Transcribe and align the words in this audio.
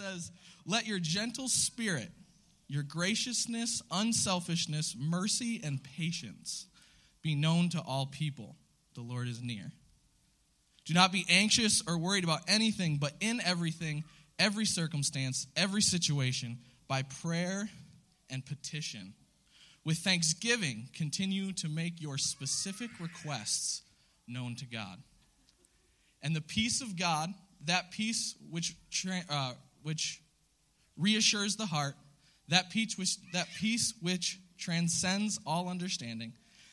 says, 0.00 0.30
Let 0.66 0.86
your 0.86 0.98
gentle 0.98 1.48
spirit, 1.48 2.10
your 2.68 2.82
graciousness, 2.82 3.82
unselfishness, 3.90 4.96
mercy, 4.98 5.60
and 5.62 5.82
patience 5.82 6.66
be 7.22 7.34
known 7.34 7.68
to 7.70 7.80
all 7.80 8.06
people. 8.06 8.56
The 8.94 9.02
Lord 9.02 9.28
is 9.28 9.42
near. 9.42 9.72
Do 10.84 10.94
not 10.94 11.12
be 11.12 11.24
anxious 11.28 11.82
or 11.86 11.98
worried 11.98 12.24
about 12.24 12.40
anything, 12.48 12.96
but 12.96 13.12
in 13.20 13.40
everything, 13.44 14.04
every 14.38 14.64
circumstance, 14.64 15.46
every 15.56 15.82
situation, 15.82 16.58
by 16.88 17.02
prayer 17.02 17.68
and 18.28 18.44
petition. 18.44 19.14
With 19.84 19.98
thanksgiving, 19.98 20.88
continue 20.94 21.52
to 21.54 21.68
make 21.68 22.00
your 22.00 22.18
specific 22.18 22.90
requests 22.98 23.82
known 24.26 24.56
to 24.56 24.66
God. 24.66 24.98
And 26.22 26.34
the 26.34 26.40
peace 26.40 26.80
of 26.80 26.98
God, 26.98 27.32
that 27.66 27.90
peace 27.90 28.34
which, 28.50 28.74
uh, 29.28 29.52
which 29.82 30.22
reassures 30.96 31.56
the 31.56 31.66
heart, 31.66 31.94
that 32.48 32.70
peace, 32.70 32.96
which, 32.98 33.16
that 33.32 33.48
peace 33.58 33.94
which 34.00 34.38
transcends 34.58 35.38
all 35.46 35.68
understanding, 35.68 36.32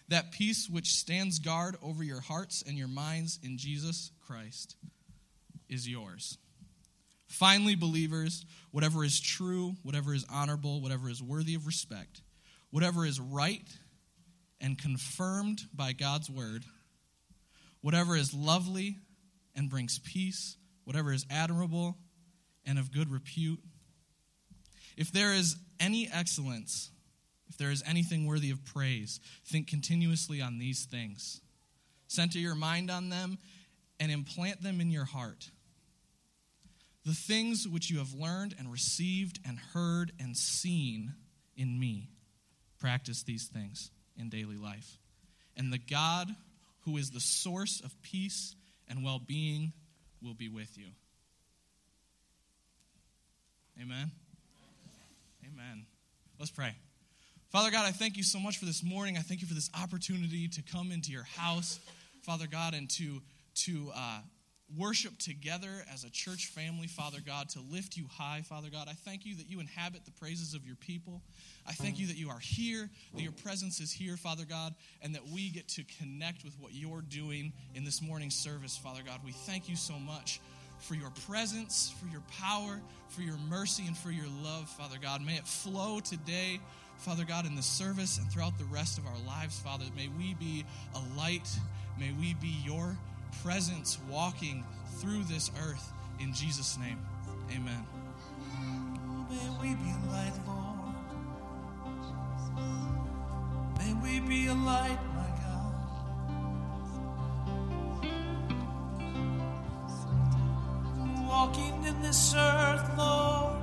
that 0.10 0.32
peace 0.32 0.70
which 0.70 0.94
stands 0.94 1.40
guard 1.40 1.76
over 1.82 2.04
your 2.04 2.22
hearts 2.22 2.64
and 2.66 2.78
your 2.78 2.88
minds 2.88 3.40
in 3.44 3.58
Jesus 3.58 4.12
Christ, 4.26 4.76
is 5.70 5.88
yours. 5.88 6.38
Finally, 7.28 7.76
believers, 7.76 8.46
whatever 8.72 9.04
is 9.04 9.20
true, 9.20 9.76
whatever 9.84 10.14
is 10.14 10.26
honorable, 10.32 10.82
whatever 10.82 11.10
is 11.10 11.22
worthy 11.22 11.56
of 11.56 11.68
respect, 11.68 12.22
whatever 12.72 13.06
is 13.06 13.20
right 13.20 13.68
and 14.62 14.78
confirmed 14.78 15.62
by 15.74 15.92
God's 15.92 16.30
word, 16.30 16.64
whatever 17.82 18.16
is 18.16 18.34
lovely 18.34 18.98
and 19.56 19.70
brings 19.70 20.00
peace, 20.00 20.56
whatever 20.86 21.12
is 21.12 21.26
admirable 21.30 21.98
and 22.68 22.78
of 22.78 22.92
good 22.92 23.12
repute. 23.12 23.60
If 24.98 25.12
there 25.12 25.34
is 25.34 25.56
any 25.80 26.10
excellence, 26.12 26.92
if 27.50 27.58
there 27.58 27.72
is 27.72 27.84
anything 27.86 28.26
worthy 28.26 28.52
of 28.52 28.64
praise, 28.66 29.20
think 29.46 29.68
continuously 29.68 30.42
on 30.42 30.60
these 30.60 30.86
things. 30.86 31.42
Center 32.08 32.40
your 32.40 32.56
mind 32.56 32.92
on 32.92 33.10
them 33.10 33.38
and 34.00 34.12
implant 34.12 34.62
them 34.62 34.82
in 34.82 34.92
your 34.92 35.06
heart. 35.06 35.50
The 37.06 37.14
things 37.14 37.68
which 37.68 37.90
you 37.90 38.00
have 38.00 38.14
learned 38.14 38.54
and 38.60 38.72
received 38.72 39.40
and 39.48 39.58
heard 39.74 40.12
and 40.20 40.36
seen 40.36 41.14
in 41.56 41.80
me, 41.80 42.10
practice 42.80 43.24
these 43.24 43.48
things 43.48 43.92
in 44.18 44.30
daily 44.30 44.58
life. 44.58 44.98
And 45.56 45.72
the 45.72 45.80
God 45.80 46.30
who 46.82 46.98
is 46.98 47.10
the 47.10 47.20
source 47.20 47.82
of 47.82 48.02
peace 48.02 48.56
and 48.88 49.04
well 49.04 49.20
being 49.20 49.74
will 50.22 50.34
be 50.34 50.50
with 50.50 50.78
you. 50.78 50.88
Amen. 53.80 54.10
Amen. 55.46 55.86
Let's 56.40 56.50
pray. 56.50 56.76
Father 57.52 57.70
God, 57.70 57.86
I 57.86 57.92
thank 57.92 58.18
you 58.18 58.24
so 58.24 58.40
much 58.40 58.58
for 58.58 58.66
this 58.66 58.84
morning. 58.84 59.18
I 59.18 59.22
thank 59.22 59.42
you 59.42 59.48
for 59.48 59.54
this 59.54 59.70
opportunity 59.80 60.48
to 60.48 60.64
come 60.64 60.92
into 60.92 61.12
your 61.12 61.24
house, 61.24 61.80
Father 62.24 62.48
God, 62.48 62.74
and 62.74 62.90
to 62.92 63.22
to 63.66 63.92
uh, 63.96 64.20
worship 64.78 65.18
together 65.20 65.70
as 65.94 66.04
a 66.04 66.10
church 66.10 66.48
family, 66.48 66.88
Father 66.88 67.20
God, 67.24 67.50
to 67.50 67.60
lift 67.72 67.96
you 67.96 68.08
high, 68.12 68.42
Father 68.42 68.70
God. 68.72 68.88
I 68.90 68.94
thank 68.94 69.26
you 69.26 69.36
that 69.36 69.50
you 69.50 69.60
inhabit 69.60 70.06
the 70.06 70.12
praises 70.12 70.56
of 70.56 70.66
your 70.66 70.76
people. 70.76 71.22
I 71.68 71.74
thank 71.74 72.00
you 72.00 72.08
that 72.08 72.18
you 72.18 72.30
are 72.30 72.40
here, 72.40 72.90
that 73.14 73.22
your 73.22 73.32
presence 73.32 73.80
is 73.80 73.92
here, 73.92 74.18
Father 74.18 74.44
God, 74.46 74.74
and 75.02 75.14
that 75.16 75.28
we 75.28 75.50
get 75.50 75.68
to 75.70 75.84
connect 76.00 76.44
with 76.44 76.56
what 76.60 76.74
you're 76.74 77.02
doing 77.02 77.54
in 77.76 77.86
this 77.86 78.02
morning's 78.02 78.36
service, 78.36 78.76
Father 78.76 79.02
God. 79.06 79.20
We 79.24 79.32
thank 79.32 79.70
you 79.70 79.76
so 79.76 79.94
much 80.00 80.42
for 80.80 80.96
your 80.96 81.12
presence, 81.28 81.94
for 82.00 82.08
your 82.08 82.22
power, 82.40 82.80
for 83.10 83.22
your 83.22 83.38
mercy, 83.50 83.86
and 83.88 83.98
for 83.98 84.12
your 84.12 84.28
love, 84.44 84.70
Father 84.70 84.98
God. 85.02 85.22
May 85.26 85.36
it 85.36 85.48
flow 85.48 86.00
today. 86.00 86.60
Father 86.98 87.26
God, 87.26 87.46
in 87.46 87.56
the 87.56 87.62
service 87.62 88.18
and 88.18 88.30
throughout 88.32 88.58
the 88.58 88.66
rest 88.66 88.98
of 88.98 89.06
our 89.06 89.20
lives, 89.28 89.60
Father, 89.60 89.86
may 89.96 90.10
we 90.18 90.34
be 90.36 90.66
a 90.96 91.18
light. 91.18 91.48
May 92.00 92.12
we 92.20 92.34
be 92.36 92.56
your 92.66 92.98
presence 93.44 94.00
walking 94.10 94.64
through 94.96 95.24
this 95.26 95.52
earth 95.68 95.94
in 96.20 96.34
Jesus' 96.34 96.78
name. 96.78 97.00
Amen. 97.52 97.86
May 99.30 99.50
we 99.62 99.76
be 99.76 99.92
a 99.92 100.12
light, 100.12 100.34
Lord. 100.48 100.96
May 103.78 103.94
we 103.94 104.20
be 104.28 104.48
a 104.48 104.54
light, 104.54 104.98
my 105.16 105.37
Walking 111.28 111.84
in 111.84 112.02
this 112.02 112.34
earth, 112.36 112.90
Lord. 112.98 113.58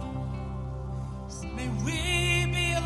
May 1.57 1.69
we 1.85 2.53
be 2.53 2.73
a 2.73 2.85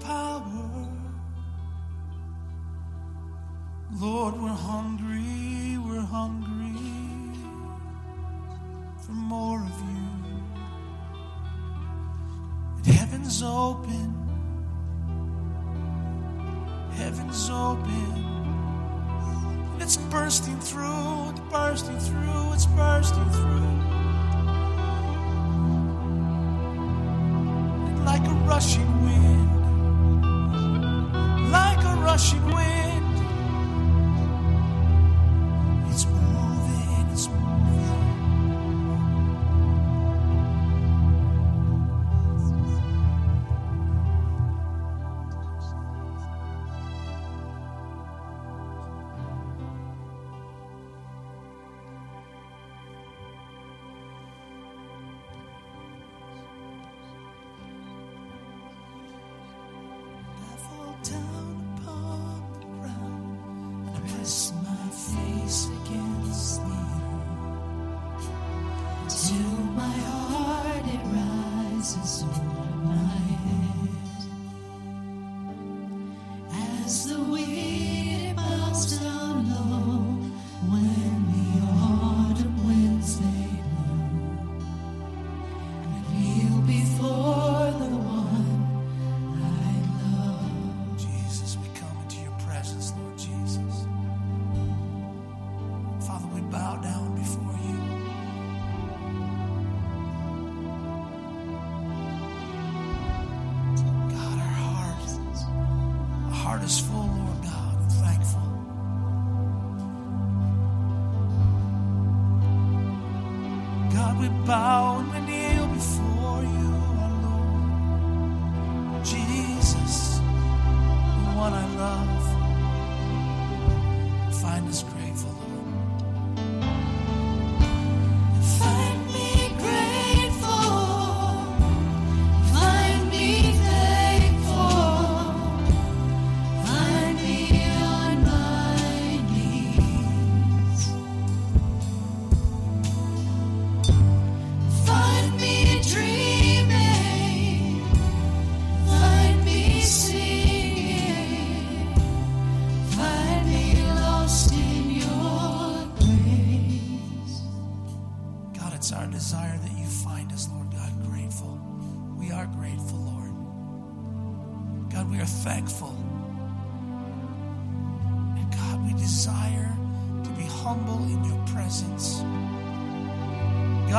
power. 0.00 0.57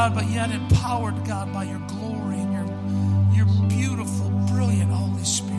God, 0.09 0.15
but 0.15 0.31
yet 0.31 0.49
empowered, 0.49 1.23
God, 1.25 1.53
by 1.53 1.65
your 1.65 1.79
glory 1.87 2.37
and 2.39 2.53
your, 3.31 3.45
your 3.45 3.69
beautiful, 3.69 4.29
brilliant 4.51 4.91
Holy 4.91 5.23
Spirit. 5.23 5.53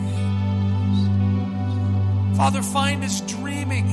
Father, 2.35 2.61
find 2.61 3.03
us 3.03 3.21
dreaming, 3.21 3.87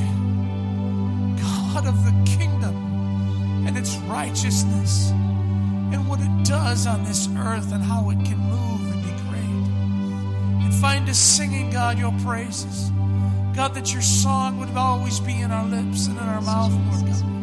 God, 1.37 1.87
of 1.87 2.05
the 2.05 2.11
kingdom 2.25 3.67
and 3.67 3.77
its 3.77 3.97
righteousness 4.09 5.11
and 5.11 6.09
what 6.09 6.21
it 6.21 6.45
does 6.45 6.87
on 6.87 7.05
this 7.05 7.29
earth 7.37 7.73
and 7.73 7.83
how 7.85 8.11
it 8.11 8.19
can 8.25 8.39
move 8.39 8.93
and 8.93 9.03
be 9.05 9.11
great. 9.29 10.65
And 10.65 10.75
find 10.75 11.09
us 11.09 11.19
singing, 11.19 11.71
God, 11.71 11.99
your 11.99 12.13
praises. 12.25 12.91
God, 13.55 13.75
that 13.75 13.93
your 13.93 14.03
song 14.03 14.59
would 14.59 14.77
always 14.77 15.21
be 15.21 15.41
in 15.41 15.53
our 15.53 15.67
lips 15.67 16.07
and 16.07 16.17
in 16.17 16.25
our 16.25 16.41
mouth, 16.41 16.73
Lord 16.73 17.07
God. 17.07 17.38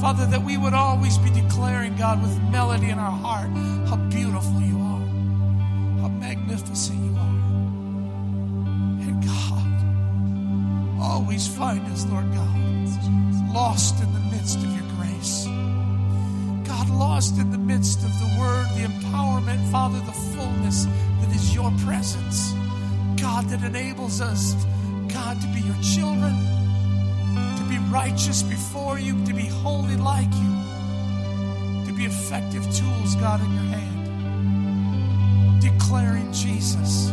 Father, 0.00 0.26
that 0.26 0.42
we 0.42 0.56
would 0.56 0.74
always 0.74 1.18
be 1.18 1.30
declaring, 1.30 1.96
God, 1.96 2.22
with 2.22 2.40
melody 2.52 2.90
in 2.90 3.00
our 3.00 3.10
heart, 3.10 3.50
how 3.88 3.96
beautiful 4.08 4.60
you 4.60 4.78
are, 4.78 5.00
how 6.00 6.08
magnificent 6.08 6.98
you 7.04 7.16
are. 7.16 7.38
And 9.02 9.20
God, 9.24 11.02
always 11.02 11.48
find 11.48 11.84
us, 11.92 12.06
Lord 12.06 12.32
God, 12.32 13.52
lost 13.52 14.00
in 14.00 14.12
the 14.14 14.20
midst 14.30 14.58
of 14.58 14.72
your 14.72 14.86
grace. 14.96 15.46
God, 16.64 16.88
lost 16.90 17.38
in 17.38 17.50
the 17.50 17.58
midst 17.58 18.04
of 18.04 18.16
the 18.20 18.36
word, 18.38 18.66
the 18.76 18.86
empowerment, 18.86 19.68
Father, 19.72 19.98
the 19.98 20.12
fullness 20.12 20.86
that 21.20 21.34
is 21.34 21.52
your 21.56 21.72
presence. 21.84 22.52
God, 23.20 23.48
that 23.48 23.64
enables 23.64 24.20
us, 24.20 24.54
God, 25.12 25.40
to 25.40 25.48
be 25.48 25.60
your 25.60 25.82
children, 25.82 26.34
be 27.68 27.78
righteous 27.90 28.42
before 28.42 28.98
you, 28.98 29.24
to 29.26 29.34
be 29.34 29.46
holy 29.46 29.96
like 29.96 30.32
you, 30.34 31.84
to 31.86 31.92
be 31.92 32.06
effective 32.06 32.62
tools, 32.74 33.14
God, 33.16 33.40
in 33.40 33.52
your 33.52 33.64
hand, 33.64 35.60
declaring 35.60 36.32
Jesus 36.32 37.10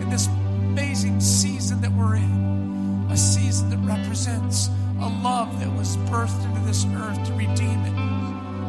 in 0.00 0.10
this 0.10 0.26
amazing 0.26 1.20
season 1.20 1.80
that 1.80 1.90
we're 1.92 2.16
in, 2.16 3.08
a 3.10 3.16
season 3.16 3.70
that 3.70 3.78
represents 3.78 4.68
a 5.00 5.08
love 5.08 5.58
that 5.60 5.72
was 5.74 5.96
birthed 6.08 6.44
into 6.44 6.60
this 6.66 6.84
earth 6.94 7.24
to 7.26 7.32
redeem 7.32 7.80
it 7.86 7.98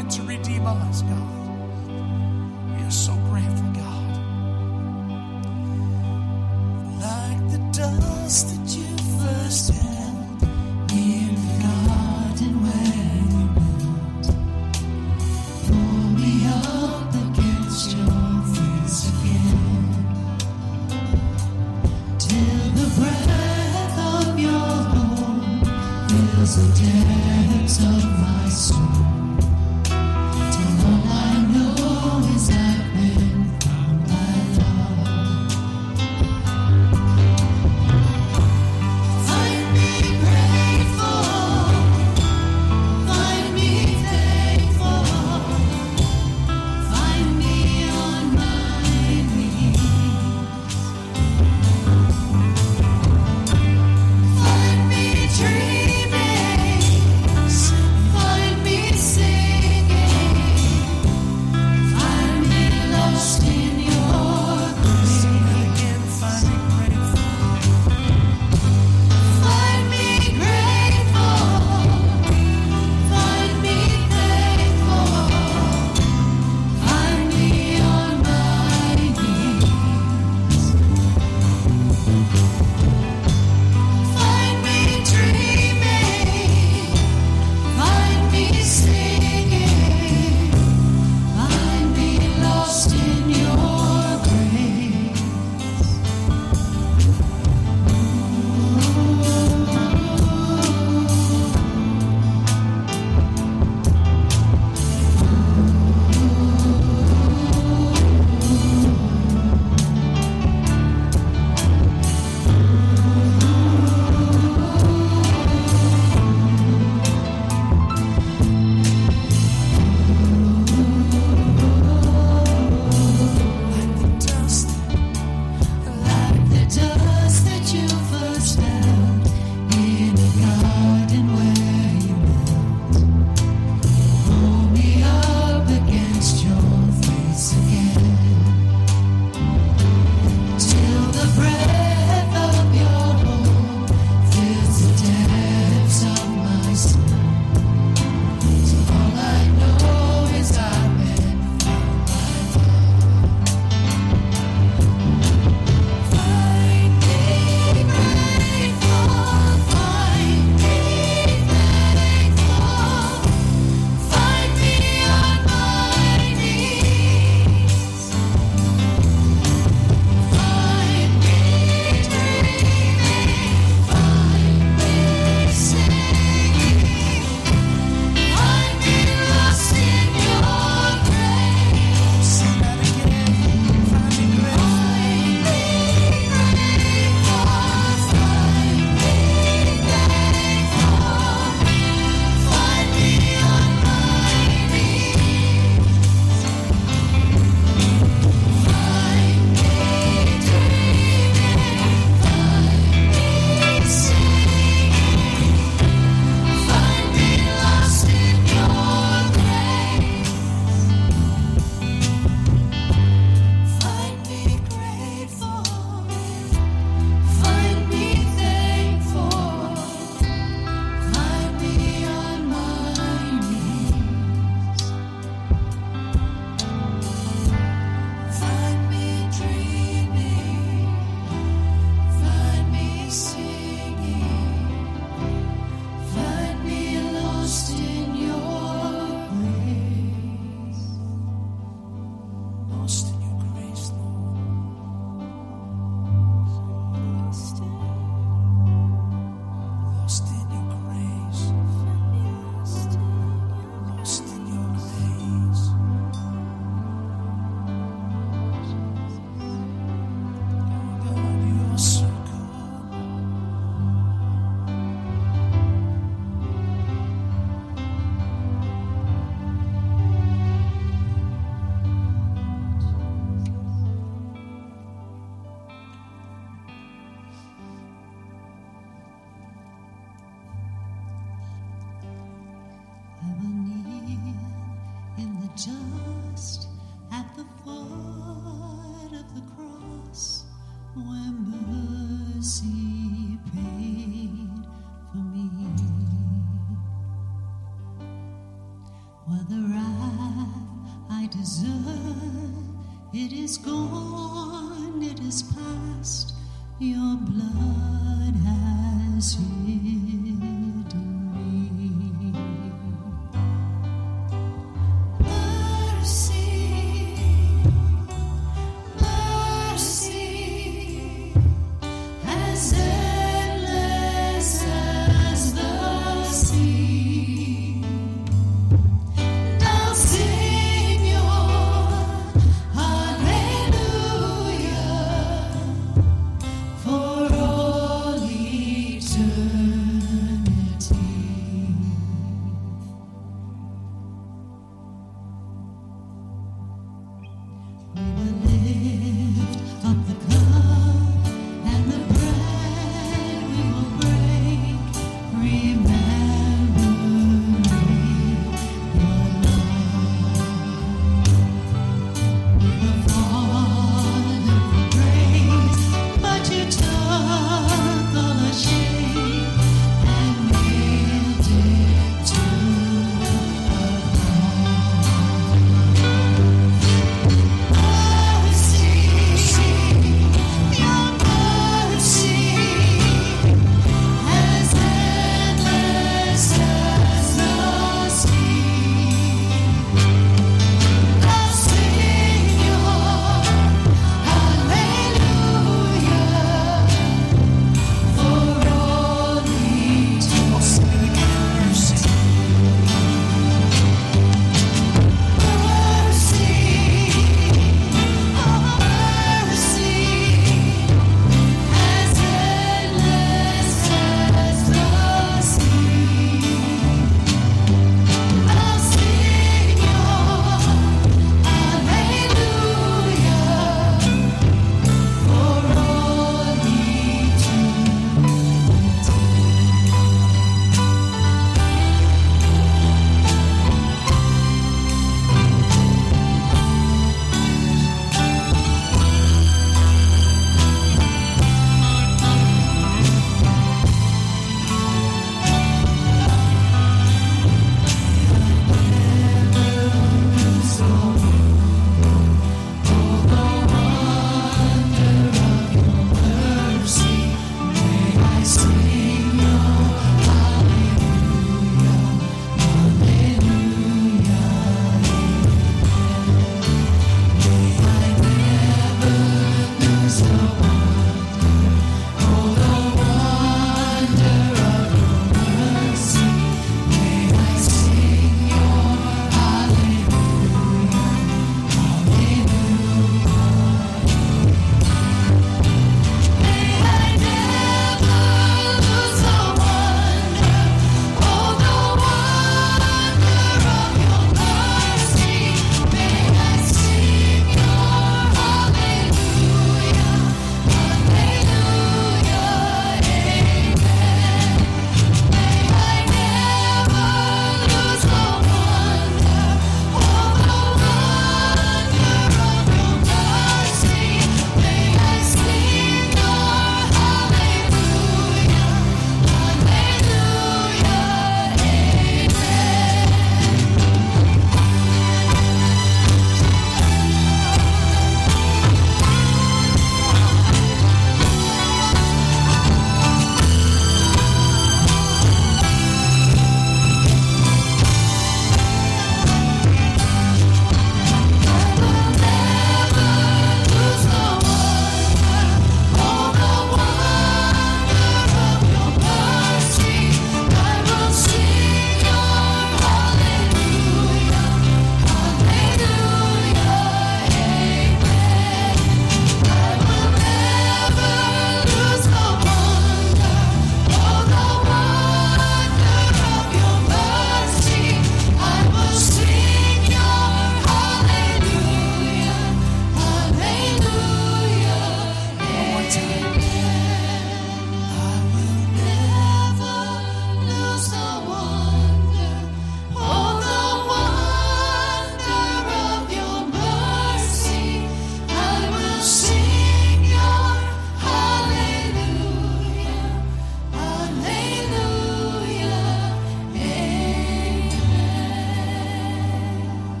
and 0.00 0.10
to 0.10 0.22
redeem 0.22 0.66
us, 0.66 1.02
God. 1.02 1.28
We 2.76 2.82
are 2.84 2.90
so 2.90 3.14
grateful, 3.28 3.70
God. 3.72 4.16
Like 7.00 7.50
the 7.50 7.58
dust 7.72 8.61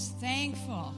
us 0.00 0.12
thankful? 0.18 0.94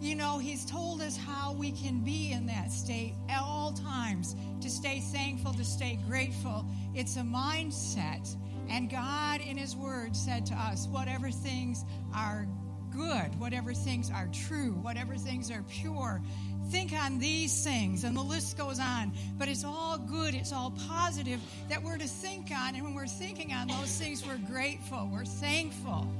You 0.00 0.14
know, 0.14 0.38
He's 0.38 0.64
told 0.64 1.02
us 1.02 1.18
how 1.18 1.52
we 1.52 1.70
can 1.70 2.00
be 2.00 2.32
in 2.32 2.46
that 2.46 2.72
state 2.72 3.14
at 3.28 3.42
all 3.42 3.72
times 3.72 4.34
to 4.62 4.70
stay 4.70 5.00
thankful, 5.00 5.52
to 5.52 5.64
stay 5.64 5.98
grateful. 6.08 6.64
It's 6.94 7.16
a 7.16 7.20
mindset. 7.20 8.34
And 8.70 8.90
God, 8.90 9.42
in 9.42 9.58
His 9.58 9.76
Word, 9.76 10.16
said 10.16 10.46
to 10.46 10.54
us, 10.54 10.86
whatever 10.86 11.30
things 11.30 11.84
are 12.14 12.48
good, 12.90 13.38
whatever 13.38 13.74
things 13.74 14.10
are 14.10 14.28
true, 14.32 14.72
whatever 14.80 15.16
things 15.16 15.50
are 15.50 15.62
pure, 15.68 16.22
think 16.70 16.94
on 16.94 17.18
these 17.18 17.62
things. 17.64 18.04
And 18.04 18.16
the 18.16 18.22
list 18.22 18.56
goes 18.56 18.80
on. 18.80 19.12
But 19.36 19.48
it's 19.48 19.64
all 19.64 19.98
good, 19.98 20.34
it's 20.34 20.52
all 20.52 20.72
positive 20.88 21.40
that 21.68 21.82
we're 21.82 21.98
to 21.98 22.08
think 22.08 22.50
on. 22.50 22.76
And 22.76 22.82
when 22.82 22.94
we're 22.94 23.06
thinking 23.06 23.52
on 23.52 23.68
those 23.68 23.94
things, 23.98 24.26
we're 24.26 24.38
grateful, 24.38 25.10
we're 25.12 25.26
thankful. 25.26 26.10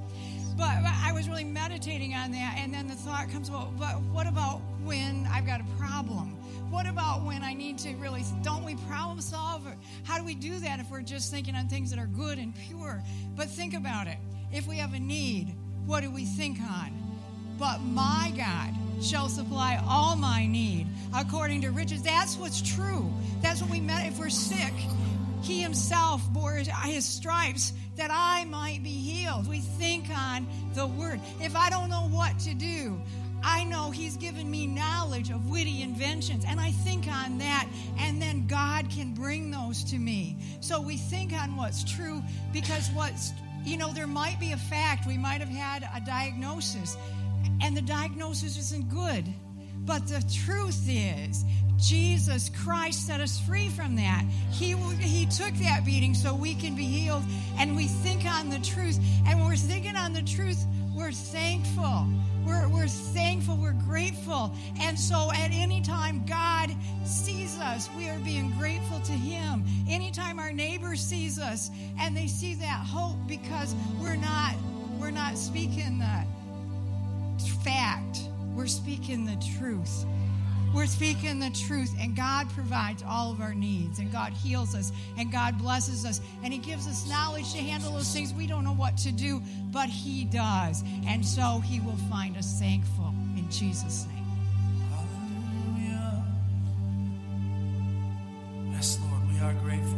But 0.56 0.78
I 1.04 1.12
was 1.12 1.28
really 1.28 1.44
meditating 1.44 2.14
on 2.14 2.32
that, 2.32 2.56
and 2.58 2.72
then 2.72 2.86
the 2.86 2.94
thought 2.94 3.28
comes 3.28 3.48
about, 3.50 3.78
but 3.78 4.00
what 4.12 4.26
about 4.26 4.62
when 4.84 5.28
I've 5.30 5.46
got 5.46 5.60
a 5.60 5.64
problem? 5.78 6.30
What 6.70 6.86
about 6.86 7.24
when 7.24 7.42
I 7.42 7.52
need 7.52 7.78
to 7.78 7.94
really, 7.96 8.24
don't 8.42 8.64
we 8.64 8.74
problem 8.88 9.20
solve? 9.20 9.66
How 10.04 10.18
do 10.18 10.24
we 10.24 10.34
do 10.34 10.58
that 10.60 10.80
if 10.80 10.90
we're 10.90 11.02
just 11.02 11.30
thinking 11.30 11.54
on 11.54 11.68
things 11.68 11.90
that 11.90 11.98
are 11.98 12.06
good 12.06 12.38
and 12.38 12.54
pure? 12.54 13.02
But 13.36 13.50
think 13.50 13.74
about 13.74 14.06
it. 14.06 14.16
If 14.52 14.66
we 14.66 14.78
have 14.78 14.94
a 14.94 14.98
need, 14.98 15.54
what 15.84 16.00
do 16.00 16.10
we 16.10 16.24
think 16.24 16.58
on? 16.60 16.90
But 17.58 17.78
my 17.82 18.32
God 18.36 18.74
shall 19.02 19.28
supply 19.28 19.82
all 19.86 20.16
my 20.16 20.46
need 20.46 20.86
according 21.14 21.60
to 21.62 21.70
riches. 21.70 22.02
That's 22.02 22.36
what's 22.36 22.62
true. 22.62 23.12
That's 23.42 23.60
what 23.60 23.70
we 23.70 23.80
meant. 23.80 24.08
If 24.08 24.18
we're 24.18 24.30
sick, 24.30 24.72
He 25.42 25.60
Himself 25.60 26.22
bore 26.32 26.54
his 26.54 27.04
stripes 27.04 27.72
that 27.96 28.10
I 28.12 28.44
might 28.44 28.82
be 28.82 28.90
healed. 28.90 29.48
We 29.48 29.60
think 29.60 30.06
on 30.10 30.46
the 30.74 30.86
Word. 30.86 31.20
If 31.40 31.56
I 31.56 31.70
don't 31.70 31.88
know 31.88 32.08
what 32.10 32.38
to 32.40 32.54
do, 32.54 33.00
I 33.42 33.64
know 33.64 33.90
He's 33.90 34.16
given 34.16 34.50
me 34.50 34.66
knowledge 34.66 35.30
of 35.30 35.48
witty 35.48 35.82
inventions, 35.82 36.44
and 36.46 36.60
I 36.60 36.70
think 36.70 37.06
on 37.08 37.38
that, 37.38 37.68
and 37.98 38.20
then 38.20 38.46
God 38.46 38.90
can 38.90 39.14
bring 39.14 39.50
those 39.50 39.84
to 39.84 39.98
me. 39.98 40.36
So 40.60 40.80
we 40.80 40.96
think 40.96 41.32
on 41.32 41.56
what's 41.56 41.84
true 41.84 42.22
because 42.52 42.88
what's, 42.90 43.32
you 43.64 43.76
know, 43.76 43.92
there 43.92 44.06
might 44.06 44.38
be 44.40 44.52
a 44.52 44.56
fact. 44.56 45.06
We 45.06 45.18
might 45.18 45.40
have 45.40 45.48
had 45.48 45.88
a 45.94 46.04
diagnosis, 46.04 46.96
and 47.62 47.76
the 47.76 47.82
diagnosis 47.82 48.58
isn't 48.58 48.88
good. 48.88 49.24
But 49.86 50.08
the 50.08 50.22
truth 50.44 50.88
is, 50.88 51.44
Jesus 51.78 52.50
Christ 52.64 53.06
set 53.06 53.20
us 53.20 53.38
free 53.40 53.68
from 53.68 53.96
that. 53.96 54.24
He, 54.50 54.72
he 54.98 55.26
took 55.26 55.54
that 55.54 55.84
beating 55.84 56.14
so 56.14 56.34
we 56.34 56.54
can 56.54 56.74
be 56.74 56.84
healed, 56.84 57.22
and 57.58 57.76
we 57.76 57.86
think 57.86 58.24
on 58.24 58.50
the 58.50 58.58
truth. 58.58 58.98
And 59.26 59.38
when 59.38 59.48
we're 59.48 59.56
thinking 59.56 59.96
on 59.96 60.12
the 60.12 60.22
truth, 60.22 60.64
we're 60.96 61.12
thankful. 61.12 62.06
We're, 62.46 62.68
we're 62.68 62.88
thankful. 62.88 63.56
We're 63.56 63.72
grateful. 63.72 64.54
And 64.80 64.98
so 64.98 65.30
at 65.32 65.50
any 65.52 65.82
time 65.82 66.24
God 66.26 66.70
sees 67.04 67.58
us, 67.58 67.88
we 67.96 68.08
are 68.08 68.18
being 68.20 68.52
grateful 68.58 69.00
to 69.00 69.12
Him. 69.12 69.64
Anytime 69.88 70.38
our 70.38 70.52
neighbor 70.52 70.96
sees 70.96 71.38
us 71.38 71.70
and 72.00 72.16
they 72.16 72.26
see 72.26 72.54
that 72.54 72.86
hope 72.86 73.16
because 73.26 73.74
we're 74.00 74.16
not 74.16 74.54
we're 74.98 75.10
not 75.10 75.36
speaking 75.36 75.98
the 75.98 76.24
fact. 77.64 78.25
We're 78.56 78.66
speaking 78.66 79.26
the 79.26 79.36
truth. 79.58 80.06
We're 80.74 80.86
speaking 80.86 81.38
the 81.38 81.50
truth, 81.50 81.94
and 82.00 82.16
God 82.16 82.48
provides 82.50 83.04
all 83.06 83.30
of 83.30 83.42
our 83.42 83.54
needs, 83.54 83.98
and 83.98 84.10
God 84.10 84.32
heals 84.32 84.74
us, 84.74 84.92
and 85.18 85.30
God 85.30 85.58
blesses 85.58 86.06
us, 86.06 86.22
and 86.42 86.52
He 86.54 86.58
gives 86.58 86.88
us 86.88 87.06
knowledge 87.06 87.52
to 87.52 87.58
handle 87.58 87.92
those 87.92 88.10
things 88.12 88.32
we 88.32 88.46
don't 88.46 88.64
know 88.64 88.72
what 88.72 88.96
to 88.98 89.12
do, 89.12 89.42
but 89.70 89.90
He 89.90 90.24
does. 90.24 90.82
And 91.06 91.24
so 91.24 91.60
He 91.64 91.80
will 91.80 91.98
find 92.10 92.36
us 92.38 92.58
thankful 92.58 93.14
in 93.36 93.46
Jesus' 93.50 94.06
name. 94.06 94.24
Hallelujah. 94.90 96.24
Yes, 98.72 98.98
Lord, 99.02 99.28
we 99.32 99.38
are 99.40 99.52
grateful. 99.52 99.95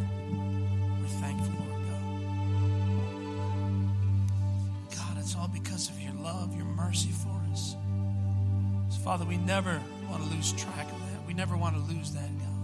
Father, 9.18 9.30
we 9.30 9.36
never 9.38 9.82
want 10.08 10.22
to 10.22 10.28
lose 10.28 10.52
track 10.52 10.86
of 10.92 10.98
that. 11.10 11.26
We 11.26 11.34
never 11.34 11.56
want 11.56 11.74
to 11.74 11.92
lose 11.92 12.12
that, 12.12 12.30
God. 12.38 12.57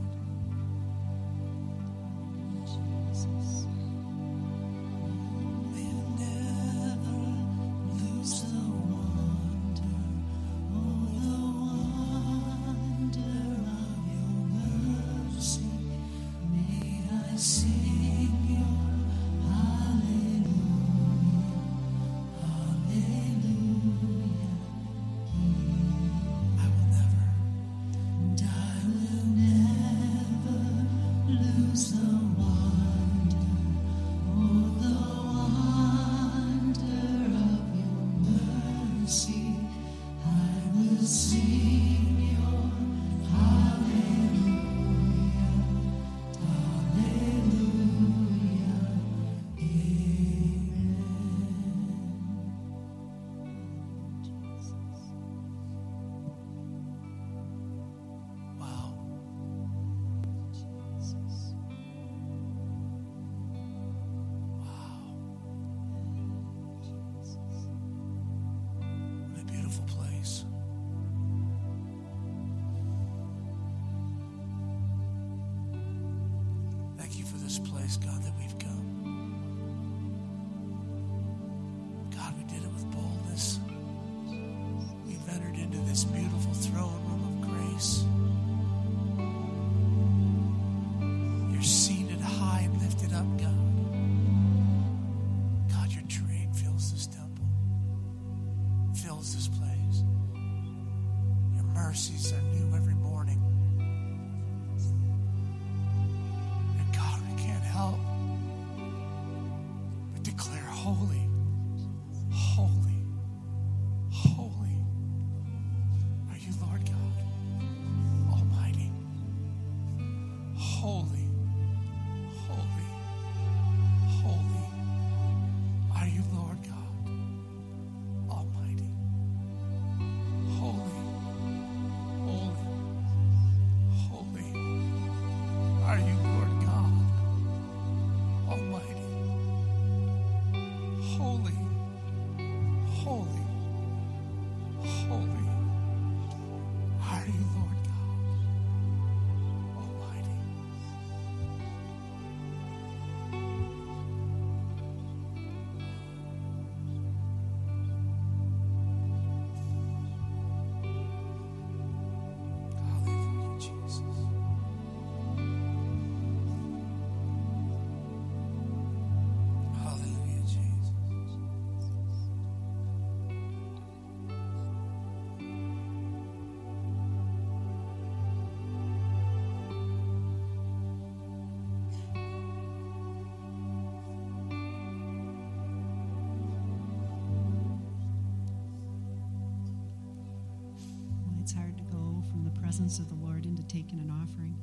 Presence 192.75 192.99
of 192.99 193.09
the 193.09 193.25
Lord 193.25 193.47
into 193.47 193.63
taking 193.69 194.01
an 194.01 194.11
offering. 194.11 194.59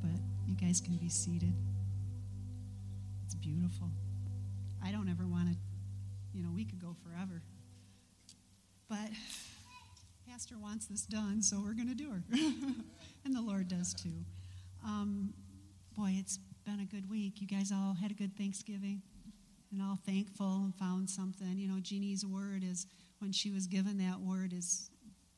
But 0.00 0.18
you 0.46 0.54
guys 0.54 0.80
can 0.80 0.96
be 0.96 1.10
seated. 1.10 1.52
It's 3.26 3.34
beautiful. 3.34 3.90
I 4.82 4.90
don't 4.90 5.10
ever 5.10 5.26
want 5.26 5.50
to, 5.50 5.56
you 6.32 6.42
know, 6.42 6.48
we 6.54 6.64
could 6.64 6.80
go 6.80 6.96
forever. 7.04 7.42
But 8.88 9.10
Pastor 10.26 10.54
wants 10.58 10.86
this 10.86 11.02
done, 11.02 11.42
so 11.42 11.60
we're 11.62 11.74
going 11.74 11.88
to 11.88 11.94
do 11.94 12.12
her. 12.12 12.22
and 13.26 13.36
the 13.36 13.42
Lord 13.42 13.68
does 13.68 13.92
too. 13.92 14.24
Um, 14.82 15.34
boy, 15.94 16.14
it's 16.14 16.38
been 16.64 16.80
a 16.80 16.86
good 16.86 17.10
week. 17.10 17.42
You 17.42 17.46
guys 17.46 17.70
all 17.70 17.94
had 18.00 18.10
a 18.10 18.14
good 18.14 18.34
Thanksgiving 18.38 19.02
and 19.70 19.82
all 19.82 19.98
thankful 20.06 20.62
and 20.64 20.74
found 20.76 21.10
something. 21.10 21.58
You 21.58 21.68
know, 21.68 21.78
Jeannie's 21.78 22.24
word 22.24 22.64
is 22.64 22.86
when 23.18 23.32
she 23.32 23.50
was 23.50 23.66
given 23.66 23.98
that 23.98 24.18
word 24.18 24.54
is 24.54 24.88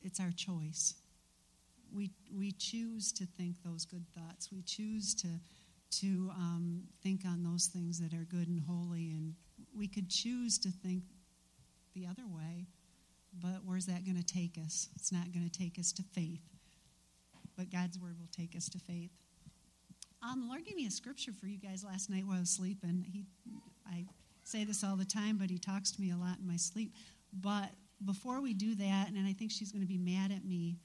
it's 0.05 0.21
our 0.21 0.31
choice. 0.31 0.95
We 1.97 2.11
we 2.36 2.53
choose 2.53 3.11
to 3.12 3.24
think 3.24 3.57
those 3.64 3.86
good 3.86 4.05
thoughts. 4.14 4.51
We 4.53 4.62
choose 4.62 5.14
to 5.16 5.28
to 6.01 6.30
um, 6.36 6.82
think 7.03 7.22
on 7.24 7.42
those 7.42 7.66
things 7.66 7.99
that 8.01 8.12
are 8.12 8.24
good 8.24 8.49
and 8.49 8.61
holy, 8.61 9.12
and 9.12 9.34
we 9.74 9.88
could 9.88 10.11
choose 10.11 10.59
to 10.59 10.68
think 10.70 11.05
the 11.94 12.07
other 12.07 12.26
way. 12.26 12.66
But 13.40 13.64
where's 13.64 13.86
that 13.86 14.05
going 14.05 14.16
to 14.16 14.24
take 14.24 14.59
us? 14.59 14.88
It's 14.97 15.12
not 15.12 15.32
going 15.32 15.49
to 15.49 15.59
take 15.59 15.78
us 15.78 15.92
to 15.92 16.03
faith. 16.03 16.42
But 17.57 17.70
God's 17.70 17.99
word 17.99 18.16
will 18.18 18.28
take 18.36 18.55
us 18.55 18.68
to 18.70 18.78
faith. 18.78 19.11
Um, 20.22 20.42
the 20.42 20.47
Lord 20.47 20.64
gave 20.64 20.76
me 20.76 20.86
a 20.86 20.90
scripture 20.90 21.32
for 21.32 21.47
you 21.47 21.59
guys 21.59 21.84
last 21.84 22.11
night 22.11 22.26
while 22.26 22.36
I 22.36 22.40
was 22.40 22.51
sleeping. 22.51 23.05
He, 23.11 23.24
I 23.86 24.05
say 24.44 24.64
this 24.64 24.84
all 24.84 24.97
the 24.97 25.05
time, 25.05 25.38
but 25.38 25.51
he 25.51 25.59
talks 25.59 25.90
to 25.92 26.01
me 26.01 26.11
a 26.11 26.16
lot 26.16 26.38
in 26.40 26.47
my 26.47 26.57
sleep. 26.57 26.92
But 27.32 27.70
before 28.05 28.40
we 28.40 28.55
do 28.55 28.74
that, 28.74 29.09
and 29.09 29.26
I 29.26 29.32
think 29.32 29.51
she's 29.51 29.72
going 29.72 29.82
to 29.82 29.88
be 29.88 29.99
mad 29.99 30.32
at 30.32 30.44
me, 30.44 30.78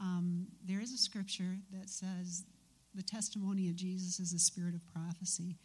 um, 0.00 0.46
there 0.64 0.80
is 0.80 0.92
a 0.92 0.98
scripture 0.98 1.58
that 1.72 1.88
says 1.88 2.44
the 2.94 3.02
testimony 3.02 3.68
of 3.68 3.76
Jesus 3.76 4.18
is 4.18 4.32
a 4.32 4.38
spirit 4.38 4.74
of 4.74 4.80
prophecy. 4.92 5.56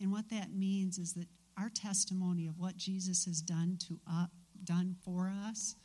And 0.00 0.12
what 0.12 0.28
that 0.30 0.52
means 0.52 0.98
is 0.98 1.14
that 1.14 1.28
our 1.58 1.70
testimony 1.70 2.46
of 2.46 2.58
what 2.58 2.76
Jesus 2.76 3.24
has 3.24 3.40
done 3.40 3.78
to 3.88 4.00
uh, 4.10 4.26
done 4.64 4.96
for 5.04 5.32
us 5.48 5.76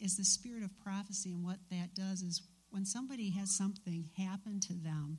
is 0.00 0.16
the 0.16 0.24
spirit 0.24 0.62
of 0.62 0.70
prophecy. 0.80 1.30
And 1.30 1.44
what 1.44 1.58
that 1.70 1.94
does 1.94 2.22
is 2.22 2.42
when 2.70 2.84
somebody 2.84 3.30
has 3.30 3.56
something 3.56 4.10
happen 4.16 4.60
to 4.60 4.74
them, 4.74 5.18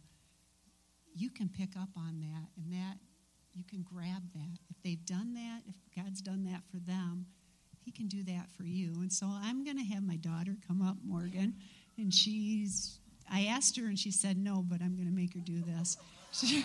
you 1.14 1.30
can 1.30 1.50
pick 1.50 1.78
up 1.80 1.90
on 1.96 2.20
that 2.20 2.50
and 2.58 2.74
that 2.74 2.98
you 3.54 3.64
can 3.64 3.84
grab 3.84 4.24
that. 4.34 4.58
If 4.70 4.76
they've 4.84 5.06
done 5.06 5.34
that, 5.36 5.62
if 5.68 5.76
God's 5.96 6.22
done 6.22 6.44
that 6.44 6.64
for 6.70 6.78
them, 6.78 7.28
He 7.80 7.92
can 7.92 8.08
do 8.08 8.24
that 8.26 8.52
for 8.52 8.66
you. 8.66 8.96
And 9.00 9.12
so 9.12 9.28
I'm 9.28 9.64
going 9.64 9.78
to 9.78 9.94
have 9.94 10.04
my 10.04 10.18
daughter 10.18 10.58
come 10.68 10.82
up, 10.82 10.98
Morgan, 11.04 11.56
and 11.98 12.14
she's. 12.14 13.00
I 13.32 13.46
asked 13.46 13.78
her 13.78 13.86
and 13.86 13.98
she 13.98 14.12
said 14.12 14.38
no, 14.38 14.64
but 14.68 14.82
I'm 14.82 14.96
going 14.96 15.08
to 15.08 15.14
make 15.14 15.34
her 15.34 15.40
do 15.40 15.60
this. 15.62 15.98
She, 16.32 16.64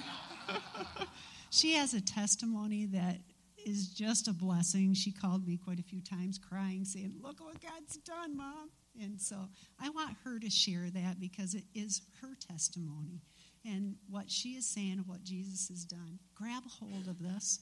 she 1.50 1.72
has 1.72 1.94
a 1.94 2.02
testimony 2.02 2.84
that 2.86 3.16
is 3.64 3.88
just 3.88 4.28
a 4.28 4.32
blessing. 4.32 4.92
She 4.92 5.10
called 5.10 5.46
me 5.46 5.56
quite 5.56 5.78
a 5.78 5.82
few 5.82 6.02
times 6.02 6.38
crying, 6.38 6.84
saying, 6.84 7.14
Look 7.22 7.40
what 7.40 7.62
God's 7.62 7.96
done, 7.98 8.36
Mom. 8.36 8.70
And 9.00 9.20
so 9.20 9.36
I 9.80 9.88
want 9.90 10.16
her 10.24 10.38
to 10.38 10.50
share 10.50 10.90
that 10.90 11.20
because 11.20 11.54
it 11.54 11.64
is 11.74 12.02
her 12.20 12.34
testimony 12.34 13.22
and 13.64 13.96
what 14.08 14.30
she 14.30 14.50
is 14.50 14.66
saying, 14.66 15.04
what 15.06 15.22
Jesus 15.22 15.68
has 15.68 15.84
done. 15.84 16.18
Grab 16.34 16.62
a 16.66 16.68
hold 16.68 17.08
of 17.08 17.22
this. 17.22 17.60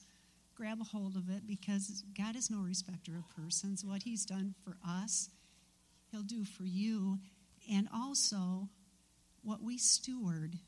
Grab 0.54 0.80
a 0.80 0.84
hold 0.84 1.16
of 1.16 1.28
it 1.28 1.46
because 1.46 2.02
God 2.16 2.34
is 2.36 2.50
no 2.50 2.58
respecter 2.58 3.12
of 3.16 3.28
persons. 3.36 3.84
What 3.84 4.02
He's 4.02 4.24
done 4.24 4.54
for 4.64 4.76
us, 4.86 5.30
He'll 6.10 6.22
do 6.22 6.44
for 6.44 6.64
you. 6.64 7.18
And 7.70 7.88
also, 7.94 8.68
what 9.42 9.62
we 9.62 9.78
steward. 9.78 10.58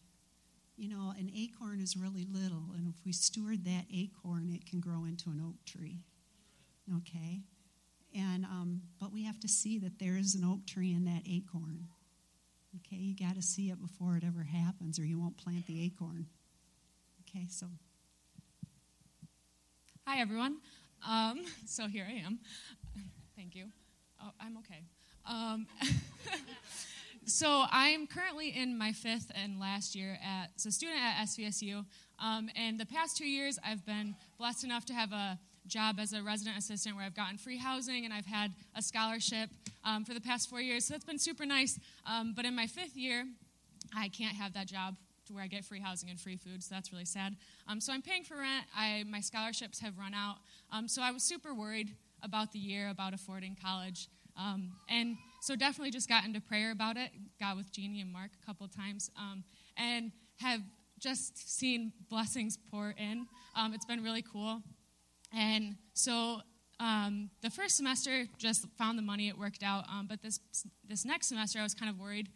You 0.76 0.88
know, 0.88 1.12
an 1.18 1.30
acorn 1.36 1.80
is 1.80 1.96
really 1.96 2.26
little, 2.30 2.72
and 2.74 2.88
if 2.88 3.04
we 3.04 3.12
steward 3.12 3.64
that 3.66 3.84
acorn, 3.92 4.50
it 4.54 4.64
can 4.64 4.80
grow 4.80 5.04
into 5.04 5.28
an 5.30 5.42
oak 5.46 5.62
tree. 5.66 6.00
Okay? 6.96 7.42
And, 8.14 8.44
um, 8.44 8.82
but 8.98 9.12
we 9.12 9.24
have 9.24 9.38
to 9.40 9.48
see 9.48 9.78
that 9.78 9.98
there 9.98 10.16
is 10.16 10.34
an 10.34 10.44
oak 10.44 10.66
tree 10.66 10.92
in 10.92 11.04
that 11.04 11.22
acorn. 11.26 11.86
Okay, 12.76 12.96
you 12.96 13.14
got 13.14 13.34
to 13.34 13.42
see 13.42 13.70
it 13.70 13.80
before 13.80 14.16
it 14.16 14.24
ever 14.24 14.42
happens, 14.42 14.98
or 14.98 15.04
you 15.04 15.18
won't 15.18 15.36
plant 15.36 15.66
the 15.66 15.84
acorn. 15.84 16.26
Okay, 17.28 17.46
so. 17.48 17.66
Hi, 20.06 20.20
everyone. 20.20 20.58
Um, 21.08 21.44
so 21.66 21.88
here 21.88 22.06
I 22.08 22.24
am. 22.24 22.38
Thank 23.36 23.54
you. 23.54 23.66
Oh, 24.22 24.30
I'm 24.40 24.56
okay. 24.58 24.82
Um, 25.26 25.66
so 27.30 27.64
I'm 27.70 28.06
currently 28.06 28.48
in 28.48 28.76
my 28.76 28.92
fifth 28.92 29.30
and 29.34 29.60
last 29.60 29.94
year 29.94 30.18
as 30.56 30.66
a 30.66 30.70
student 30.70 30.98
at 31.00 31.26
SVSU. 31.26 31.84
Um, 32.18 32.50
and 32.56 32.78
the 32.78 32.86
past 32.86 33.16
two 33.16 33.26
years, 33.26 33.58
I've 33.64 33.84
been 33.86 34.14
blessed 34.38 34.64
enough 34.64 34.84
to 34.86 34.94
have 34.94 35.12
a 35.12 35.38
job 35.66 35.98
as 36.00 36.12
a 36.12 36.22
resident 36.22 36.58
assistant 36.58 36.96
where 36.96 37.04
I've 37.04 37.14
gotten 37.14 37.38
free 37.38 37.58
housing 37.58 38.04
and 38.04 38.12
I've 38.12 38.26
had 38.26 38.52
a 38.74 38.82
scholarship 38.82 39.50
um, 39.84 40.04
for 40.04 40.12
the 40.12 40.20
past 40.20 40.50
four 40.50 40.60
years. 40.60 40.86
So 40.86 40.94
that's 40.94 41.04
been 41.04 41.18
super 41.18 41.46
nice. 41.46 41.78
Um, 42.04 42.32
but 42.34 42.44
in 42.44 42.54
my 42.54 42.66
fifth 42.66 42.96
year, 42.96 43.24
I 43.96 44.08
can't 44.08 44.36
have 44.36 44.54
that 44.54 44.66
job 44.66 44.96
to 45.26 45.34
where 45.34 45.44
I 45.44 45.46
get 45.46 45.64
free 45.64 45.80
housing 45.80 46.10
and 46.10 46.18
free 46.18 46.36
food, 46.36 46.62
so 46.62 46.74
that's 46.74 46.92
really 46.92 47.04
sad. 47.04 47.36
Um, 47.68 47.80
so 47.80 47.92
I'm 47.92 48.02
paying 48.02 48.24
for 48.24 48.36
rent. 48.36 48.66
I, 48.76 49.04
my 49.08 49.20
scholarships 49.20 49.78
have 49.80 49.98
run 49.98 50.14
out. 50.14 50.36
Um, 50.72 50.88
so 50.88 51.02
I 51.02 51.12
was 51.12 51.22
super 51.22 51.54
worried 51.54 51.94
about 52.22 52.52
the 52.52 52.58
year, 52.58 52.88
about 52.88 53.14
affording 53.14 53.56
college. 53.62 54.08
Um, 54.36 54.72
and 54.88 55.16
so 55.40 55.56
definitely 55.56 55.90
just 55.90 56.08
got 56.08 56.24
into 56.24 56.40
prayer 56.40 56.70
about 56.72 56.96
it. 56.96 57.10
Got 57.38 57.56
with 57.56 57.72
Jeannie 57.72 58.00
and 58.00 58.12
Mark 58.12 58.30
a 58.42 58.46
couple 58.46 58.68
times. 58.68 59.10
Um, 59.18 59.44
and 59.76 60.12
have 60.40 60.60
just 60.98 61.58
seen 61.58 61.92
blessings 62.08 62.58
pour 62.70 62.90
in. 62.90 63.26
it's 63.72 63.86
been 63.86 64.02
really 64.02 64.22
cool. 64.22 64.62
And 65.32 65.76
so 65.94 66.40
um, 66.80 67.30
the 67.42 67.50
first 67.50 67.76
semester 67.76 68.24
just 68.38 68.66
found 68.78 68.98
the 68.98 69.02
money, 69.02 69.28
it 69.28 69.38
worked 69.38 69.62
out. 69.62 69.84
Um, 69.88 70.06
but 70.08 70.22
this 70.22 70.40
this 70.88 71.04
next 71.04 71.28
semester, 71.28 71.60
I 71.60 71.62
was 71.62 71.74
kind 71.74 71.90
of 71.90 71.98
worried. 71.98 72.28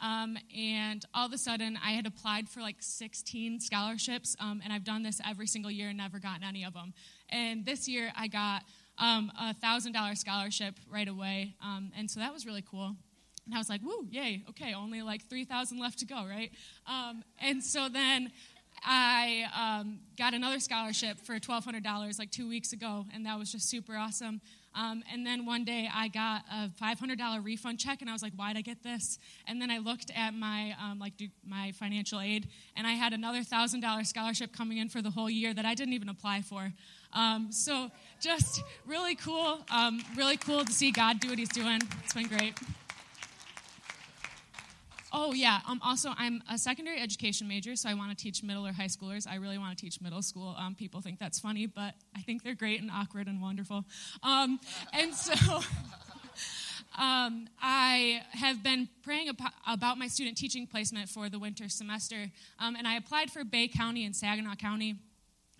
Um, 0.00 0.36
and 0.56 1.04
all 1.14 1.26
of 1.26 1.32
a 1.32 1.38
sudden, 1.38 1.78
I 1.84 1.92
had 1.92 2.06
applied 2.06 2.48
for 2.48 2.60
like 2.60 2.76
16 2.80 3.60
scholarships, 3.60 4.34
um, 4.40 4.60
and 4.64 4.72
I've 4.72 4.82
done 4.82 5.04
this 5.04 5.20
every 5.24 5.46
single 5.46 5.70
year 5.70 5.90
and 5.90 5.98
never 5.98 6.18
gotten 6.18 6.42
any 6.42 6.64
of 6.64 6.74
them. 6.74 6.92
And 7.28 7.64
this 7.64 7.86
year, 7.86 8.12
I 8.16 8.26
got 8.26 8.62
um, 9.02 9.32
a 9.38 9.52
thousand 9.54 9.92
dollar 9.92 10.14
scholarship 10.14 10.74
right 10.90 11.08
away, 11.08 11.54
um, 11.62 11.90
and 11.96 12.10
so 12.10 12.20
that 12.20 12.32
was 12.32 12.46
really 12.46 12.62
cool. 12.62 12.94
And 13.46 13.54
I 13.54 13.58
was 13.58 13.68
like, 13.68 13.82
"Woo, 13.82 14.06
yay! 14.10 14.44
Okay, 14.50 14.74
only 14.74 15.02
like 15.02 15.28
3,000 15.28 15.78
left 15.78 15.98
to 15.98 16.06
go, 16.06 16.24
right?" 16.24 16.52
and 17.40 17.62
so 17.62 17.88
then 17.88 18.30
I 18.84 19.44
um, 19.56 20.00
got 20.16 20.34
another 20.34 20.58
scholarship 20.60 21.18
for 21.20 21.34
$1,200 21.38 22.18
like 22.18 22.30
two 22.30 22.48
weeks 22.48 22.72
ago, 22.72 23.06
and 23.12 23.26
that 23.26 23.38
was 23.38 23.52
just 23.52 23.68
super 23.68 23.96
awesome. 23.96 24.40
Um, 24.74 25.02
and 25.12 25.26
then 25.26 25.44
one 25.44 25.64
day 25.64 25.88
I 25.92 26.08
got 26.08 26.42
a 26.50 26.70
$500 26.82 27.44
refund 27.44 27.78
check, 27.78 28.00
and 28.00 28.08
I 28.08 28.12
was 28.12 28.22
like, 28.22 28.32
"Why'd 28.34 28.56
I 28.56 28.62
get 28.62 28.82
this?" 28.82 29.18
And 29.46 29.60
then 29.60 29.70
I 29.70 29.78
looked 29.78 30.10
at 30.16 30.34
my 30.34 30.74
um, 30.82 30.98
like 30.98 31.14
my 31.44 31.72
financial 31.72 32.20
aid, 32.20 32.48
and 32.76 32.86
I 32.86 32.92
had 32.92 33.12
another 33.12 33.42
thousand 33.42 33.80
dollar 33.80 34.04
scholarship 34.04 34.52
coming 34.52 34.78
in 34.78 34.88
for 34.88 35.02
the 35.02 35.10
whole 35.10 35.28
year 35.28 35.52
that 35.52 35.64
I 35.64 35.74
didn't 35.74 35.92
even 35.94 36.08
apply 36.08 36.42
for. 36.42 36.72
Um, 37.14 37.52
so 37.52 37.90
just 38.20 38.62
really 38.86 39.14
cool, 39.14 39.60
um, 39.70 40.02
really 40.16 40.36
cool 40.36 40.64
to 40.64 40.72
see 40.72 40.90
God 40.90 41.20
do 41.20 41.28
what 41.28 41.38
He's 41.38 41.48
doing. 41.48 41.80
It's 42.04 42.14
been 42.14 42.28
great. 42.28 42.54
Oh 45.14 45.32
yeah. 45.34 45.60
Um, 45.68 45.78
also, 45.84 46.10
I'm 46.16 46.42
a 46.50 46.56
secondary 46.56 46.98
education 46.98 47.46
major, 47.46 47.76
so 47.76 47.88
I 47.88 47.94
want 47.94 48.16
to 48.16 48.16
teach 48.16 48.42
middle 48.42 48.66
or 48.66 48.72
high 48.72 48.86
schoolers. 48.86 49.26
I 49.28 49.36
really 49.36 49.58
want 49.58 49.76
to 49.76 49.84
teach 49.84 50.00
middle 50.00 50.22
school. 50.22 50.56
Um, 50.58 50.74
people 50.74 51.02
think 51.02 51.18
that's 51.18 51.38
funny, 51.38 51.66
but 51.66 51.94
I 52.16 52.22
think 52.22 52.42
they're 52.42 52.54
great 52.54 52.80
and 52.80 52.90
awkward 52.90 53.26
and 53.26 53.42
wonderful. 53.42 53.84
Um, 54.22 54.58
and 54.92 55.14
so. 55.14 55.34
Um, 56.98 57.48
I 57.58 58.20
have 58.32 58.62
been 58.62 58.86
praying 59.02 59.30
about 59.66 59.96
my 59.96 60.08
student 60.08 60.36
teaching 60.36 60.66
placement 60.66 61.08
for 61.08 61.30
the 61.30 61.38
winter 61.38 61.70
semester, 61.70 62.26
um, 62.58 62.76
and 62.76 62.86
I 62.86 62.96
applied 62.96 63.30
for 63.30 63.44
Bay 63.44 63.66
County 63.68 64.04
and 64.04 64.14
Saginaw 64.14 64.56
County. 64.56 64.96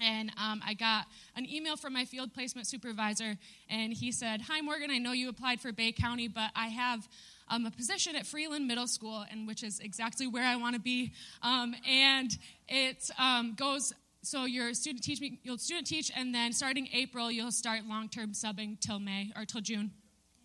And 0.02 0.30
um, 0.42 0.60
I 0.66 0.74
got 0.74 1.06
an 1.36 1.48
email 1.48 1.76
from 1.76 1.92
my 1.92 2.04
field 2.04 2.34
placement 2.34 2.66
supervisor, 2.66 3.36
and 3.70 3.92
he 3.92 4.10
said, 4.12 4.42
Hi, 4.42 4.60
Morgan, 4.60 4.90
I 4.90 4.98
know 4.98 5.12
you 5.12 5.28
applied 5.28 5.60
for 5.60 5.72
Bay 5.72 5.92
County, 5.92 6.28
but 6.28 6.50
I 6.56 6.68
have 6.68 7.08
um, 7.48 7.66
a 7.66 7.70
position 7.70 8.16
at 8.16 8.26
Freeland 8.26 8.66
Middle 8.66 8.86
School, 8.86 9.24
and 9.30 9.46
which 9.46 9.62
is 9.62 9.80
exactly 9.80 10.26
where 10.26 10.44
I 10.44 10.56
want 10.56 10.74
to 10.74 10.80
be. 10.80 11.12
Um, 11.42 11.74
and 11.88 12.36
it 12.68 13.10
um, 13.18 13.54
goes 13.56 13.92
so 14.24 14.44
your 14.44 14.72
student 14.72 15.02
teach 15.02 15.20
you'll 15.42 15.58
student 15.58 15.84
teach 15.84 16.12
and 16.14 16.32
then 16.32 16.52
starting 16.52 16.88
april 16.92 17.28
you'll 17.28 17.50
start 17.50 17.80
long-term 17.88 18.30
subbing 18.30 18.78
till 18.78 19.00
may 19.00 19.32
or 19.36 19.44
till 19.44 19.60
june 19.60 19.90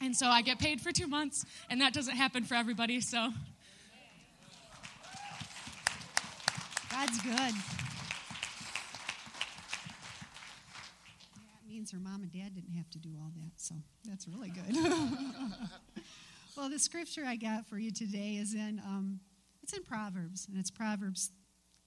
and 0.02 0.18
so 0.18 0.26
i 0.26 0.42
get 0.42 0.58
paid 0.58 0.82
for 0.82 0.92
two 0.92 1.06
months 1.06 1.46
and 1.70 1.80
that 1.80 1.94
doesn't 1.94 2.16
happen 2.16 2.44
for 2.44 2.56
everybody 2.56 3.00
so 3.00 3.30
God's 6.98 7.22
good. 7.22 7.87
Means 11.78 11.92
her 11.92 12.00
mom 12.00 12.24
and 12.24 12.32
dad 12.32 12.56
didn't 12.56 12.74
have 12.74 12.90
to 12.90 12.98
do 12.98 13.10
all 13.22 13.32
that, 13.36 13.52
so 13.56 13.76
that's 14.04 14.28
really 14.28 14.50
good. 14.50 14.76
Well, 16.58 16.72
the 16.72 16.80
scripture 16.80 17.22
I 17.24 17.36
got 17.36 17.68
for 17.68 17.78
you 17.78 17.92
today 17.92 18.38
is 18.42 18.56
in 18.56 18.82
um, 18.84 19.20
it's 19.62 19.74
in 19.74 19.84
Proverbs, 19.84 20.48
and 20.50 20.58
it's 20.58 20.72
Proverbs 20.72 21.30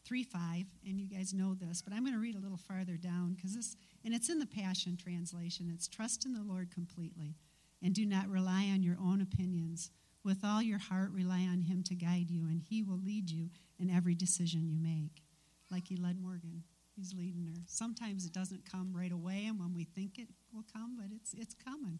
three 0.04 0.22
five, 0.22 0.66
and 0.86 1.00
you 1.00 1.08
guys 1.08 1.34
know 1.34 1.54
this, 1.54 1.82
but 1.82 1.92
I'm 1.92 2.04
going 2.04 2.14
to 2.14 2.20
read 2.20 2.36
a 2.36 2.38
little 2.38 2.56
farther 2.56 2.96
down 2.96 3.34
because 3.34 3.56
this, 3.56 3.76
and 4.04 4.14
it's 4.14 4.28
in 4.28 4.38
the 4.38 4.46
Passion 4.46 4.96
translation. 4.96 5.72
It's 5.74 5.88
trust 5.88 6.24
in 6.24 6.34
the 6.34 6.44
Lord 6.44 6.70
completely, 6.70 7.34
and 7.82 7.92
do 7.92 8.06
not 8.06 8.28
rely 8.28 8.70
on 8.72 8.84
your 8.84 8.96
own 9.02 9.20
opinions. 9.20 9.90
With 10.22 10.44
all 10.44 10.62
your 10.62 10.78
heart, 10.78 11.10
rely 11.10 11.48
on 11.50 11.62
Him 11.62 11.82
to 11.88 11.96
guide 11.96 12.30
you, 12.30 12.42
and 12.42 12.62
He 12.62 12.84
will 12.84 13.00
lead 13.04 13.28
you 13.28 13.50
in 13.80 13.90
every 13.90 14.14
decision 14.14 14.68
you 14.68 14.78
make. 14.78 15.24
Like 15.68 15.88
He 15.88 15.96
led 15.96 16.20
Morgan, 16.22 16.62
He's 17.00 17.14
leading 17.14 17.46
her. 17.46 17.62
Sometimes 17.64 18.26
it 18.26 18.34
doesn't 18.34 18.70
come 18.70 18.92
right 18.94 19.10
away, 19.10 19.46
and 19.46 19.58
when 19.58 19.72
we 19.72 19.84
think 19.84 20.18
it 20.18 20.28
will 20.52 20.66
come, 20.70 20.98
but 20.98 21.06
it's 21.16 21.32
it's 21.32 21.54
coming. 21.54 21.98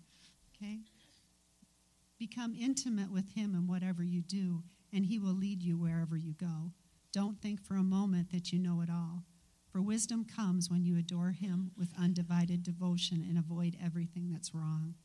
Okay. 0.55 0.80
Become 2.18 2.55
intimate 2.55 3.11
with 3.11 3.32
Him 3.34 3.55
in 3.55 3.66
whatever 3.66 4.05
you 4.05 4.20
do, 4.20 4.62
and 4.92 5.07
He 5.07 5.18
will 5.18 5.32
lead 5.32 5.62
you 5.62 5.78
wherever 5.78 6.18
you 6.18 6.34
go. 6.34 6.72
Don't 7.14 7.40
think 7.40 7.62
for 7.62 7.76
a 7.76 7.82
moment 7.82 8.30
that 8.30 8.53
you 8.53 8.59
know 8.59 8.82
it 8.82 8.90
all. 8.90 9.24
For 9.72 9.80
wisdom 9.80 10.26
comes 10.26 10.68
when 10.68 10.84
you 10.84 10.98
adore 10.98 11.30
Him 11.30 11.70
with 11.78 11.98
undivided 11.98 12.62
devotion 12.62 13.24
and 13.26 13.38
avoid 13.38 13.78
everything 13.82 14.28
that's 14.30 14.55
wrong. 14.55 14.96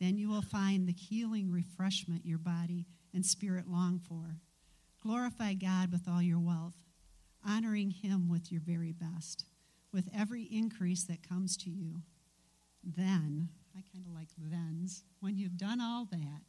Then 0.00 0.16
you 0.16 0.28
will 0.28 0.42
find 0.42 0.88
the 0.88 0.92
healing 0.92 1.52
refreshment 1.52 2.26
your 2.26 2.38
body 2.38 2.84
and 3.14 3.24
spirit 3.24 3.68
long 3.68 4.00
for. 4.00 4.40
Glorify 5.00 5.54
God 5.54 5.92
with 5.92 6.08
all 6.08 6.20
your 6.20 6.40
wealth, 6.40 6.82
honoring 7.46 7.90
Him 7.90 8.28
with 8.28 8.50
your 8.50 8.60
very 8.60 8.92
best, 8.92 9.44
with 9.92 10.08
every 10.14 10.44
increase 10.44 11.04
that 11.04 11.28
comes 11.28 11.56
to 11.58 11.70
you. 11.70 12.02
Then, 12.82 13.48
I 13.76 13.82
kind 13.92 14.06
of 14.06 14.14
like 14.14 14.28
thens, 14.50 15.04
when 15.20 15.36
you've 15.36 15.56
done 15.56 15.80
all 15.80 16.06
that, 16.10 16.42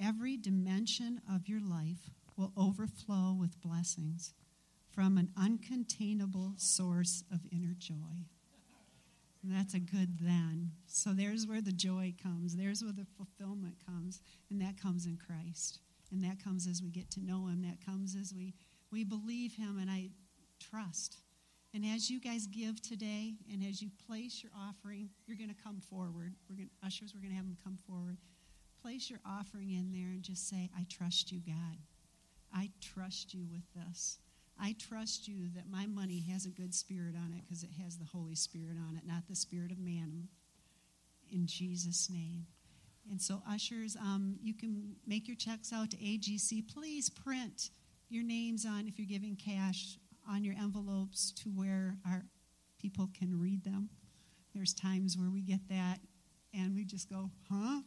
every 0.00 0.36
dimension 0.36 1.20
of 1.32 1.48
your 1.48 1.60
life 1.60 2.10
will 2.36 2.52
overflow 2.56 3.36
with 3.38 3.60
blessings 3.60 4.34
from 4.90 5.16
an 5.16 5.30
uncontainable 5.38 6.58
source 6.60 7.24
of 7.32 7.40
inner 7.50 7.74
joy. 7.78 8.26
And 9.42 9.52
that's 9.52 9.74
a 9.74 9.80
good 9.80 10.18
then. 10.20 10.70
So 10.86 11.10
there's 11.12 11.46
where 11.46 11.60
the 11.60 11.72
joy 11.72 12.14
comes. 12.22 12.56
There's 12.56 12.82
where 12.82 12.92
the 12.92 13.06
fulfillment 13.16 13.76
comes. 13.84 14.20
And 14.50 14.60
that 14.60 14.80
comes 14.80 15.06
in 15.06 15.16
Christ. 15.16 15.80
And 16.12 16.22
that 16.22 16.42
comes 16.42 16.66
as 16.66 16.82
we 16.82 16.90
get 16.90 17.10
to 17.12 17.24
know 17.24 17.48
Him. 17.48 17.62
That 17.62 17.84
comes 17.84 18.14
as 18.14 18.32
we, 18.34 18.54
we 18.92 19.04
believe 19.04 19.54
Him 19.54 19.78
and 19.80 19.90
I 19.90 20.10
trust. 20.60 21.16
And 21.74 21.84
as 21.86 22.10
you 22.10 22.20
guys 22.20 22.46
give 22.46 22.82
today 22.82 23.34
and 23.50 23.64
as 23.64 23.80
you 23.80 23.88
place 24.06 24.42
your 24.42 24.52
offering, 24.56 25.08
you're 25.26 25.38
going 25.38 25.48
to 25.48 25.62
come 25.64 25.80
forward. 25.80 26.34
We're 26.48 26.56
going 26.56 26.70
ushers, 26.84 27.14
we're 27.14 27.22
going 27.22 27.30
to 27.30 27.36
have 27.36 27.46
them 27.46 27.56
come 27.64 27.78
forward. 27.88 28.18
Place 28.82 29.08
your 29.08 29.20
offering 29.26 29.70
in 29.70 29.90
there 29.92 30.10
and 30.10 30.22
just 30.22 30.48
say, 30.48 30.68
I 30.76 30.84
trust 30.90 31.32
you, 31.32 31.40
God. 31.40 31.78
I 32.54 32.70
trust 32.80 33.32
you 33.32 33.46
with 33.50 33.62
this. 33.74 34.18
I 34.60 34.76
trust 34.78 35.26
you 35.26 35.48
that 35.54 35.70
my 35.70 35.86
money 35.86 36.22
has 36.30 36.44
a 36.44 36.50
good 36.50 36.74
spirit 36.74 37.14
on 37.16 37.32
it 37.32 37.42
because 37.44 37.62
it 37.62 37.70
has 37.82 37.96
the 37.96 38.04
Holy 38.04 38.34
Spirit 38.34 38.76
on 38.88 38.96
it, 38.96 39.06
not 39.06 39.26
the 39.28 39.34
spirit 39.34 39.72
of 39.72 39.78
man. 39.78 40.28
In 41.30 41.46
Jesus' 41.46 42.10
name. 42.10 42.46
And 43.10 43.20
so, 43.20 43.42
ushers, 43.48 43.96
um, 43.96 44.36
you 44.42 44.52
can 44.52 44.96
make 45.06 45.26
your 45.26 45.36
checks 45.36 45.72
out 45.72 45.90
to 45.90 45.96
AGC. 45.96 46.72
Please 46.72 47.08
print 47.08 47.70
your 48.12 48.24
names 48.24 48.66
on, 48.66 48.86
if 48.86 48.98
you're 48.98 49.06
giving 49.06 49.36
cash, 49.36 49.96
on 50.28 50.44
your 50.44 50.54
envelopes 50.60 51.32
to 51.32 51.48
where 51.48 51.96
our 52.06 52.24
people 52.80 53.08
can 53.18 53.40
read 53.40 53.64
them. 53.64 53.88
There's 54.54 54.74
times 54.74 55.16
where 55.16 55.30
we 55.30 55.40
get 55.40 55.60
that 55.70 55.98
and 56.52 56.74
we 56.74 56.84
just 56.84 57.08
go, 57.08 57.30
huh? 57.50 57.80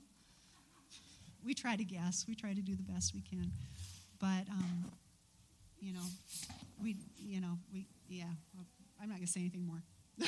We 1.45 1.53
try 1.53 1.75
to 1.75 1.83
guess, 1.83 2.25
we 2.27 2.33
try 2.33 2.53
to 2.53 2.61
do 2.61 2.75
the 2.75 2.83
best 2.83 3.13
we 3.13 3.21
can. 3.21 3.51
But, 4.19 4.49
um, 4.49 4.91
you 5.79 5.93
know, 5.93 6.05
we, 6.81 6.95
you 7.19 7.39
know, 7.39 7.59
we, 7.71 7.85
yeah, 8.09 8.23
I'm 8.99 9.09
not 9.09 9.17
going 9.17 9.27
to 9.27 9.31
say 9.31 9.41
anything 9.41 9.67
more. 9.67 9.83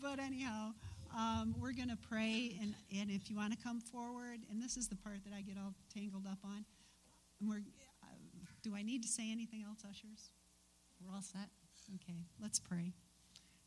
but 0.00 0.20
anyhow, 0.20 0.70
um, 1.16 1.56
we're 1.60 1.72
going 1.72 1.88
to 1.88 1.98
pray, 2.08 2.56
and, 2.60 2.74
and 2.96 3.10
if 3.10 3.28
you 3.28 3.36
want 3.36 3.52
to 3.52 3.58
come 3.58 3.80
forward, 3.80 4.38
and 4.50 4.62
this 4.62 4.76
is 4.76 4.86
the 4.86 4.96
part 4.96 5.24
that 5.24 5.32
I 5.36 5.40
get 5.40 5.56
all 5.58 5.74
tangled 5.92 6.26
up 6.30 6.38
on. 6.44 6.64
We're, 7.40 7.62
uh, 8.02 8.06
do 8.62 8.74
I 8.74 8.82
need 8.82 9.02
to 9.02 9.08
say 9.08 9.30
anything 9.30 9.64
else, 9.66 9.80
ushers? 9.88 10.30
We're 11.00 11.14
all 11.14 11.22
set? 11.22 11.48
Okay, 11.94 12.24
let's 12.40 12.58
pray. 12.58 12.92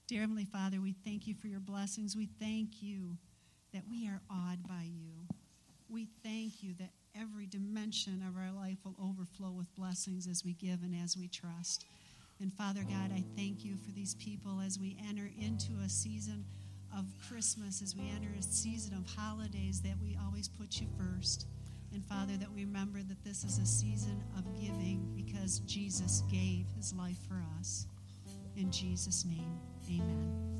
Dear 0.07 0.21
Heavenly 0.21 0.45
Father, 0.45 0.81
we 0.81 0.95
thank 1.05 1.27
you 1.27 1.35
for 1.35 1.47
your 1.47 1.59
blessings. 1.59 2.15
We 2.15 2.29
thank 2.39 2.81
you 2.81 3.17
that 3.73 3.83
we 3.89 4.07
are 4.07 4.21
awed 4.29 4.67
by 4.67 4.85
you. 4.85 5.27
We 5.87 6.07
thank 6.23 6.63
you 6.63 6.73
that 6.79 6.89
every 7.19 7.45
dimension 7.45 8.23
of 8.27 8.35
our 8.35 8.51
life 8.51 8.77
will 8.83 8.95
overflow 9.01 9.51
with 9.51 9.73
blessings 9.75 10.27
as 10.27 10.43
we 10.43 10.53
give 10.53 10.81
and 10.83 10.95
as 10.95 11.15
we 11.15 11.27
trust. 11.27 11.85
And 12.39 12.53
Father 12.53 12.81
God, 12.83 13.11
I 13.13 13.23
thank 13.35 13.63
you 13.63 13.75
for 13.77 13.91
these 13.91 14.15
people 14.15 14.61
as 14.65 14.79
we 14.79 14.97
enter 15.07 15.29
into 15.39 15.73
a 15.85 15.89
season 15.89 16.45
of 16.97 17.05
Christmas, 17.27 17.81
as 17.81 17.95
we 17.95 18.09
enter 18.15 18.29
a 18.37 18.41
season 18.41 18.95
of 18.95 19.05
holidays, 19.15 19.81
that 19.81 19.95
we 20.01 20.17
always 20.25 20.47
put 20.47 20.79
you 20.81 20.87
first. 20.97 21.45
And 21.93 22.05
Father, 22.05 22.37
that 22.37 22.51
we 22.51 22.65
remember 22.65 22.99
that 23.01 23.23
this 23.23 23.43
is 23.43 23.57
a 23.57 23.65
season 23.65 24.23
of 24.37 24.45
giving 24.59 25.11
because 25.15 25.59
Jesus 25.59 26.23
gave 26.31 26.65
his 26.75 26.93
life 26.93 27.17
for 27.27 27.43
us. 27.59 27.87
In 28.55 28.71
Jesus' 28.71 29.25
name, 29.25 29.59
amen. 29.89 30.58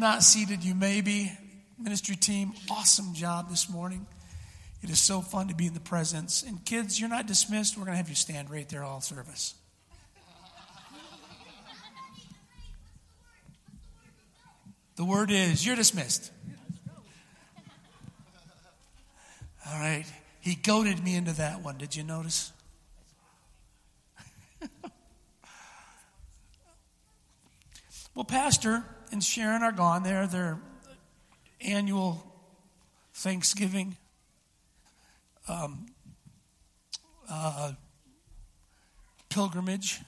Not 0.00 0.22
seated, 0.24 0.64
you 0.64 0.74
may 0.74 1.02
be. 1.02 1.30
Ministry 1.78 2.16
team, 2.16 2.52
awesome 2.70 3.14
job 3.14 3.48
this 3.50 3.68
morning. 3.68 4.06
It 4.82 4.90
is 4.90 4.98
so 4.98 5.20
fun 5.20 5.48
to 5.48 5.54
be 5.54 5.66
in 5.66 5.74
the 5.74 5.80
presence. 5.80 6.42
And 6.42 6.64
kids, 6.64 6.98
you're 6.98 7.10
not 7.10 7.26
dismissed. 7.26 7.76
We're 7.76 7.84
going 7.84 7.92
to 7.92 7.98
have 7.98 8.08
you 8.08 8.14
stand 8.14 8.50
right 8.50 8.68
there 8.68 8.82
all 8.82 9.00
service. 9.00 9.54
The 14.96 15.04
word 15.04 15.30
is 15.30 15.64
you're 15.64 15.76
dismissed. 15.76 16.30
All 19.66 19.78
right. 19.78 20.04
He 20.40 20.54
goaded 20.54 21.02
me 21.02 21.14
into 21.14 21.32
that 21.34 21.62
one. 21.62 21.76
Did 21.78 21.94
you 21.96 22.02
notice? 22.02 22.52
well, 28.14 28.24
Pastor 28.24 28.84
and 29.10 29.22
Sharon 29.22 29.62
are 29.62 29.72
gone. 29.72 30.02
They're 30.02 30.26
their 30.26 30.60
annual 31.60 32.24
Thanksgiving 33.14 33.96
um, 35.48 35.86
uh, 37.28 37.72
pilgrimage 39.28 40.00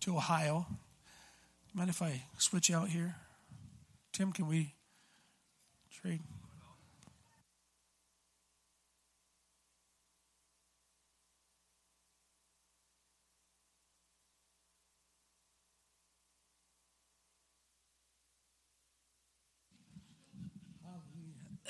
to 0.00 0.16
Ohio. 0.16 0.66
Mind 1.74 1.90
if 1.90 2.02
I 2.02 2.22
switch 2.38 2.70
out 2.70 2.88
here? 2.88 3.14
Tim, 4.12 4.32
can 4.32 4.48
we 4.48 4.74
trade? 5.92 6.20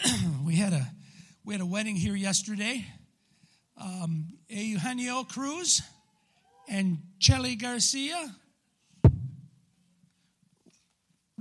we 0.44 0.56
had 0.56 0.72
a 0.72 0.86
we 1.44 1.54
had 1.54 1.60
a 1.60 1.66
wedding 1.66 1.96
here 1.96 2.14
yesterday. 2.14 2.84
Um, 3.80 4.34
Eugenio 4.48 5.24
Cruz 5.24 5.82
and 6.68 6.98
Chelly 7.18 7.56
Garcia 7.56 8.34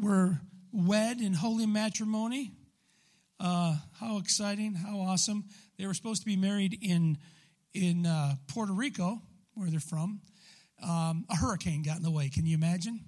were 0.01 0.39
wed 0.71 1.19
in 1.19 1.33
holy 1.33 1.65
matrimony. 1.65 2.51
Uh, 3.39 3.75
how 3.99 4.17
exciting! 4.17 4.73
How 4.73 4.99
awesome! 4.99 5.45
They 5.77 5.85
were 5.85 5.93
supposed 5.93 6.21
to 6.21 6.25
be 6.25 6.35
married 6.35 6.79
in 6.81 7.17
in 7.73 8.05
uh, 8.05 8.35
Puerto 8.47 8.73
Rico, 8.73 9.21
where 9.53 9.69
they're 9.69 9.79
from. 9.79 10.21
Um, 10.81 11.25
a 11.29 11.35
hurricane 11.35 11.83
got 11.83 11.97
in 11.97 12.03
the 12.03 12.11
way. 12.11 12.29
Can 12.29 12.45
you 12.45 12.55
imagine? 12.55 13.01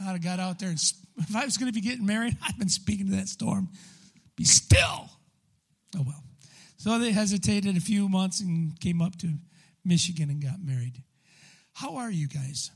I'd 0.00 0.12
have 0.12 0.22
got 0.22 0.38
out 0.38 0.58
there 0.60 0.68
and 0.68 0.78
if 1.18 1.34
I 1.34 1.44
was 1.44 1.58
going 1.58 1.70
to 1.70 1.74
be 1.74 1.86
getting 1.86 2.06
married, 2.06 2.36
I'd 2.46 2.58
been 2.58 2.68
speaking 2.68 3.06
to 3.06 3.16
that 3.16 3.28
storm. 3.28 3.68
Be 4.38 4.44
still. 4.44 5.10
Oh 5.96 6.04
well. 6.06 6.22
So 6.76 6.96
they 7.00 7.10
hesitated 7.10 7.76
a 7.76 7.80
few 7.80 8.08
months 8.08 8.40
and 8.40 8.78
came 8.78 9.02
up 9.02 9.18
to 9.18 9.34
Michigan 9.84 10.30
and 10.30 10.40
got 10.40 10.64
married. 10.64 11.02
How 11.74 11.96
are 11.96 12.10
you 12.10 12.28
guys? 12.28 12.70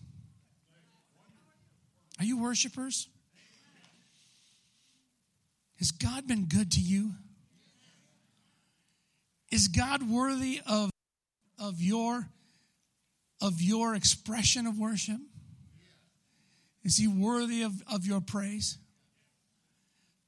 Are 2.18 2.24
you 2.24 2.36
worshipers? 2.42 3.08
Has 5.78 5.92
God 5.92 6.26
been 6.26 6.46
good 6.46 6.72
to 6.72 6.80
you? 6.80 7.12
Is 9.52 9.68
God 9.68 10.02
worthy 10.02 10.60
of, 10.66 10.90
of 11.60 11.80
your 11.80 12.26
of 13.40 13.60
your 13.62 13.94
expression 13.94 14.66
of 14.66 14.78
worship? 14.78 15.20
Is 16.82 16.96
he 16.96 17.06
worthy 17.06 17.62
of, 17.62 17.72
of 17.92 18.04
your 18.04 18.20
praise? 18.20 18.78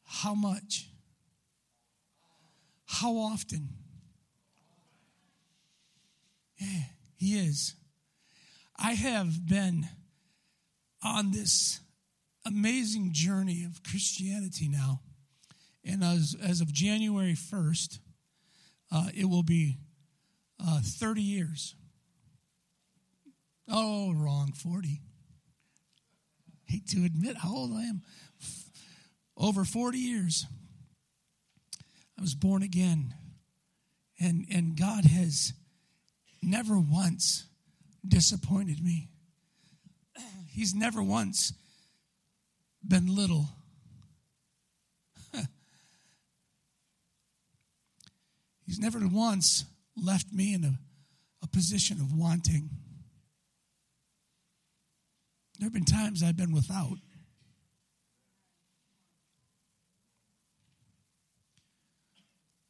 How 0.04 0.34
much? 0.34 0.88
How 3.00 3.16
often? 3.16 3.70
Yeah, 6.56 6.84
he 7.16 7.38
is. 7.38 7.74
I 8.76 8.92
have 8.92 9.48
been 9.48 9.88
on 11.02 11.32
this 11.32 11.80
amazing 12.46 13.10
journey 13.12 13.64
of 13.64 13.82
Christianity 13.82 14.68
now. 14.68 15.00
And 15.84 16.04
as, 16.04 16.36
as 16.40 16.60
of 16.60 16.72
January 16.72 17.34
1st, 17.34 17.98
uh, 18.92 19.08
it 19.12 19.24
will 19.24 19.42
be 19.42 19.78
uh, 20.64 20.80
30 20.80 21.20
years. 21.20 21.74
Oh, 23.68 24.12
wrong, 24.14 24.52
40. 24.52 25.00
Hate 26.66 26.86
to 26.90 27.04
admit 27.04 27.38
how 27.38 27.56
old 27.56 27.72
I 27.72 27.82
am. 27.82 28.02
Over 29.36 29.64
40 29.64 29.98
years. 29.98 30.46
Was 32.24 32.34
born 32.34 32.62
again. 32.62 33.12
And, 34.18 34.46
and 34.50 34.78
God 34.78 35.04
has 35.04 35.52
never 36.42 36.78
once 36.78 37.44
disappointed 38.08 38.82
me. 38.82 39.10
He's 40.48 40.74
never 40.74 41.02
once 41.02 41.52
been 42.88 43.14
little. 43.14 43.50
He's 48.64 48.78
never 48.78 49.00
once 49.06 49.66
left 49.94 50.32
me 50.32 50.54
in 50.54 50.64
a, 50.64 50.78
a 51.42 51.46
position 51.46 52.00
of 52.00 52.14
wanting. 52.14 52.70
There 55.58 55.66
have 55.66 55.74
been 55.74 55.84
times 55.84 56.22
I've 56.22 56.38
been 56.38 56.54
without. 56.54 56.96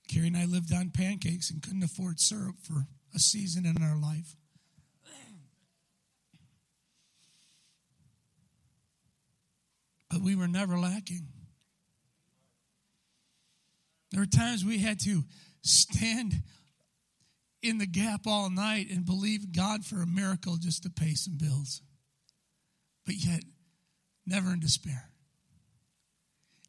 Carrie 0.09 0.29
and 0.29 0.37
I 0.37 0.45
lived 0.45 0.73
on 0.73 0.91
pancakes 0.91 1.51
and 1.51 1.63
couldn't 1.63 1.83
afford 1.83 2.21
syrup 2.21 2.57
for 2.63 2.87
a 3.15 3.19
season 3.19 3.65
in 3.65 3.83
our 3.83 3.97
life. 3.97 4.37
But 10.11 10.23
we 10.23 10.37
were 10.37 10.47
never 10.47 10.79
lacking. 10.79 11.27
There 14.13 14.21
were 14.21 14.27
times 14.27 14.65
we 14.65 14.79
had 14.79 15.01
to 15.01 15.25
stand 15.63 16.35
in 17.63 17.79
the 17.79 17.87
gap 17.87 18.21
all 18.27 18.49
night 18.49 18.89
and 18.91 19.05
believe 19.05 19.53
God 19.53 19.85
for 19.85 20.03
a 20.03 20.07
miracle 20.07 20.57
just 20.57 20.85
to 20.85 20.91
pay 20.91 21.15
some 21.15 21.37
bills. 21.37 21.83
But 23.05 23.17
yet, 23.17 23.41
never 24.25 24.53
in 24.53 24.61
despair. 24.61 25.11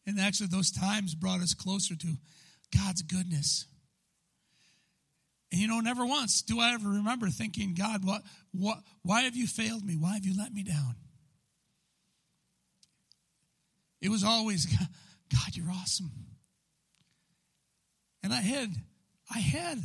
And 0.07 0.19
actually, 0.19 0.47
those 0.47 0.71
times 0.71 1.13
brought 1.13 1.41
us 1.41 1.53
closer 1.53 1.95
to 1.95 2.17
God's 2.75 3.01
goodness. 3.01 3.65
And 5.51 5.61
you 5.61 5.67
know, 5.67 5.79
never 5.79 6.05
once 6.05 6.41
do 6.41 6.59
I 6.59 6.73
ever 6.73 6.89
remember 6.89 7.29
thinking, 7.29 7.75
God, 7.75 8.03
what, 8.03 8.23
what, 8.51 8.79
why 9.03 9.21
have 9.21 9.35
you 9.35 9.47
failed 9.47 9.85
me? 9.85 9.95
Why 9.95 10.15
have 10.15 10.25
you 10.25 10.37
let 10.37 10.53
me 10.53 10.63
down? 10.63 10.95
It 14.01 14.09
was 14.09 14.23
always, 14.23 14.65
God, 15.31 15.55
you're 15.55 15.71
awesome. 15.71 16.11
And 18.21 18.33
I 18.33 18.41
had, 18.41 18.69
I 19.33 19.39
had 19.39 19.79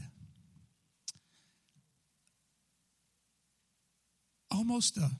almost 4.51 4.97
a, 4.97 5.11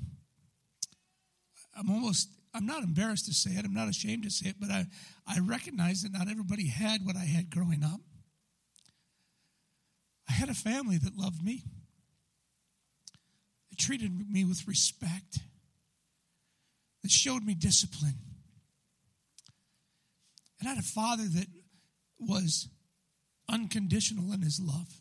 I'm 1.79 1.91
almost, 1.91 2.29
I'm 2.53 2.67
not 2.67 2.83
embarrassed 2.83 3.27
to 3.27 3.35
say 3.35 3.53
it, 3.53 3.65
I'm 3.65 3.75
not 3.75 3.89
ashamed 3.89 4.25
to 4.25 4.31
say 4.31 4.51
it, 4.51 4.57
but 4.59 4.71
I, 4.71 4.87
I 5.27 5.39
recognize 5.39 6.03
that 6.03 6.13
not 6.13 6.29
everybody 6.29 6.67
had 6.67 7.05
what 7.05 7.17
I 7.17 7.25
had 7.25 7.51
growing 7.51 7.85
up. 7.85 8.01
I 10.29 10.33
had 10.33 10.49
a 10.49 10.55
family 10.55 10.99
that 10.99 11.17
loved 11.17 11.43
me. 11.45 11.65
They 13.71 13.77
treated 13.77 14.31
me 14.31 14.45
with 14.45 14.67
respect. 14.67 15.39
That 17.03 17.11
showed 17.11 17.45
me 17.45 17.55
discipline. 17.55 18.19
And 20.59 20.69
I 20.69 20.75
had 20.75 20.79
a 20.79 20.87
father 20.87 21.25
that 21.25 21.47
was 22.19 22.69
unconditional 23.49 24.33
in 24.33 24.43
his 24.43 24.61
love. 24.61 25.01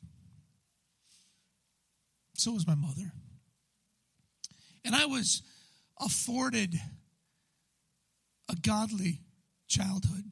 So 2.35 2.53
was 2.53 2.65
my 2.65 2.75
mother. 2.75 3.11
And 4.85 4.95
I 4.95 5.05
was 5.05 5.41
afforded 5.99 6.79
godly 8.62 9.22
childhood. 9.68 10.24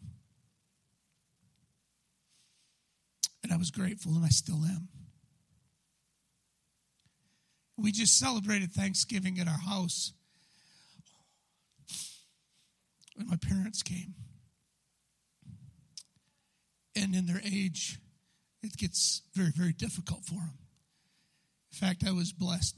And 3.43 3.53
I 3.53 3.57
was 3.57 3.71
grateful, 3.71 4.13
and 4.13 4.25
I 4.25 4.29
still 4.29 4.63
am. 4.65 4.89
We 7.77 7.91
just 7.91 8.17
celebrated 8.17 8.71
Thanksgiving 8.71 9.39
at 9.39 9.47
our 9.47 9.59
house 9.59 10.13
when 13.15 13.27
my 13.27 13.37
parents 13.37 13.83
came. 13.83 14.15
And 16.95 17.13
in 17.15 17.27
their 17.27 17.41
age, 17.45 17.99
it 18.63 18.75
gets 18.77 19.21
very, 19.33 19.51
very 19.55 19.73
difficult 19.73 20.25
for 20.25 20.35
them. 20.35 20.57
In 21.71 21.77
fact, 21.77 22.03
I 22.05 22.11
was 22.11 22.33
blessed 22.33 22.75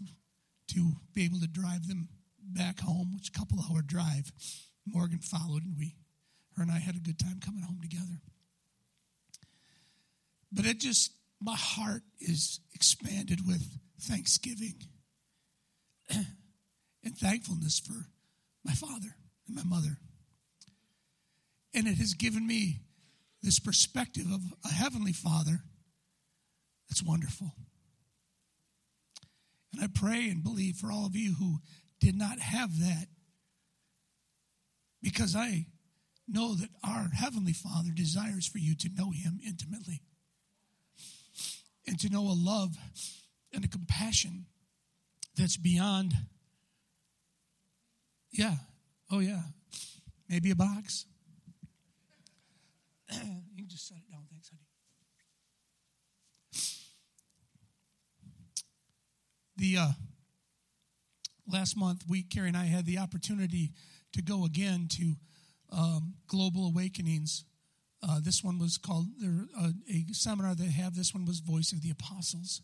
to 0.74 0.92
be 1.14 1.24
able 1.24 1.40
to 1.40 1.48
drive 1.48 1.88
them 1.88 2.10
back 2.42 2.82
home, 2.82 3.14
which 3.16 3.30
a 3.30 3.38
couple 3.38 3.60
hour 3.60 3.82
drive. 3.82 4.32
Morgan 4.92 5.20
followed, 5.20 5.64
and 5.64 5.76
we, 5.78 5.96
her 6.56 6.64
and 6.64 6.72
I 6.72 6.80
had 6.80 6.96
a 6.96 7.00
good 7.00 7.20
time 7.20 7.40
coming 7.44 7.64
home 7.64 7.80
together. 7.82 8.22
But 10.52 10.66
it 10.66 10.80
just, 10.80 11.12
my 11.42 11.56
heart 11.56 12.04
is 12.20 12.60
expanded 12.74 13.46
with 13.46 13.64
thanksgiving 14.02 14.76
and 16.10 17.18
thankfulness 17.18 17.80
for 17.80 18.08
my 18.64 18.74
father 18.74 19.16
and 19.48 19.56
my 19.56 19.64
mother. 19.64 19.98
And 21.74 21.88
it 21.88 21.98
has 21.98 22.14
given 22.14 22.46
me 22.48 22.82
this 23.44 23.60
perspective 23.60 24.26
of 24.32 24.42
a 24.66 24.74
heavenly 24.74 25.14
father 25.14 25.64
that's 26.90 27.04
wonderful. 27.04 27.54
And 29.74 29.84
I 29.84 29.88
pray 29.88 30.30
and 30.30 30.44
believe 30.44 30.78
for 30.78 30.92
all 30.92 31.06
of 31.06 31.16
you 31.16 31.36
who 31.40 31.60
did 32.00 32.16
not 32.16 32.40
have 32.40 32.80
that 32.80 33.08
because 35.02 35.36
I 35.36 35.68
know 36.28 36.56
that 36.56 36.70
our 36.84 37.10
Heavenly 37.10 37.54
Father 37.54 37.90
desires 37.94 38.48
for 38.48 38.60
you 38.60 38.76
to 38.76 38.90
know 38.96 39.12
Him 39.12 39.40
intimately 39.46 40.02
and 41.88 42.00
to 42.00 42.10
know 42.10 42.22
a 42.22 42.38
love 42.38 42.76
and 43.54 43.66
a 43.66 43.68
compassion 43.68 44.46
that's 45.36 45.58
beyond, 45.58 46.14
yeah, 48.32 48.56
oh 49.12 49.20
yeah, 49.20 49.42
maybe 50.28 50.52
a 50.52 50.56
box. 50.56 51.06
you 53.12 53.58
can 53.58 53.68
just 53.68 53.88
set 53.88 53.98
it 53.98 54.12
down. 54.12 54.22
Thanks, 54.30 54.50
honey. 54.50 54.66
The 59.58 59.78
uh, 59.78 59.92
last 61.52 61.76
month, 61.76 62.04
we 62.08 62.22
Carrie 62.22 62.50
and 62.50 62.58
I 62.58 62.66
had 62.66 62.86
the 62.86 63.00
opportunity 63.00 63.72
to 64.14 64.22
go 64.22 64.46
again 64.46 64.88
to 64.92 65.16
um, 65.72 66.16
Global 66.28 66.68
Awakenings. 66.68 67.46
Uh, 68.02 68.20
this 68.22 68.44
one 68.44 68.60
was 68.60 68.78
called 68.78 69.08
there, 69.20 69.46
uh, 69.60 69.72
a 69.90 70.14
seminar 70.14 70.56
they 70.56 70.72
have. 70.72 70.96
This 70.96 71.14
one 71.14 71.26
was 71.26 71.40
Voice 71.40 71.72
of 71.72 71.82
the 71.82 71.92
Apostles. 71.92 72.62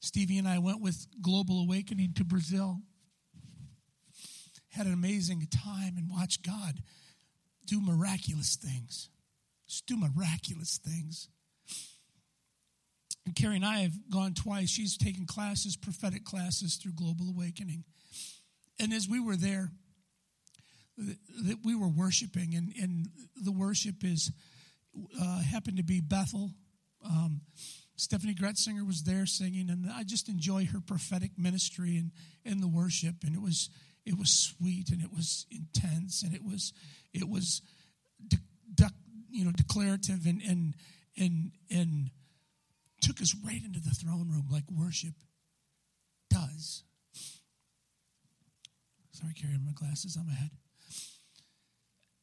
Stevie 0.00 0.38
and 0.38 0.46
I 0.46 0.58
went 0.58 0.82
with 0.82 1.06
Global 1.22 1.62
Awakening 1.62 2.12
to 2.16 2.24
Brazil. 2.24 2.80
Had 4.68 4.86
an 4.86 4.92
amazing 4.92 5.46
time 5.50 5.94
and 5.96 6.10
watched 6.10 6.46
God 6.46 6.82
do 7.64 7.80
miraculous 7.80 8.56
things. 8.56 9.08
Just 9.66 9.86
do 9.86 9.96
miraculous 9.96 10.78
things. 10.78 11.28
And 13.24 13.34
Carrie 13.34 13.56
and 13.56 13.64
I 13.64 13.78
have 13.78 14.10
gone 14.10 14.34
twice. 14.34 14.70
She's 14.70 14.96
taken 14.96 15.26
classes, 15.26 15.76
prophetic 15.76 16.24
classes 16.24 16.76
through 16.76 16.92
Global 16.92 17.28
Awakening. 17.28 17.84
And 18.78 18.92
as 18.92 19.08
we 19.08 19.18
were 19.18 19.36
there, 19.36 19.72
that 20.96 21.58
we 21.64 21.74
were 21.74 21.88
worshiping, 21.88 22.54
and, 22.54 22.72
and 22.80 23.08
the 23.36 23.52
worship 23.52 23.96
is 24.02 24.30
uh, 25.20 25.42
happened 25.42 25.76
to 25.76 25.84
be 25.84 26.00
Bethel. 26.00 26.50
Um, 27.04 27.42
Steffany 27.98 28.34
Gretzinger 28.34 28.86
was 28.86 29.02
there 29.02 29.26
singing, 29.26 29.70
and 29.70 29.90
I 29.90 30.02
just 30.04 30.28
enjoy 30.28 30.66
her 30.66 30.80
prophetic 30.80 31.32
ministry 31.38 31.96
and, 31.96 32.12
and 32.44 32.62
the 32.62 32.68
worship. 32.68 33.16
And 33.24 33.34
it 33.34 33.42
was 33.42 33.70
it 34.04 34.18
was 34.18 34.30
sweet, 34.30 34.90
and 34.90 35.02
it 35.02 35.12
was 35.12 35.46
intense, 35.50 36.22
and 36.22 36.34
it 36.34 36.44
was 36.44 36.72
it 37.12 37.28
was 37.28 37.62
de- 38.26 38.36
de- 38.74 38.90
you 39.30 39.44
know 39.44 39.52
declarative, 39.52 40.26
and 40.26 40.42
and 40.42 40.74
and 41.16 41.52
and 41.70 42.10
took 43.00 43.20
us 43.20 43.34
right 43.44 43.62
into 43.64 43.80
the 43.80 43.90
throne 43.90 44.28
room 44.30 44.48
like 44.50 44.64
worship 44.70 45.14
does. 46.30 46.82
Sorry, 49.12 49.32
carrying 49.32 49.64
my 49.64 49.72
glasses 49.72 50.16
on 50.18 50.26
my 50.26 50.34
head. 50.34 50.50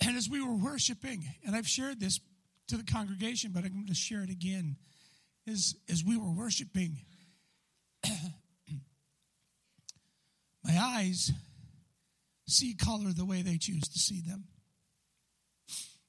And 0.06 0.18
as 0.18 0.30
we 0.30 0.43
were 0.43 0.56
worshiping, 0.56 1.24
and 1.45 1.56
I've 1.56 1.68
shared 1.68 1.99
this 1.99 2.20
to 2.68 2.78
the 2.78 2.84
congregation, 2.84 3.51
but 3.54 3.64
I'm 3.64 3.72
going 3.72 3.88
to 3.88 3.93
share 3.93 4.22
it 4.24 4.30
again. 4.30 4.76
As, 5.47 5.76
as 5.89 6.04
we 6.04 6.18
were 6.18 6.32
worshiping, 6.32 6.97
my 10.64 10.78
eyes 10.80 11.32
see 12.47 12.74
color 12.74 13.12
the 13.14 13.26
way 13.26 13.41
they 13.41 13.58
choose 13.58 13.88
to 13.88 13.99
see 13.99 14.22
them. 14.22 14.45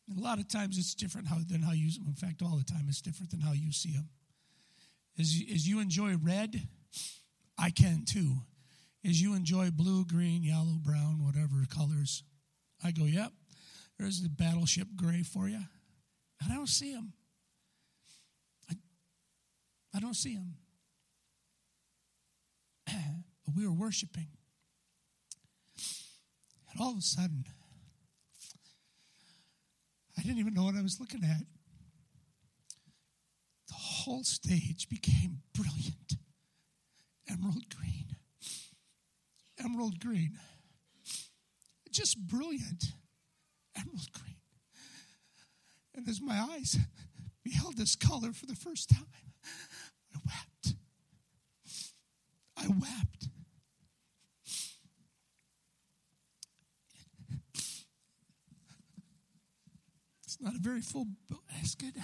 And 0.09 0.19
a 0.19 0.21
lot 0.21 0.39
of 0.39 0.49
times 0.49 0.77
it's 0.79 0.95
different 0.95 1.29
how, 1.29 1.39
than 1.49 1.63
how 1.63 1.73
you, 1.73 1.91
in 2.07 2.15
fact, 2.15 2.43
all 2.43 2.57
the 2.57 2.65
time 2.65 2.87
it's 2.89 3.01
different 3.01 3.31
than 3.31 3.41
how 3.41 3.53
you 3.53 3.73
see 3.73 3.93
them. 3.93 4.09
As 5.19 5.41
as 5.53 5.67
you 5.67 5.81
enjoy 5.81 6.17
red, 6.21 6.61
I 7.57 7.71
can 7.71 8.05
too. 8.05 8.39
As 9.05 9.23
you 9.23 9.35
enjoy 9.35 9.71
blue, 9.71 10.05
green, 10.05 10.43
yellow, 10.43 10.79
brown, 10.83 11.25
whatever 11.25 11.65
colors, 11.69 12.25
I 12.83 12.91
go, 12.91 13.05
yep, 13.05 13.33
there's 13.99 14.23
the 14.23 14.29
battleship 14.29 14.89
gray 14.97 15.23
for 15.23 15.49
you. 15.49 15.61
I 16.45 16.55
don't 16.55 16.69
see 16.69 16.93
him. 16.93 17.13
I, 18.71 18.75
I 19.95 20.01
don't 20.01 20.15
see 20.15 20.35
him. 20.35 20.55
but 22.87 22.95
we 23.57 23.67
were 23.67 23.73
worshiping. 23.73 24.29
And 26.73 26.81
all 26.81 26.91
of 26.93 26.99
a 26.99 27.03
sudden, 27.03 27.45
I 30.19 30.23
didn't 30.23 30.39
even 30.39 30.55
know 30.55 30.65
what 30.65 30.75
I 30.75 30.83
was 30.83 30.99
looking 30.99 31.23
at. 31.23 31.47
The 33.69 33.75
whole 33.75 34.25
stage 34.25 34.89
became 34.89 35.39
brilliant 35.55 36.15
emerald 37.29 37.65
green. 37.77 38.17
Emerald 39.59 40.01
green. 40.01 40.39
Just 41.91 42.19
brilliant 42.27 42.85
emerald 43.77 44.13
green. 44.13 44.37
And 45.95 46.09
as 46.09 46.21
my 46.21 46.41
eyes 46.53 46.77
beheld 47.45 47.77
this 47.77 47.95
color 47.97 48.33
for 48.33 48.47
the 48.47 48.57
first 48.57 48.89
time, 48.91 49.07
I 50.15 50.19
wept. 50.25 50.77
I 52.57 52.67
wept. 52.69 53.29
It's 60.25 60.41
not 60.41 60.55
a 60.57 60.59
very 60.59 60.81
full 60.81 61.07
basket. 61.49 61.95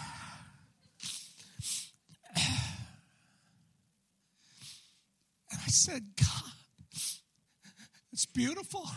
And 5.52 5.60
I 5.66 5.68
said, 5.68 6.14
God, 6.16 6.52
it's 8.12 8.26
beautiful. 8.26 8.88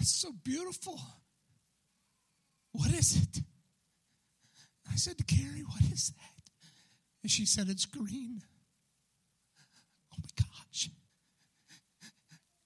It's 0.00 0.14
so 0.18 0.32
beautiful. 0.50 1.00
What 2.72 2.90
is 2.92 3.16
it? 3.22 3.42
I 4.90 4.96
said 4.96 5.16
to 5.18 5.24
Carrie, 5.24 5.62
What 5.62 5.82
is 5.92 6.10
that? 6.10 6.68
And 7.22 7.30
she 7.30 7.46
said, 7.46 7.68
It's 7.68 7.86
green. 7.86 8.42
Oh 10.12 10.16
my 10.18 10.28
gosh. 10.44 10.90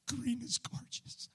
Green 0.08 0.40
is 0.42 0.56
gorgeous. 0.58 1.28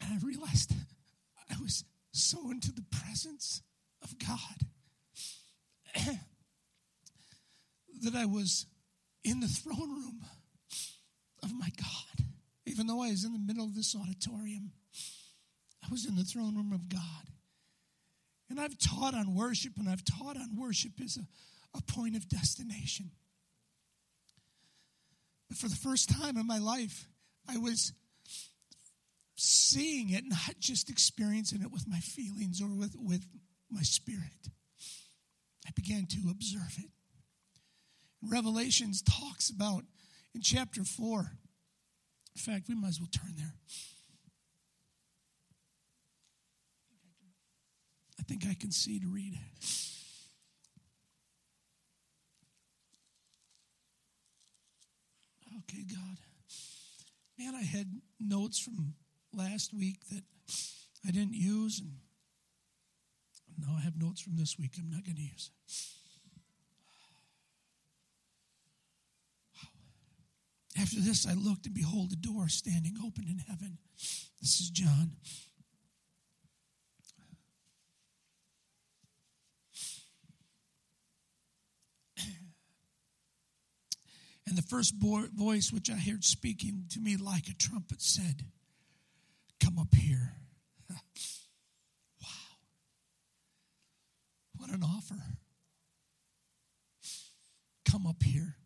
And 0.00 0.12
I 0.12 0.26
realized 0.26 0.72
I 1.50 1.54
was 1.62 1.84
so 2.10 2.50
into 2.50 2.72
the 2.72 2.84
presence 2.90 3.62
of 4.02 4.18
God 4.18 4.66
that 8.02 8.16
I 8.16 8.24
was 8.26 8.66
in 9.22 9.38
the 9.38 9.46
throne 9.46 9.90
room 9.90 10.20
of 11.44 11.54
my 11.54 11.68
God. 11.76 12.26
Even 12.66 12.86
though 12.86 13.02
I 13.02 13.10
was 13.10 13.24
in 13.24 13.32
the 13.32 13.38
middle 13.38 13.64
of 13.64 13.74
this 13.74 13.94
auditorium, 13.94 14.72
I 15.84 15.88
was 15.90 16.06
in 16.06 16.16
the 16.16 16.24
throne 16.24 16.56
room 16.56 16.72
of 16.72 16.88
God. 16.88 17.00
And 18.50 18.60
I've 18.60 18.78
taught 18.78 19.14
on 19.14 19.34
worship, 19.34 19.72
and 19.78 19.88
I've 19.88 20.04
taught 20.04 20.36
on 20.36 20.56
worship 20.56 20.92
as 21.02 21.16
a, 21.16 21.26
a 21.76 21.82
point 21.82 22.16
of 22.16 22.28
destination. 22.28 23.10
But 25.48 25.58
for 25.58 25.68
the 25.68 25.76
first 25.76 26.08
time 26.08 26.36
in 26.36 26.46
my 26.46 26.58
life, 26.58 27.06
I 27.48 27.58
was 27.58 27.92
seeing 29.36 30.10
it, 30.10 30.24
not 30.26 30.58
just 30.58 30.88
experiencing 30.88 31.62
it 31.62 31.70
with 31.70 31.86
my 31.88 31.98
feelings 31.98 32.62
or 32.62 32.68
with, 32.68 32.94
with 32.98 33.24
my 33.70 33.82
spirit. 33.82 34.48
I 35.66 35.70
began 35.74 36.06
to 36.06 36.30
observe 36.30 36.76
it. 36.78 36.90
Revelations 38.22 39.02
talks 39.02 39.50
about 39.50 39.84
in 40.34 40.40
chapter 40.42 40.84
4. 40.84 41.20
In 42.36 42.40
fact, 42.40 42.68
we 42.68 42.74
might 42.74 42.88
as 42.88 43.00
well 43.00 43.08
turn 43.12 43.34
there. 43.36 43.54
I 48.18 48.22
think 48.22 48.44
I 48.48 48.54
can 48.54 48.70
see 48.70 48.98
to 48.98 49.06
read. 49.06 49.38
Okay, 55.58 55.84
God. 55.88 56.18
Man, 57.38 57.54
I 57.54 57.62
had 57.62 57.86
notes 58.20 58.58
from 58.58 58.94
last 59.32 59.72
week 59.74 59.98
that 60.10 60.22
I 61.06 61.10
didn't 61.10 61.34
use, 61.34 61.80
and 61.80 61.92
now 63.58 63.76
I 63.78 63.82
have 63.82 63.96
notes 63.96 64.20
from 64.20 64.36
this 64.36 64.58
week 64.58 64.72
I'm 64.78 64.90
not 64.90 65.04
going 65.04 65.16
to 65.16 65.22
use. 65.22 65.50
After 70.76 71.00
this, 71.00 71.26
I 71.26 71.34
looked, 71.34 71.66
and 71.66 71.74
behold, 71.74 72.12
a 72.12 72.16
door 72.16 72.48
standing 72.48 72.96
open 73.04 73.26
in 73.28 73.38
heaven. 73.38 73.78
This 74.40 74.60
is 74.60 74.70
John. 74.70 75.12
And 84.46 84.58
the 84.58 84.62
first 84.62 84.94
voice 84.96 85.72
which 85.72 85.88
I 85.90 85.94
heard 85.94 86.22
speaking 86.22 86.84
to 86.90 87.00
me 87.00 87.16
like 87.16 87.48
a 87.48 87.54
trumpet 87.54 88.02
said, 88.02 88.44
Come 89.58 89.78
up 89.78 89.94
here. 89.94 90.34
wow. 90.90 90.98
What 94.58 94.68
an 94.70 94.82
offer. 94.82 95.22
Come 97.86 98.06
up 98.06 98.22
here. 98.22 98.56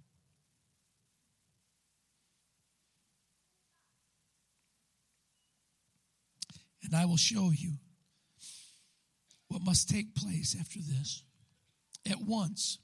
And 6.88 6.98
I 6.98 7.04
will 7.04 7.18
show 7.18 7.50
you 7.50 7.74
what 9.48 9.60
must 9.62 9.90
take 9.90 10.14
place 10.14 10.56
after 10.58 10.78
this. 10.78 11.22
At 12.08 12.22
once, 12.22 12.78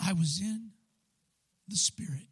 I 0.00 0.14
was 0.14 0.40
in 0.40 0.70
the 1.68 1.76
Spirit. 1.76 2.28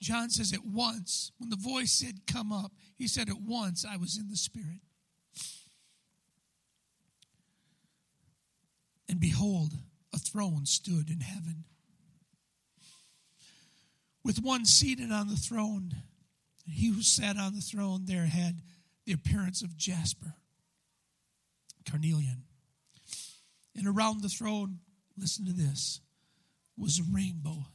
John 0.00 0.28
says, 0.28 0.52
At 0.52 0.66
once, 0.66 1.30
when 1.38 1.50
the 1.50 1.56
voice 1.56 1.92
said, 1.92 2.26
Come 2.26 2.50
up, 2.50 2.72
he 2.96 3.06
said, 3.06 3.28
At 3.28 3.40
once 3.40 3.84
I 3.88 3.96
was 3.96 4.18
in 4.18 4.28
the 4.28 4.36
Spirit. 4.36 4.80
And 9.08 9.20
behold, 9.20 9.74
a 10.12 10.18
throne 10.18 10.66
stood 10.66 11.10
in 11.10 11.20
heaven. 11.20 11.62
With 14.24 14.42
one 14.42 14.64
seated 14.64 15.12
on 15.12 15.28
the 15.28 15.36
throne, 15.36 15.94
he 16.66 16.88
who 16.88 17.02
sat 17.02 17.36
on 17.36 17.54
the 17.54 17.60
throne 17.60 18.06
there 18.06 18.26
had 18.26 18.62
the 19.04 19.12
appearance 19.12 19.62
of 19.62 19.76
jasper, 19.76 20.34
carnelian. 21.88 22.44
And 23.76 23.86
around 23.86 24.22
the 24.22 24.28
throne, 24.28 24.80
listen 25.16 25.46
to 25.46 25.52
this, 25.52 26.00
was 26.76 26.98
a 26.98 27.02
rainbow. 27.12 27.66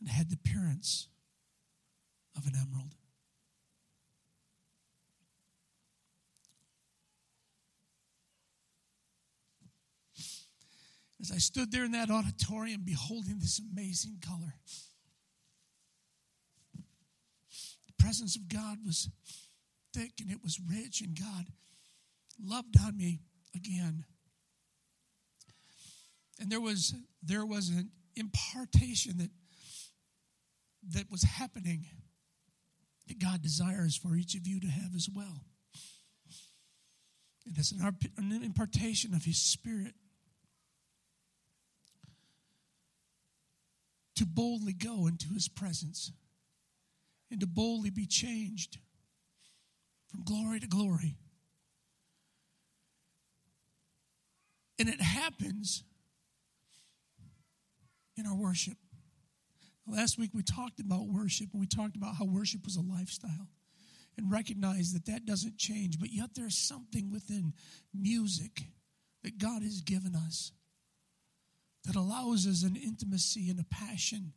And 0.00 0.08
had 0.08 0.30
the 0.30 0.36
appearance 0.36 1.08
of 2.36 2.46
an 2.46 2.52
emerald. 2.54 2.94
As 11.20 11.32
I 11.32 11.38
stood 11.38 11.72
there 11.72 11.84
in 11.84 11.92
that 11.92 12.10
auditorium 12.10 12.82
beholding 12.84 13.40
this 13.40 13.58
amazing 13.58 14.18
color, 14.24 14.54
the 17.86 17.87
presence 17.98 18.36
of 18.36 18.48
God 18.48 18.78
was 18.84 19.10
thick 19.94 20.12
and 20.20 20.30
it 20.30 20.42
was 20.42 20.58
rich, 20.70 21.00
and 21.00 21.18
God 21.18 21.46
loved 22.42 22.76
on 22.80 22.96
me 22.96 23.20
again. 23.54 24.04
And 26.40 26.50
there 26.50 26.60
was 26.60 26.94
there 27.22 27.44
was 27.44 27.68
an 27.68 27.90
impartation 28.16 29.18
that 29.18 29.30
that 30.94 31.10
was 31.10 31.22
happening 31.22 31.86
that 33.08 33.18
God 33.18 33.42
desires 33.42 33.96
for 33.96 34.14
each 34.14 34.34
of 34.34 34.46
you 34.46 34.60
to 34.60 34.68
have 34.68 34.94
as 34.94 35.08
well. 35.12 35.44
And 37.46 37.56
it's 37.56 37.72
an, 37.72 37.96
an 38.18 38.42
impartation 38.44 39.14
of 39.14 39.24
His 39.24 39.38
Spirit 39.38 39.94
to 44.16 44.26
boldly 44.26 44.74
go 44.74 45.06
into 45.06 45.32
His 45.32 45.48
presence 45.48 46.12
and 47.30 47.40
to 47.40 47.46
boldly 47.46 47.90
be 47.90 48.06
changed 48.06 48.78
from 50.08 50.22
glory 50.24 50.60
to 50.60 50.66
glory. 50.66 51.16
And 54.78 54.88
it 54.88 55.00
happens 55.00 55.82
in 58.16 58.26
our 58.26 58.36
worship. 58.36 58.76
Last 59.86 60.18
week 60.18 60.30
we 60.34 60.42
talked 60.42 60.80
about 60.80 61.08
worship 61.08 61.48
and 61.52 61.60
we 61.60 61.66
talked 61.66 61.96
about 61.96 62.16
how 62.16 62.24
worship 62.24 62.64
was 62.64 62.76
a 62.76 62.80
lifestyle 62.80 63.48
and 64.16 64.30
recognize 64.30 64.92
that 64.92 65.06
that 65.06 65.24
doesn't 65.24 65.56
change, 65.56 65.98
but 65.98 66.10
yet 66.10 66.30
there's 66.34 66.56
something 66.56 67.10
within 67.10 67.54
music 67.94 68.64
that 69.22 69.38
God 69.38 69.62
has 69.62 69.80
given 69.80 70.14
us 70.14 70.52
that 71.84 71.96
allows 71.96 72.46
us 72.46 72.62
an 72.64 72.76
intimacy 72.76 73.48
and 73.48 73.58
a 73.58 73.64
passion 73.64 74.32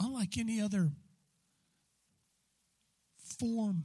unlike 0.00 0.36
any 0.36 0.60
other 0.60 0.90
form 3.38 3.84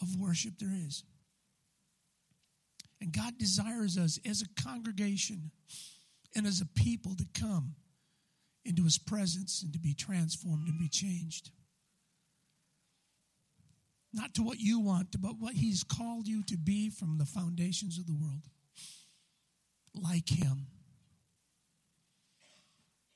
of 0.00 0.16
worship 0.18 0.54
there 0.58 0.74
is. 0.86 1.04
And 3.00 3.12
God 3.12 3.38
desires 3.38 3.98
us 3.98 4.18
as 4.24 4.42
a 4.42 4.62
congregation 4.62 5.50
and 6.34 6.46
as 6.46 6.60
a 6.60 6.66
people 6.66 7.14
to 7.16 7.26
come 7.38 7.74
into 8.64 8.84
his 8.84 8.98
presence 8.98 9.62
and 9.62 9.72
to 9.72 9.78
be 9.78 9.94
transformed 9.94 10.68
and 10.68 10.78
be 10.78 10.88
changed. 10.88 11.50
not 14.16 14.34
to 14.34 14.42
what 14.42 14.58
you 14.58 14.80
want, 14.80 15.20
but 15.20 15.38
what 15.38 15.54
He's 15.54 15.84
called 15.84 16.26
you 16.26 16.42
to 16.44 16.56
be 16.56 16.88
from 16.88 17.18
the 17.18 17.26
foundations 17.26 17.98
of 17.98 18.06
the 18.06 18.14
world. 18.14 18.48
Like 19.94 20.30
Him. 20.30 20.68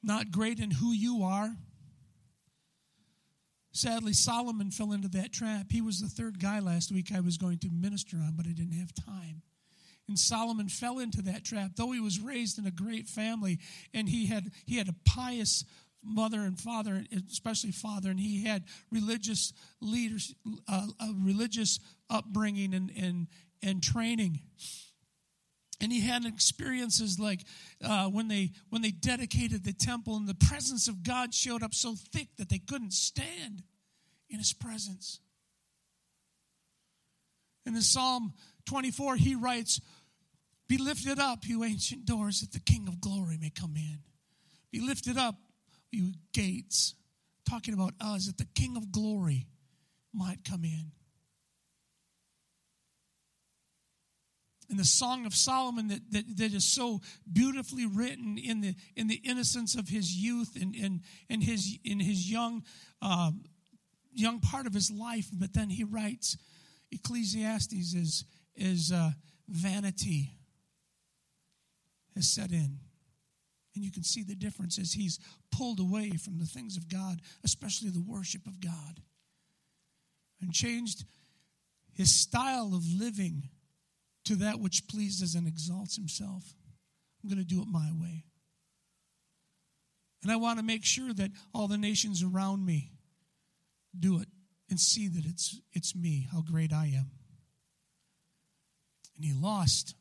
Not 0.02 0.30
great 0.30 0.60
in 0.60 0.70
who 0.70 0.92
you 0.92 1.22
are. 1.22 1.56
Sadly, 3.72 4.12
Solomon 4.12 4.70
fell 4.70 4.92
into 4.92 5.08
that 5.08 5.32
trap. 5.32 5.66
He 5.70 5.80
was 5.80 6.00
the 6.00 6.08
third 6.08 6.40
guy 6.40 6.58
last 6.58 6.90
week 6.90 7.12
I 7.14 7.20
was 7.20 7.38
going 7.38 7.58
to 7.58 7.68
minister 7.70 8.16
on, 8.16 8.34
but 8.36 8.46
I 8.46 8.50
didn't 8.50 8.78
have 8.78 8.92
time. 8.94 9.42
And 10.08 10.18
Solomon 10.18 10.68
fell 10.68 10.98
into 10.98 11.22
that 11.22 11.44
trap, 11.44 11.72
though 11.76 11.92
he 11.92 12.00
was 12.00 12.18
raised 12.18 12.58
in 12.58 12.66
a 12.66 12.72
great 12.72 13.06
family 13.06 13.60
and 13.94 14.08
he 14.08 14.26
had 14.26 14.50
he 14.66 14.76
had 14.76 14.88
a 14.88 14.94
pious 15.04 15.64
mother 16.02 16.40
and 16.40 16.58
father, 16.58 17.04
especially 17.30 17.72
father, 17.72 18.10
and 18.10 18.18
he 18.18 18.44
had 18.44 18.64
religious 18.90 19.52
leaders, 19.80 20.34
uh, 20.68 20.86
religious 21.22 21.78
upbringing 22.08 22.74
and, 22.74 22.90
and, 22.96 23.26
and 23.62 23.82
training. 23.82 24.40
And 25.80 25.90
he 25.90 26.00
had 26.00 26.26
experiences 26.26 27.18
like 27.18 27.40
uh, 27.82 28.06
when 28.08 28.28
they 28.28 28.52
when 28.68 28.82
they 28.82 28.90
dedicated 28.90 29.64
the 29.64 29.72
temple, 29.72 30.16
and 30.16 30.28
the 30.28 30.34
presence 30.34 30.88
of 30.88 31.02
God 31.02 31.32
showed 31.32 31.62
up 31.62 31.74
so 31.74 31.94
thick 31.94 32.28
that 32.36 32.50
they 32.50 32.58
couldn't 32.58 32.92
stand 32.92 33.62
in 34.28 34.38
His 34.38 34.52
presence. 34.52 35.20
and 37.64 37.74
In 37.74 37.82
Psalm 37.82 38.34
24, 38.66 39.16
he 39.16 39.34
writes, 39.34 39.80
"Be 40.68 40.76
lifted 40.76 41.18
up, 41.18 41.46
you 41.46 41.64
ancient 41.64 42.04
doors, 42.04 42.42
that 42.42 42.52
the 42.52 42.60
King 42.60 42.86
of 42.86 43.00
Glory 43.00 43.38
may 43.38 43.50
come 43.50 43.74
in. 43.76 44.00
Be 44.70 44.80
lifted 44.80 45.16
up, 45.16 45.36
you 45.90 46.12
gates, 46.32 46.94
talking 47.48 47.74
about 47.74 47.94
us, 48.00 48.26
that 48.26 48.38
the 48.38 48.48
King 48.54 48.76
of 48.76 48.92
glory 48.92 49.46
might 50.12 50.44
come 50.44 50.64
in. 50.64 50.92
And 54.70 54.78
the 54.78 54.84
Song 54.84 55.26
of 55.26 55.34
Solomon 55.34 55.88
that, 55.88 56.12
that, 56.12 56.36
that 56.36 56.54
is 56.54 56.64
so 56.64 57.00
beautifully 57.30 57.86
written 57.86 58.38
in 58.38 58.60
the 58.60 58.76
in 58.94 59.08
the 59.08 59.20
innocence 59.24 59.74
of 59.74 59.88
his 59.88 60.14
youth 60.14 60.56
and 60.60 60.74
and, 60.76 61.00
and 61.28 61.42
his 61.42 61.76
in 61.84 61.98
his 61.98 62.30
young 62.30 62.62
uh, 63.02 63.32
young 64.12 64.40
part 64.40 64.66
of 64.66 64.72
his 64.72 64.90
life, 64.90 65.28
but 65.32 65.52
then 65.54 65.70
he 65.70 65.82
writes 65.82 66.36
Ecclesiastes 66.92 67.94
is 67.94 68.24
is 68.54 68.92
uh, 68.92 69.10
vanity 69.48 70.30
has 72.14 72.28
set 72.28 72.52
in. 72.52 72.78
And 73.74 73.84
you 73.84 73.92
can 73.92 74.02
see 74.02 74.22
the 74.22 74.34
difference 74.34 74.78
as 74.78 74.92
he's 74.92 75.18
pulled 75.50 75.80
away 75.80 76.10
from 76.10 76.38
the 76.38 76.44
things 76.44 76.76
of 76.76 76.88
God, 76.88 77.20
especially 77.44 77.90
the 77.90 78.02
worship 78.02 78.46
of 78.46 78.60
God, 78.60 79.00
and 80.40 80.52
changed 80.52 81.04
his 81.92 82.14
style 82.14 82.74
of 82.74 82.84
living 82.86 83.48
to 84.24 84.36
that 84.36 84.60
which 84.60 84.86
pleases 84.88 85.34
and 85.34 85.46
exalts 85.46 85.96
himself. 85.96 86.54
I'm 87.22 87.28
going 87.28 87.38
to 87.38 87.44
do 87.44 87.62
it 87.62 87.68
my 87.68 87.90
way. 88.00 88.24
And 90.22 90.30
I 90.30 90.36
want 90.36 90.58
to 90.58 90.64
make 90.64 90.84
sure 90.84 91.12
that 91.14 91.30
all 91.54 91.66
the 91.66 91.78
nations 91.78 92.22
around 92.22 92.64
me 92.64 92.92
do 93.98 94.20
it 94.20 94.28
and 94.68 94.78
see 94.78 95.08
that 95.08 95.24
it's, 95.24 95.58
it's 95.72 95.96
me, 95.96 96.28
how 96.30 96.42
great 96.42 96.72
I 96.72 96.86
am. 96.86 97.10
And 99.16 99.24
he 99.24 99.32
lost 99.32 99.94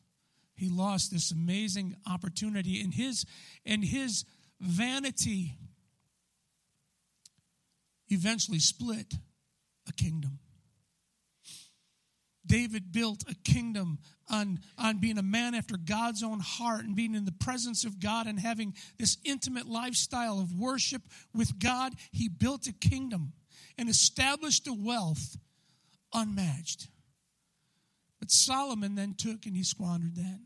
he 0.60 0.68
lost 0.68 1.10
this 1.10 1.30
amazing 1.30 1.96
opportunity 2.06 2.82
in 2.82 2.92
his 2.92 3.24
and 3.64 3.82
his 3.82 4.26
vanity 4.60 5.56
eventually 8.08 8.58
split 8.58 9.14
a 9.88 9.92
kingdom 9.94 10.38
david 12.50 12.90
built 12.90 13.22
a 13.30 13.34
kingdom 13.44 13.98
on, 14.28 14.58
on 14.76 14.98
being 14.98 15.18
a 15.18 15.22
man 15.22 15.54
after 15.54 15.76
god's 15.76 16.22
own 16.22 16.40
heart 16.40 16.84
and 16.84 16.96
being 16.96 17.14
in 17.14 17.24
the 17.24 17.32
presence 17.32 17.84
of 17.84 18.00
god 18.00 18.26
and 18.26 18.40
having 18.40 18.74
this 18.98 19.16
intimate 19.24 19.66
lifestyle 19.66 20.40
of 20.40 20.52
worship 20.58 21.02
with 21.34 21.58
god. 21.58 21.94
He 22.12 22.28
built 22.28 22.66
a 22.66 22.72
kingdom 22.72 23.32
and 23.78 23.88
established 23.88 24.66
a 24.66 24.72
wealth 24.72 25.36
unmatched. 26.12 26.88
But 28.18 28.30
solomon 28.30 28.94
then 28.94 29.14
took 29.16 29.46
and 29.46 29.56
he 29.56 29.62
squandered 29.62 30.16
that 30.16 30.40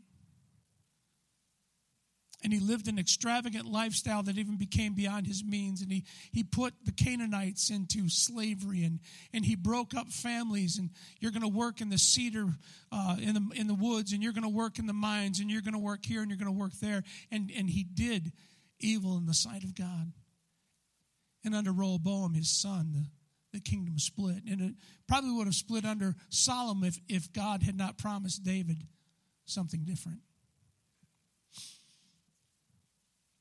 and 2.45 2.53
he 2.53 2.59
lived 2.59 2.87
an 2.87 2.99
extravagant 2.99 3.65
lifestyle 3.65 4.21
that 4.21 4.37
even 4.37 4.55
became 4.55 4.93
beyond 4.93 5.25
his 5.25 5.43
means. 5.43 5.81
And 5.81 5.91
he, 5.91 6.05
he 6.31 6.43
put 6.43 6.75
the 6.85 6.91
canaanites 6.91 7.71
into 7.71 8.07
slavery 8.07 8.83
and, 8.83 8.99
and 9.33 9.43
he 9.43 9.55
broke 9.55 9.95
up 9.95 10.09
families. 10.09 10.77
And 10.77 10.91
you're 11.19 11.31
going 11.31 11.41
to 11.41 11.47
work 11.47 11.81
in 11.81 11.89
the 11.89 11.97
cedar 11.97 12.45
uh, 12.91 13.15
in, 13.19 13.33
the, 13.33 13.49
in 13.55 13.65
the 13.65 13.73
woods 13.73 14.13
and 14.13 14.21
you're 14.21 14.31
going 14.31 14.43
to 14.43 14.55
work 14.55 14.77
in 14.77 14.85
the 14.85 14.93
mines 14.93 15.39
and 15.39 15.49
you're 15.49 15.63
going 15.63 15.73
to 15.73 15.79
work 15.79 16.05
here 16.05 16.21
and 16.21 16.29
you're 16.29 16.37
going 16.37 16.53
to 16.53 16.59
work 16.59 16.73
there. 16.79 17.01
And, 17.31 17.51
and 17.57 17.67
he 17.67 17.83
did 17.83 18.31
evil 18.79 19.17
in 19.17 19.25
the 19.25 19.33
sight 19.33 19.63
of 19.63 19.73
god. 19.73 20.13
And 21.43 21.55
under 21.55 21.71
rehoboam 21.71 22.35
his 22.35 22.51
son 22.51 22.91
the, 22.93 23.57
the 23.57 23.59
kingdom 23.59 23.97
split. 23.97 24.43
And 24.47 24.61
it 24.61 24.75
probably 25.07 25.31
would 25.31 25.47
have 25.47 25.55
split 25.55 25.83
under 25.83 26.13
solomon 26.29 26.89
if, 26.89 26.99
if 27.09 27.33
god 27.33 27.63
had 27.63 27.75
not 27.75 27.97
promised 27.97 28.43
david 28.43 28.83
something 29.45 29.83
different 29.83 30.19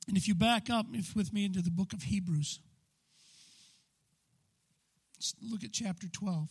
And 0.06 0.16
if 0.16 0.28
you 0.28 0.34
back 0.34 0.68
up 0.68 0.86
with 1.14 1.32
me 1.32 1.44
into 1.44 1.62
the 1.62 1.70
book 1.70 1.92
of 1.92 2.02
Hebrews, 2.02 2.60
let's 5.16 5.34
look 5.42 5.64
at 5.64 5.72
chapter 5.72 6.08
12. 6.08 6.48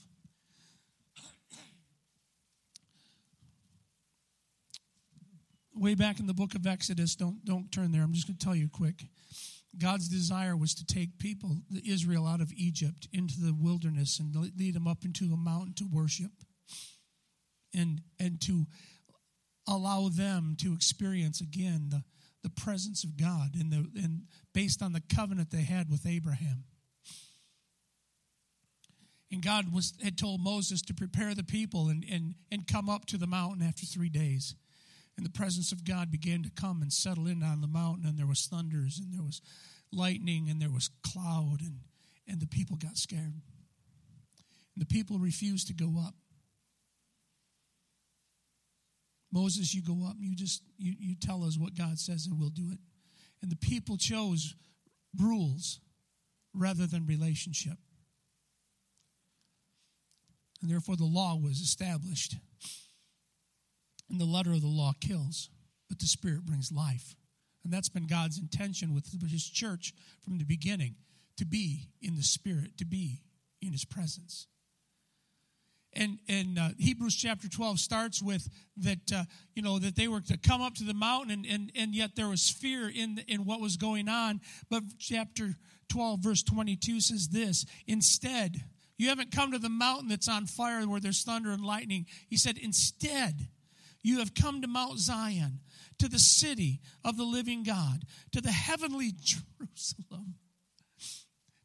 Way 5.75 5.95
back 5.95 6.19
in 6.19 6.27
the 6.27 6.34
book 6.34 6.55
of 6.55 6.67
Exodus, 6.67 7.15
don't, 7.15 7.43
don't 7.45 7.71
turn 7.71 7.91
there, 7.91 8.03
I'm 8.03 8.13
just 8.13 8.27
going 8.27 8.38
to 8.38 8.45
tell 8.45 8.55
you 8.55 8.69
quick. 8.69 9.05
God's 9.77 10.07
desire 10.07 10.55
was 10.55 10.75
to 10.75 10.85
take 10.85 11.17
people, 11.17 11.61
the 11.69 11.81
Israel, 11.85 12.27
out 12.27 12.41
of 12.41 12.51
Egypt 12.55 13.07
into 13.11 13.39
the 13.39 13.53
wilderness 13.53 14.19
and 14.19 14.35
lead 14.35 14.75
them 14.75 14.88
up 14.88 15.03
into 15.03 15.34
a 15.34 15.38
mountain 15.38 15.73
to 15.77 15.88
worship 15.91 16.31
and, 17.73 18.01
and 18.19 18.39
to 18.41 18.67
allow 19.67 20.09
them 20.09 20.55
to 20.59 20.73
experience 20.73 21.41
again 21.41 21.88
the, 21.89 22.03
the 22.44 22.49
presence 22.49 23.03
of 23.03 23.18
God 23.18 23.56
and, 23.60 23.72
the, 23.72 24.22
based 24.53 24.84
on 24.84 24.94
the 24.94 25.02
covenant 25.14 25.49
they 25.49 25.64
had 25.64 25.90
with 25.90 26.06
Abraham. 26.06 26.65
And 29.32 29.41
God 29.41 29.74
was, 29.74 29.94
had 30.03 30.18
told 30.18 30.41
Moses 30.41 30.82
to 30.84 30.94
prepare 30.94 31.34
the 31.34 31.44
people 31.44 31.90
and, 31.90 32.06
and, 32.11 32.36
and 32.52 32.68
come 32.68 32.88
up 32.88 33.06
to 33.07 33.18
the 33.18 33.26
mountain 33.26 33.65
after 33.65 33.86
three 33.86 34.10
days. 34.10 34.53
And 35.18 35.26
the 35.26 35.32
presence 35.32 35.72
of 35.72 35.86
God 35.86 36.11
began 36.11 36.44
to 36.44 36.52
come 36.52 36.82
and 36.82 36.91
settle 36.91 37.28
in 37.28 37.41
on 37.44 37.61
the 37.61 37.68
mountain, 37.68 38.06
and 38.06 38.18
there 38.18 38.28
was 38.28 38.45
thunders, 38.45 38.99
and 38.99 39.14
there 39.14 39.24
was 39.24 39.41
lightning, 39.91 40.49
and 40.49 40.61
there 40.61 40.72
was 40.72 40.90
cloud, 41.03 41.61
and, 41.61 41.80
and 42.28 42.41
the 42.41 42.48
people 42.48 42.76
got 42.76 42.98
scared. 42.98 43.34
And 44.76 44.82
the 44.82 44.86
people 44.86 45.20
refused 45.20 45.68
to 45.68 45.74
go 45.74 45.95
up. 45.99 46.15
Moses, 49.34 49.73
you 49.73 49.81
go 49.81 50.05
up 50.05 50.15
and 50.15 50.23
you 50.30 50.35
just 50.35 50.61
you, 50.77 50.93
you 50.99 51.15
tell 51.15 51.43
us 51.43 51.57
what 51.57 51.76
God 51.76 51.97
says 51.97 52.27
and 52.27 52.39
we'll 52.39 52.49
do 52.49 52.69
it. 52.72 52.77
And 53.41 53.51
the 53.51 53.55
people 53.55 53.97
chose 53.97 54.55
rules 55.19 55.80
rather 56.53 56.85
than 56.85 57.07
relationship. 57.07 57.77
And 60.61 60.69
therefore 60.69 60.95
the 60.95 61.05
law 61.05 61.35
was 61.35 61.60
established. 61.60 62.35
And 64.10 64.22
the 64.22 64.26
letter 64.26 64.51
of 64.51 64.61
the 64.61 64.68
law 64.68 64.93
kills, 65.01 65.49
but 65.89 65.97
the 65.97 66.05
spirit 66.05 66.45
brings 66.45 66.72
life. 66.72 67.15
And 67.64 67.73
that's 67.73 67.89
been 67.89 68.05
God's 68.05 68.38
intention 68.38 68.93
with 68.93 69.07
his 69.30 69.49
church 69.49 69.93
from 70.22 70.38
the 70.38 70.43
beginning 70.43 70.95
to 71.38 71.45
be 71.45 71.89
in 72.01 72.15
the 72.15 72.23
spirit, 72.23 72.77
to 72.77 72.85
be 72.85 73.22
in 73.61 73.72
his 73.72 73.85
presence 73.85 74.47
and 75.95 76.20
and 76.28 76.60
uh, 76.60 76.70
Hebrews 76.78 77.15
chapter 77.15 77.48
12 77.48 77.80
starts 77.80 78.22
with 78.22 78.48
that 78.78 79.11
uh, 79.14 79.24
you 79.56 79.61
know 79.61 79.80
that 79.80 79.95
they 79.95 80.07
were 80.07 80.22
to 80.22 80.38
come 80.38 80.61
up 80.61 80.76
to 80.76 80.84
the 80.84 80.94
mountain 80.94 81.32
and 81.32 81.45
and, 81.45 81.72
and 81.76 81.95
yet 81.95 82.15
there 82.15 82.30
was 82.30 82.49
fear 82.49 82.90
in 82.90 83.22
in 83.28 83.45
what 83.45 83.61
was 83.61 83.78
going 83.78 84.10
on. 84.10 84.41
But 84.70 84.84
chapter 84.99 85.56
12 85.90 86.20
verse 86.20 86.44
22 86.44 87.02
says 87.02 87.30
this 87.30 87.65
instead 87.88 88.64
you 88.98 89.10
haven't 89.10 89.32
come 89.32 89.52
to 89.52 89.60
the 89.60 89.70
mountain 89.70 90.07
that's 90.07 90.30
on 90.30 90.45
fire 90.45 90.88
where 90.88 90.99
there's 90.99 91.24
thunder 91.24 91.52
and 91.52 91.64
lightning. 91.64 92.06
He 92.30 92.38
said 92.38 92.57
instead 92.57 93.48
you 94.02 94.20
have 94.20 94.34
come 94.36 94.61
to 94.61 94.68
Mount 94.68 94.99
Zion 94.99 95.60
to 95.99 96.07
the 96.07 96.20
city 96.20 96.82
of 97.03 97.18
the 97.18 97.24
living 97.24 97.64
God 97.64 98.03
to 98.32 98.41
the 98.41 98.52
heavenly 98.52 99.14
Jerusalem. 99.22 100.36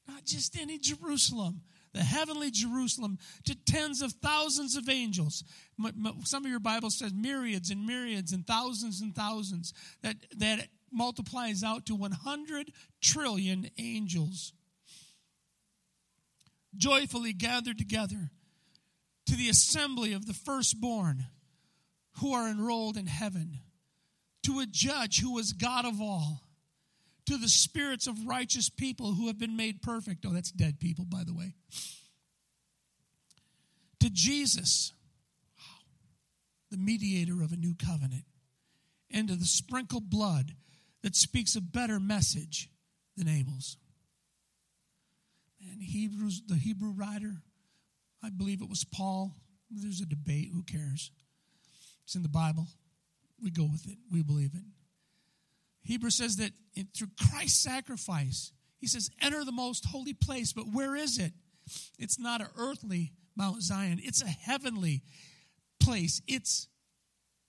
Not 0.06 0.24
just 0.24 0.58
any 0.58 0.78
Jerusalem 0.78 1.62
the 1.98 2.04
heavenly 2.04 2.52
Jerusalem, 2.52 3.18
to 3.44 3.56
tens 3.56 4.02
of 4.02 4.12
thousands 4.12 4.76
of 4.76 4.88
angels. 4.88 5.42
Some 6.22 6.44
of 6.44 6.50
your 6.50 6.60
Bible 6.60 6.90
says 6.90 7.12
myriads 7.12 7.70
and 7.70 7.84
myriads 7.84 8.32
and 8.32 8.46
thousands 8.46 9.00
and 9.00 9.16
thousands. 9.16 9.74
That, 10.02 10.14
that 10.36 10.68
multiplies 10.92 11.64
out 11.64 11.86
to 11.86 11.96
100 11.96 12.70
trillion 13.00 13.68
angels. 13.78 14.52
Joyfully 16.76 17.32
gathered 17.32 17.78
together 17.78 18.30
to 19.26 19.34
the 19.34 19.48
assembly 19.48 20.12
of 20.12 20.26
the 20.26 20.34
firstborn 20.34 21.26
who 22.20 22.32
are 22.32 22.48
enrolled 22.48 22.96
in 22.96 23.08
heaven, 23.08 23.58
to 24.44 24.60
a 24.60 24.66
judge 24.66 25.20
who 25.20 25.36
is 25.38 25.52
God 25.52 25.84
of 25.84 26.00
all, 26.00 26.44
to 27.28 27.36
the 27.36 27.48
spirits 27.48 28.06
of 28.06 28.26
righteous 28.26 28.70
people 28.70 29.12
who 29.12 29.26
have 29.26 29.38
been 29.38 29.54
made 29.54 29.82
perfect. 29.82 30.24
Oh, 30.26 30.32
that's 30.32 30.50
dead 30.50 30.80
people, 30.80 31.04
by 31.04 31.24
the 31.24 31.34
way. 31.34 31.52
To 34.00 34.08
Jesus, 34.08 34.94
the 36.70 36.78
mediator 36.78 37.42
of 37.42 37.52
a 37.52 37.56
new 37.56 37.74
covenant, 37.74 38.24
and 39.10 39.28
to 39.28 39.36
the 39.36 39.44
sprinkled 39.44 40.08
blood 40.08 40.52
that 41.02 41.14
speaks 41.14 41.54
a 41.54 41.60
better 41.60 42.00
message 42.00 42.70
than 43.14 43.28
Abel's. 43.28 43.76
And 45.70 45.82
Hebrews, 45.82 46.42
the 46.46 46.54
Hebrew 46.54 46.92
writer, 46.92 47.42
I 48.24 48.30
believe 48.30 48.62
it 48.62 48.70
was 48.70 48.84
Paul. 48.84 49.34
There's 49.70 50.00
a 50.00 50.06
debate. 50.06 50.48
Who 50.54 50.62
cares? 50.62 51.10
It's 52.04 52.14
in 52.14 52.22
the 52.22 52.28
Bible. 52.30 52.68
We 53.42 53.50
go 53.50 53.64
with 53.64 53.86
it. 53.86 53.98
We 54.10 54.22
believe 54.22 54.54
it. 54.54 54.62
Hebrew 55.82 56.10
says 56.10 56.36
that 56.36 56.52
through 56.94 57.08
Christ's 57.30 57.62
sacrifice, 57.62 58.52
he 58.78 58.86
says, 58.86 59.10
enter 59.20 59.44
the 59.44 59.52
most 59.52 59.86
holy 59.86 60.14
place. 60.14 60.52
But 60.52 60.72
where 60.72 60.94
is 60.94 61.18
it? 61.18 61.32
It's 61.98 62.18
not 62.18 62.40
an 62.40 62.48
earthly 62.56 63.12
Mount 63.36 63.62
Zion, 63.62 64.00
it's 64.02 64.22
a 64.22 64.26
heavenly 64.26 65.02
place. 65.80 66.20
It's 66.26 66.68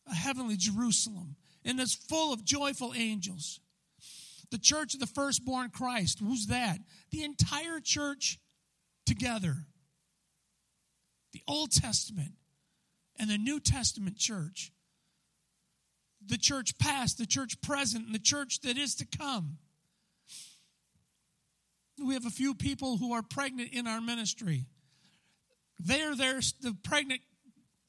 a 0.07 0.13
heavenly 0.13 0.55
Jerusalem. 0.55 1.35
And 1.65 1.79
it's 1.79 1.95
full 1.95 2.31
of 2.31 2.45
joyful 2.45 2.93
angels. 2.95 3.59
The 4.51 4.57
church 4.57 4.93
of 4.93 4.99
the 4.99 5.07
firstborn 5.07 5.71
Christ, 5.71 6.19
who's 6.19 6.47
that? 6.47 6.79
The 7.11 7.23
entire 7.23 7.79
church 7.79 8.39
together. 9.05 9.65
The 11.33 11.41
Old 11.47 11.71
Testament 11.71 12.33
and 13.19 13.29
the 13.29 13.37
New 13.37 13.59
Testament 13.59 14.17
church. 14.17 14.71
The 16.29 16.37
church 16.37 16.77
past, 16.77 17.17
the 17.17 17.25
church 17.25 17.59
present, 17.59 18.05
and 18.05 18.13
the 18.13 18.19
church 18.19 18.61
that 18.61 18.77
is 18.77 18.95
to 18.95 19.05
come. 19.17 19.57
We 22.03 22.13
have 22.13 22.27
a 22.27 22.31
few 22.31 22.53
people 22.53 22.97
who 22.97 23.13
are 23.13 23.23
pregnant 23.23 23.73
in 23.73 23.87
our 23.87 23.99
ministry. 23.99 24.67
They're 25.79 26.15
there, 26.15 26.39
the 26.61 26.77
pregnant, 26.83 27.21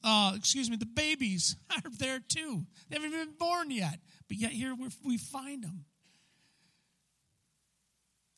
uh, 0.03 0.33
excuse 0.35 0.71
me, 0.71 0.75
the 0.75 0.87
babies 0.87 1.55
are 1.71 1.89
there 1.99 2.19
too. 2.19 2.65
They 2.89 2.95
haven't 2.95 3.11
been 3.11 3.35
born 3.37 3.69
yet, 3.69 3.99
but 4.27 4.37
yet 4.37 4.51
here 4.51 4.75
we 5.05 5.19
find 5.19 5.63
them. 5.63 5.85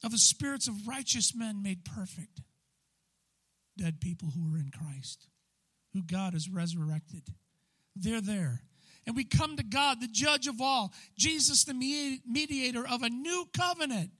Of 0.03 0.11
the 0.11 0.17
spirits 0.17 0.67
of 0.67 0.85
righteous 0.85 1.33
men 1.33 1.63
made 1.63 1.85
perfect, 1.85 2.41
dead 3.77 4.01
people 4.01 4.33
who 4.35 4.53
are 4.53 4.57
in 4.57 4.69
Christ, 4.69 5.29
who 5.93 6.03
God 6.03 6.33
has 6.33 6.49
resurrected. 6.49 7.23
They're 7.95 8.19
there. 8.19 8.63
And 9.05 9.15
we 9.15 9.25
come 9.25 9.57
to 9.57 9.63
God, 9.63 9.99
the 9.99 10.07
judge 10.07 10.47
of 10.47 10.61
all, 10.61 10.93
Jesus, 11.17 11.65
the 11.65 11.73
mediator 11.73 12.87
of 12.87 13.03
a 13.03 13.09
new 13.09 13.45
covenant. 13.55 14.11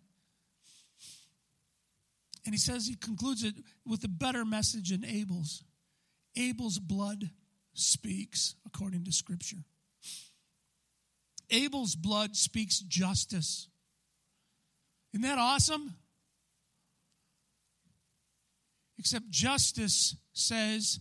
And 2.46 2.54
he 2.54 2.60
says, 2.60 2.86
he 2.86 2.96
concludes 2.96 3.44
it 3.44 3.56
with 3.88 4.04
a 4.04 4.10
better 4.10 4.44
message 4.44 4.90
than 4.90 5.06
Abel's. 5.06 5.64
Abel's 6.36 6.80
blood 6.80 7.30
speaks 7.74 8.56
according 8.66 9.06
to 9.06 9.12
Scripture. 9.14 9.64
Abel's 11.50 11.96
blood 11.96 12.36
speaks 12.36 12.80
justice. 12.80 13.70
Isn't 15.14 15.24
that 15.24 15.38
awesome? 15.38 15.94
Except 18.98 19.30
justice 19.30 20.16
says 20.34 21.00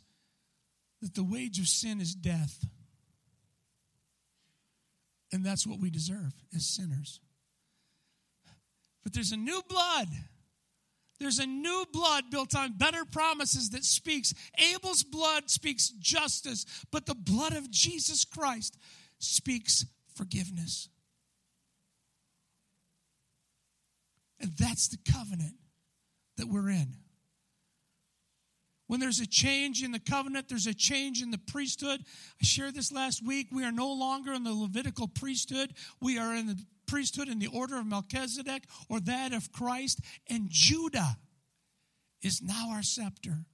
that 1.01 1.15
the 1.15 1.25
wage 1.25 1.59
of 1.59 1.67
sin 1.67 2.01
is 2.01 2.15
death. 2.15 2.65
And 5.33 5.45
that's 5.45 5.67
what 5.67 5.81
we 5.81 5.91
deserve 5.91 6.35
as 6.55 6.67
sinners. 6.67 7.21
But 9.03 9.15
there's 9.15 9.33
a 9.33 9.37
new 9.37 9.63
blood 9.69 10.09
there's 11.23 11.39
a 11.39 11.47
new 11.47 11.85
blood 11.93 12.25
built 12.33 12.57
on 12.57 12.77
better 12.77 13.05
promises 13.05 13.71
that 13.71 13.85
speaks. 13.85 14.35
Abel's 14.59 15.05
blood 15.05 15.49
speaks 15.51 15.91
justice, 16.01 16.67
but 16.91 17.07
the 17.07 17.15
blood 17.15 17.53
of 17.53 17.71
Jesus 17.71 18.25
Christ 18.25 18.77
speaks 19.21 19.87
forgiveness. 20.17 20.89
And 24.41 24.51
that's 24.59 24.89
the 24.89 24.99
covenant 25.13 25.55
that 26.39 26.49
we're 26.49 26.71
in. 26.71 26.97
When 28.87 29.01
there's 29.01 29.21
a 29.21 29.27
change 29.27 29.83
in 29.83 29.93
the 29.93 30.01
covenant, 30.01 30.49
there's 30.49 30.67
a 30.67 30.75
change 30.75 31.23
in 31.23 31.31
the 31.31 31.39
priesthood. 31.39 32.01
I 32.01 32.45
shared 32.45 32.75
this 32.75 32.93
last 32.93 33.25
week. 33.25 33.49
We 33.53 33.65
are 33.65 33.73
no 33.73 33.93
longer 33.93 34.33
in 34.33 34.45
the 34.45 34.53
Levitical 34.53 35.09
priesthood, 35.09 35.73
we 36.01 36.19
are 36.19 36.35
in 36.35 36.47
the 36.47 36.59
priesthood 36.87 37.29
in 37.29 37.39
the 37.39 37.47
order 37.47 37.79
of 37.79 37.87
Melchizedek 37.87 38.65
or 38.91 39.01
that 39.01 39.33
of 39.33 39.51
Christ, 39.51 40.01
and 40.29 40.51
Judah 40.51 41.17
is 42.21 42.43
now 42.43 42.71
our 42.73 42.83
scepter. 42.83 43.47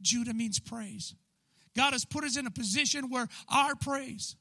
Judah 0.00 0.32
means 0.32 0.58
praise. 0.58 1.14
God 1.76 1.92
has 1.92 2.06
put 2.06 2.24
us 2.24 2.38
in 2.38 2.46
a 2.46 2.50
position 2.50 3.10
where 3.10 3.28
our 3.48 3.74
praise 3.74 4.36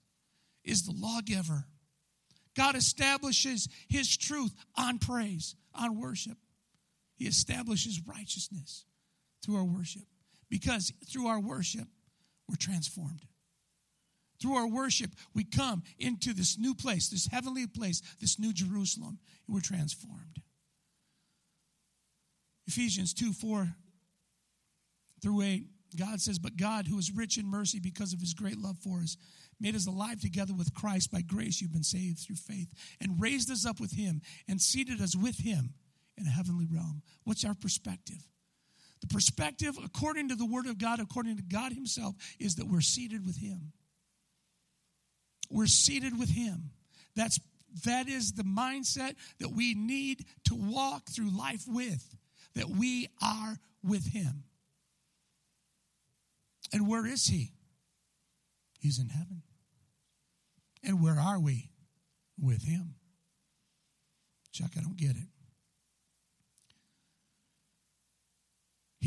is 0.64 0.84
the 0.84 0.94
lawgiver. 0.96 1.66
God 2.56 2.76
establishes 2.76 3.68
his 3.90 4.16
truth 4.16 4.56
on 4.76 4.98
praise, 4.98 5.56
on 5.76 6.00
worship. 6.00 6.38
He 7.18 7.26
establishes 7.26 8.02
righteousness 8.08 8.86
through 9.44 9.58
our 9.58 9.66
worship 9.66 10.04
because 10.50 10.94
through 11.10 11.28
our 11.28 11.40
worship, 11.40 11.88
we're 12.48 12.56
transformed. 12.56 13.26
Through 14.42 14.56
our 14.56 14.68
worship, 14.68 15.12
we 15.34 15.44
come 15.44 15.84
into 15.98 16.34
this 16.34 16.58
new 16.58 16.76
place, 16.76 17.10
this 17.10 17.28
heavenly 17.28 17.66
place, 17.66 18.02
this 18.22 18.40
new 18.40 18.54
Jerusalem, 18.54 19.20
and 19.48 19.56
we're 19.56 19.62
transformed. 19.62 20.42
Ephesians 22.68 23.14
2 23.14 23.34
4 23.34 23.68
through 25.22 25.42
8, 25.42 25.66
God 25.98 26.22
says, 26.22 26.38
But 26.38 26.58
God, 26.58 26.88
who 26.88 27.00
is 27.00 27.12
rich 27.12 27.38
in 27.38 27.48
mercy 27.48 27.80
because 27.80 28.14
of 28.14 28.20
his 28.20 28.34
great 28.34 28.58
love 28.58 28.78
for 28.78 29.00
us, 29.00 29.18
made 29.60 29.76
us 29.76 29.88
alive 29.88 30.22
together 30.22 30.54
with 30.54 30.74
Christ. 30.74 31.12
By 31.12 31.22
grace, 31.22 31.60
you've 31.60 31.74
been 31.74 31.84
saved 31.84 32.20
through 32.20 32.36
faith, 32.36 32.72
and 33.02 33.20
raised 33.20 33.50
us 33.50 33.66
up 33.66 33.80
with 33.80 33.94
him, 33.94 34.22
and 34.48 34.62
seated 34.62 35.02
us 35.02 35.16
with 35.16 35.40
him 35.40 35.74
in 36.18 36.28
a 36.28 36.32
heavenly 36.32 36.68
realm. 36.72 37.02
What's 37.24 37.46
our 37.46 37.56
perspective? 37.56 38.28
The 39.02 39.08
perspective, 39.08 39.78
according 39.84 40.30
to 40.30 40.36
the 40.36 40.46
Word 40.46 40.66
of 40.66 40.78
God, 40.78 41.00
according 41.00 41.38
to 41.38 41.44
God 41.44 41.72
Himself, 41.72 42.16
is 42.40 42.56
that 42.56 42.68
we're 42.68 42.82
seated 42.82 43.26
with 43.26 43.38
Him. 43.38 43.74
We're 45.50 45.68
seated 45.68 46.18
with 46.18 46.30
Him. 46.30 46.72
That's 47.16 47.40
that 47.84 48.08
is 48.08 48.32
the 48.32 48.44
mindset 48.44 49.16
that 49.40 49.50
we 49.50 49.74
need 49.74 50.26
to 50.46 50.56
walk 50.56 51.10
through 51.10 51.30
life 51.38 51.64
with, 51.68 52.16
that 52.56 52.70
we 52.70 53.08
are 53.22 53.58
with 53.84 54.06
Him. 54.12 54.44
And 56.74 56.88
where 56.88 57.06
is 57.06 57.28
He? 57.28 57.52
He's 58.80 59.00
in 59.00 59.10
heaven. 59.10 59.44
And 60.84 61.04
where 61.04 61.20
are 61.20 61.40
we? 61.40 61.70
With 62.40 62.64
Him. 62.64 62.96
Chuck, 64.52 64.72
I 64.78 64.82
don't 64.82 64.98
get 64.98 65.12
it. 65.12 65.28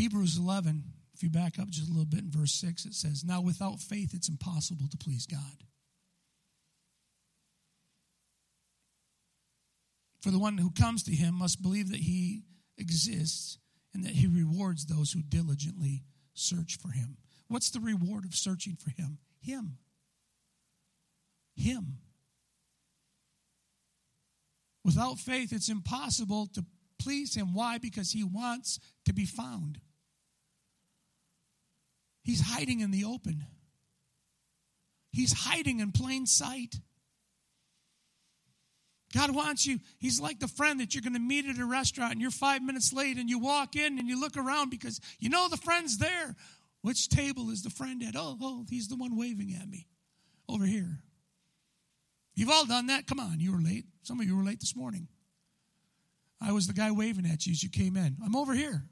Hebrews 0.01 0.39
11, 0.39 0.83
if 1.13 1.23
you 1.23 1.29
back 1.29 1.59
up 1.59 1.69
just 1.69 1.91
a 1.91 1.93
little 1.93 2.07
bit 2.07 2.21
in 2.21 2.31
verse 2.31 2.55
6, 2.55 2.87
it 2.87 2.95
says, 2.95 3.23
Now 3.23 3.43
without 3.43 3.81
faith 3.81 4.15
it's 4.15 4.31
impossible 4.31 4.89
to 4.91 4.97
please 4.97 5.27
God. 5.27 5.39
For 10.23 10.31
the 10.31 10.39
one 10.39 10.57
who 10.57 10.71
comes 10.71 11.03
to 11.03 11.15
him 11.15 11.35
must 11.35 11.61
believe 11.61 11.91
that 11.91 12.01
he 12.01 12.45
exists 12.79 13.59
and 13.93 14.03
that 14.05 14.13
he 14.13 14.27
rewards 14.27 14.87
those 14.87 15.13
who 15.13 15.21
diligently 15.21 16.03
search 16.33 16.79
for 16.81 16.93
him. 16.93 17.19
What's 17.49 17.69
the 17.69 17.81
reward 17.81 18.25
of 18.25 18.35
searching 18.35 18.77
for 18.77 18.89
him? 18.89 19.19
Him. 19.43 19.77
Him. 21.55 21.99
Without 24.83 25.19
faith, 25.19 25.53
it's 25.53 25.69
impossible 25.69 26.47
to 26.55 26.65
please 26.99 27.35
him. 27.35 27.53
Why? 27.53 27.77
Because 27.77 28.13
he 28.13 28.25
wants 28.25 28.81
to 29.05 29.13
be 29.13 29.27
found. 29.27 29.79
He's 32.23 32.41
hiding 32.41 32.81
in 32.81 32.91
the 32.91 33.05
open, 33.05 33.45
he's 35.13 35.33
hiding 35.33 35.81
in 35.81 35.93
plain 35.93 36.27
sight. 36.27 36.77
God 39.13 39.35
wants 39.35 39.67
you. 39.67 39.81
He's 39.99 40.21
like 40.21 40.39
the 40.39 40.47
friend 40.47 40.79
that 40.79 40.95
you're 40.95 41.03
going 41.03 41.15
to 41.15 41.19
meet 41.19 41.45
at 41.45 41.59
a 41.59 41.67
restaurant 41.67 42.13
and 42.13 42.21
you're 42.21 42.31
five 42.31 42.63
minutes 42.63 42.93
late 42.93 43.17
and 43.17 43.29
you 43.29 43.41
walk 43.41 43.75
in 43.75 43.99
and 43.99 44.09
you 44.09 44.21
look 44.21 44.37
around 44.37 44.71
because 44.71 45.01
you 45.19 45.29
know 45.29 45.49
the 45.49 45.57
friend's 45.57 45.99
there. 45.99 46.37
Which 46.83 47.09
table 47.09 47.51
is 47.51 47.63
the 47.63 47.71
friend 47.71 48.03
at? 48.05 48.15
Oh, 48.17 48.39
oh, 48.41 48.65
he's 48.71 48.87
the 48.87 48.95
one 48.95 49.17
waving 49.17 49.53
at 49.61 49.69
me 49.69 49.89
over 50.49 50.65
here. 50.65 51.01
You've 52.35 52.51
all 52.51 52.65
done 52.65 52.87
that. 52.87 53.07
Come 53.07 53.21
on, 53.21 53.41
you 53.41 53.53
were 53.53 53.61
late. 53.61 53.85
Some 54.03 54.21
of 54.21 54.27
you 54.27 54.37
were 54.37 54.45
late 54.45 54.61
this 54.61 54.77
morning. 54.77 55.09
I 56.41 56.53
was 56.53 56.67
the 56.67 56.73
guy 56.73 56.91
waving 56.91 57.27
at 57.27 57.47
you 57.47 57.53
as 57.53 57.63
you 57.63 57.69
came 57.69 57.97
in. 57.97 58.17
I'm 58.25 58.35
over 58.35 58.55
here. 58.55 58.85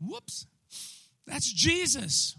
Whoops. 0.00 0.46
That's 1.26 1.50
Jesus. 1.50 2.36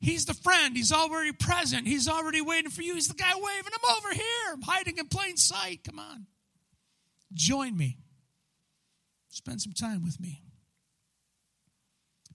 He's 0.00 0.24
the 0.24 0.34
friend. 0.34 0.76
He's 0.76 0.92
already 0.92 1.32
present. 1.32 1.86
He's 1.86 2.08
already 2.08 2.40
waiting 2.40 2.70
for 2.70 2.82
you. 2.82 2.94
He's 2.94 3.08
the 3.08 3.14
guy 3.14 3.32
waving 3.34 3.72
I'm 3.72 3.96
over 3.96 4.14
here. 4.14 4.52
I'm 4.52 4.62
hiding 4.62 4.98
in 4.98 5.08
plain 5.08 5.36
sight. 5.36 5.80
Come 5.84 5.98
on. 5.98 6.26
Join 7.34 7.76
me. 7.76 7.98
Spend 9.28 9.60
some 9.60 9.74
time 9.74 10.02
with 10.02 10.18
me. 10.18 10.42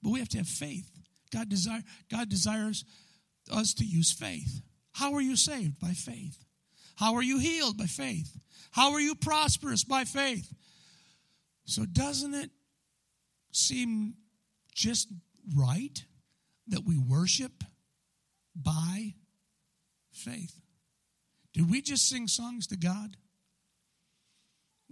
But 0.01 0.11
we 0.11 0.19
have 0.19 0.29
to 0.29 0.37
have 0.37 0.47
faith. 0.47 0.89
God, 1.33 1.49
desire, 1.49 1.81
God 2.11 2.29
desires 2.29 2.85
us 3.51 3.73
to 3.75 3.83
use 3.83 4.11
faith. 4.11 4.61
How 4.93 5.13
are 5.15 5.21
you 5.21 5.35
saved? 5.35 5.79
By 5.79 5.89
faith. 5.89 6.37
How 6.95 7.15
are 7.15 7.23
you 7.23 7.39
healed? 7.39 7.77
By 7.77 7.85
faith. 7.85 8.37
How 8.71 8.93
are 8.93 9.01
you 9.01 9.15
prosperous? 9.15 9.83
By 9.83 10.05
faith. 10.05 10.53
So, 11.65 11.85
doesn't 11.85 12.33
it 12.33 12.51
seem 13.51 14.13
just 14.75 15.07
right 15.55 16.03
that 16.67 16.85
we 16.85 16.97
worship 16.97 17.63
by 18.55 19.15
faith? 20.11 20.61
Did 21.53 21.71
we 21.71 21.81
just 21.81 22.07
sing 22.07 22.27
songs 22.27 22.67
to 22.67 22.77
God? 22.77 23.17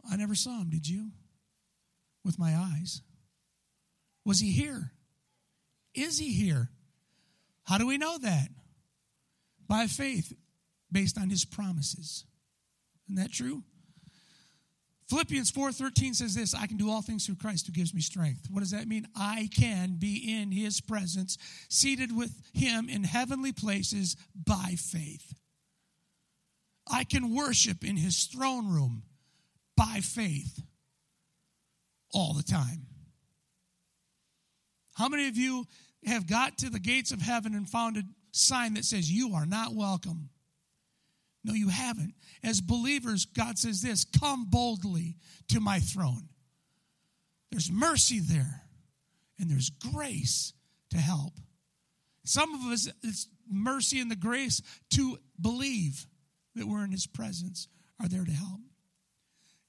I 0.09 0.15
never 0.15 0.35
saw 0.35 0.61
him, 0.61 0.69
did 0.69 0.87
you? 0.87 1.11
With 2.23 2.39
my 2.39 2.55
eyes. 2.55 3.01
Was 4.25 4.39
he 4.39 4.51
here? 4.51 4.91
Is 5.93 6.17
he 6.17 6.33
here? 6.33 6.69
How 7.63 7.77
do 7.77 7.85
we 7.85 7.97
know 7.97 8.17
that? 8.17 8.47
By 9.67 9.87
faith, 9.87 10.33
based 10.91 11.17
on 11.17 11.29
his 11.29 11.45
promises. 11.45 12.25
Isn't 13.07 13.21
that 13.21 13.31
true? 13.31 13.63
Philippians 15.09 15.51
4:13 15.51 16.15
says 16.15 16.33
this, 16.33 16.55
I 16.55 16.67
can 16.67 16.77
do 16.77 16.89
all 16.89 17.01
things 17.01 17.25
through 17.25 17.35
Christ 17.35 17.67
who 17.67 17.73
gives 17.73 17.93
me 17.93 18.01
strength. 18.01 18.49
What 18.49 18.61
does 18.61 18.71
that 18.71 18.87
mean? 18.87 19.07
I 19.15 19.49
can 19.53 19.95
be 19.99 20.39
in 20.39 20.51
his 20.51 20.81
presence, 20.81 21.37
seated 21.69 22.15
with 22.15 22.31
him 22.53 22.89
in 22.89 23.03
heavenly 23.03 23.51
places 23.51 24.15
by 24.33 24.75
faith. 24.77 25.33
I 26.89 27.03
can 27.03 27.33
worship 27.33 27.83
in 27.83 27.97
his 27.97 28.25
throne 28.25 28.69
room 28.69 29.03
by 29.75 29.99
faith 30.01 30.61
all 32.13 32.33
the 32.33 32.43
time. 32.43 32.87
How 34.95 35.09
many 35.09 35.27
of 35.27 35.37
you 35.37 35.65
have 36.05 36.27
got 36.27 36.57
to 36.59 36.69
the 36.69 36.79
gates 36.79 37.11
of 37.11 37.21
heaven 37.21 37.55
and 37.55 37.67
found 37.67 37.97
a 37.97 38.03
sign 38.31 38.75
that 38.75 38.85
says 38.85 39.11
you 39.11 39.33
are 39.33 39.45
not 39.45 39.73
welcome? 39.73 40.29
No, 41.43 41.53
you 41.53 41.69
haven't. 41.69 42.13
As 42.43 42.61
believers, 42.61 43.25
God 43.25 43.57
says 43.57 43.81
this 43.81 44.05
come 44.05 44.45
boldly 44.49 45.17
to 45.49 45.59
my 45.59 45.79
throne. 45.79 46.29
There's 47.51 47.71
mercy 47.71 48.19
there, 48.19 48.63
and 49.39 49.49
there's 49.49 49.69
grace 49.69 50.53
to 50.91 50.97
help. 50.97 51.33
Some 52.25 52.53
of 52.55 52.71
us, 52.71 52.89
it's 53.03 53.27
mercy 53.49 53.99
and 53.99 54.09
the 54.09 54.15
grace 54.15 54.61
to 54.91 55.17
believe 55.39 56.07
that 56.55 56.67
we're 56.67 56.83
in 56.83 56.91
his 56.91 57.07
presence 57.07 57.67
are 58.01 58.07
there 58.07 58.23
to 58.23 58.31
help. 58.31 58.61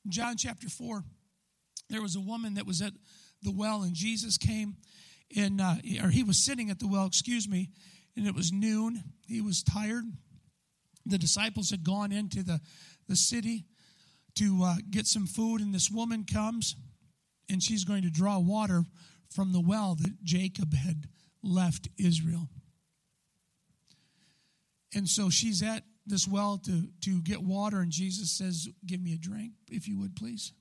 In 0.05 0.11
John 0.11 0.37
chapter 0.37 0.69
4, 0.69 1.03
there 1.91 2.03
was 2.03 2.17
a 2.17 2.21
woman 2.21 2.55
that 2.55 2.67
was 2.67 2.81
at 2.81 2.93
the 3.43 3.51
well, 3.51 3.83
and 3.83 3.95
Jesus 3.95 4.39
came, 4.39 4.77
and 5.37 5.61
uh, 5.61 5.75
or 6.03 6.09
he 6.09 6.23
was 6.23 6.39
sitting 6.39 6.71
at 6.71 6.79
the 6.79 6.87
well, 6.87 7.07
excuse 7.07 7.49
me, 7.49 7.71
and 8.17 8.27
it 8.27 8.35
was 8.35 8.53
noon. 8.53 9.03
He 9.27 9.41
was 9.41 9.63
tired. 9.63 10.05
The 11.07 11.19
disciples 11.19 11.71
had 11.71 11.85
gone 11.85 12.13
into 12.13 12.43
the, 12.43 12.61
the 13.09 13.17
city 13.17 13.67
to 14.37 14.63
uh, 14.65 14.75
get 14.91 15.07
some 15.07 15.27
food, 15.27 15.61
and 15.61 15.75
this 15.75 15.91
woman 15.91 16.25
comes, 16.25 16.77
and 17.51 17.63
she's 17.63 17.85
going 17.85 18.03
to 18.03 18.11
draw 18.11 18.39
water 18.39 18.85
from 19.31 19.53
the 19.53 19.61
well 19.61 19.95
that 19.95 20.23
Jacob 20.23 20.75
had 20.75 21.09
left 21.43 21.89
Israel. 21.99 22.49
And 24.95 25.09
so 25.09 25.29
she's 25.29 25.63
at 25.63 25.83
this 26.07 26.29
well 26.29 26.59
to, 26.65 26.89
to 27.03 27.23
get 27.23 27.43
water, 27.43 27.81
and 27.81 27.91
Jesus 27.91 28.31
says, 28.31 28.69
Give 28.87 29.03
me 29.03 29.13
a 29.13 29.19
drink, 29.19 29.53
if 29.71 29.89
you 29.89 29.99
would, 29.99 30.17
please. 30.17 30.53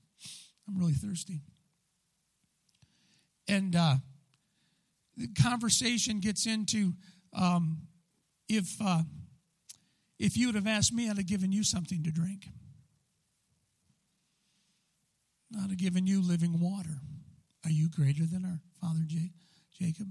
I'm 0.66 0.78
really 0.78 0.94
thirsty. 0.94 1.42
And 3.46 3.76
uh, 3.76 3.96
the 5.16 5.28
conversation 5.40 6.20
gets 6.20 6.46
into 6.46 6.94
um, 7.32 7.82
if, 8.48 8.76
uh, 8.80 9.02
if 10.18 10.36
you 10.36 10.46
would 10.46 10.54
have 10.54 10.66
asked 10.66 10.92
me, 10.92 11.10
I'd 11.10 11.16
have 11.16 11.26
given 11.26 11.52
you 11.52 11.64
something 11.64 12.02
to 12.04 12.10
drink. 12.10 12.46
I'd 15.56 15.70
have 15.70 15.78
given 15.78 16.06
you 16.06 16.22
living 16.22 16.60
water. 16.60 17.00
Are 17.64 17.70
you 17.70 17.88
greater 17.88 18.24
than 18.24 18.44
our 18.44 18.60
father 18.80 19.00
J- 19.06 19.32
Jacob? 19.78 20.08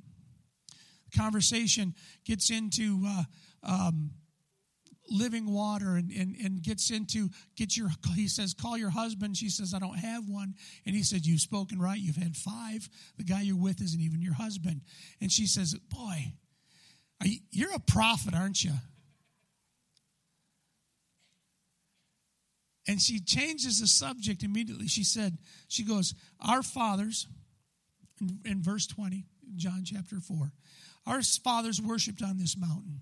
The 1.11 1.17
conversation 1.17 1.93
gets 2.25 2.49
into 2.49 3.03
uh, 3.05 3.23
um, 3.63 4.11
living 5.09 5.51
water 5.51 5.95
and, 5.95 6.11
and, 6.11 6.35
and 6.35 6.61
gets 6.61 6.89
into 6.89 7.29
get 7.55 7.75
your 7.75 7.89
he 8.15 8.27
says 8.27 8.53
call 8.53 8.77
your 8.77 8.89
husband 8.89 9.35
she 9.35 9.49
says 9.49 9.73
i 9.73 9.79
don't 9.79 9.99
have 9.99 10.29
one 10.29 10.53
and 10.85 10.95
he 10.95 11.03
said 11.03 11.25
you've 11.25 11.41
spoken 11.41 11.79
right 11.79 11.99
you've 11.99 12.15
had 12.15 12.35
five 12.35 12.87
the 13.17 13.23
guy 13.23 13.41
you're 13.41 13.57
with 13.57 13.81
isn't 13.81 13.99
even 13.99 14.21
your 14.21 14.33
husband 14.33 14.81
and 15.19 15.29
she 15.29 15.45
says 15.45 15.75
boy 15.89 16.33
you, 17.23 17.37
you're 17.51 17.73
a 17.75 17.79
prophet 17.79 18.33
aren't 18.33 18.63
you 18.63 18.71
and 22.87 23.01
she 23.01 23.19
changes 23.19 23.79
the 23.79 23.87
subject 23.87 24.43
immediately 24.43 24.87
she 24.87 25.03
said 25.03 25.37
she 25.67 25.83
goes 25.83 26.13
our 26.39 26.63
fathers 26.63 27.27
in, 28.19 28.39
in 28.45 28.61
verse 28.61 28.87
20 28.87 29.25
john 29.55 29.83
chapter 29.85 30.19
4 30.19 30.51
our 31.05 31.21
fathers 31.21 31.81
worshiped 31.81 32.21
on 32.21 32.37
this 32.37 32.57
mountain 32.57 33.01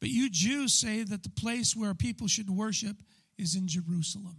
but 0.00 0.08
you 0.08 0.30
Jews 0.30 0.72
say 0.72 1.02
that 1.02 1.22
the 1.22 1.30
place 1.30 1.76
where 1.76 1.94
people 1.94 2.26
should 2.26 2.50
worship 2.50 2.96
is 3.38 3.54
in 3.54 3.68
Jerusalem. 3.68 4.36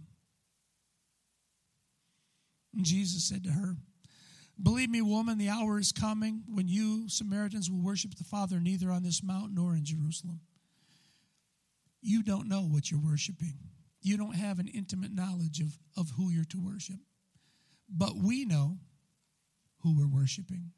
And 2.74 2.84
Jesus 2.84 3.24
said 3.24 3.44
to 3.44 3.50
her, 3.50 3.76
Believe 4.60 4.90
me, 4.90 5.02
woman, 5.02 5.38
the 5.38 5.48
hour 5.48 5.78
is 5.78 5.92
coming 5.92 6.42
when 6.46 6.68
you, 6.68 7.08
Samaritans, 7.08 7.70
will 7.70 7.82
worship 7.82 8.16
the 8.16 8.24
Father 8.24 8.60
neither 8.60 8.90
on 8.90 9.02
this 9.02 9.22
mountain 9.22 9.54
nor 9.54 9.74
in 9.74 9.84
Jerusalem. 9.84 10.40
You 12.00 12.22
don't 12.22 12.48
know 12.48 12.62
what 12.62 12.90
you're 12.90 13.00
worshiping. 13.00 13.54
You 14.02 14.16
don't 14.16 14.34
have 14.34 14.58
an 14.58 14.68
intimate 14.68 15.12
knowledge 15.12 15.60
of, 15.60 15.78
of 15.96 16.10
who 16.16 16.30
you're 16.30 16.44
to 16.46 16.60
worship. 16.60 16.98
But 17.88 18.16
we 18.16 18.44
know 18.44 18.78
who 19.82 19.96
we're 19.96 20.08
worshiping 20.08 20.72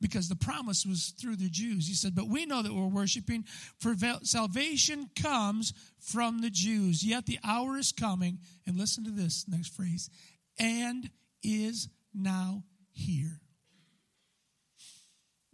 because 0.00 0.28
the 0.28 0.36
promise 0.36 0.84
was 0.84 1.14
through 1.18 1.36
the 1.36 1.48
Jews. 1.48 1.88
He 1.88 1.94
said, 1.94 2.14
But 2.14 2.28
we 2.28 2.46
know 2.46 2.62
that 2.62 2.74
we're 2.74 2.86
worshiping, 2.86 3.44
for 3.78 3.94
salvation 4.22 5.08
comes 5.20 5.72
from 5.98 6.40
the 6.40 6.50
Jews. 6.50 7.02
Yet 7.02 7.26
the 7.26 7.38
hour 7.42 7.78
is 7.78 7.92
coming, 7.92 8.40
and 8.66 8.76
listen 8.76 9.04
to 9.04 9.10
this 9.10 9.46
next 9.48 9.74
phrase, 9.74 10.10
and 10.58 11.08
is 11.42 11.88
now 12.12 12.64
here. 12.92 13.40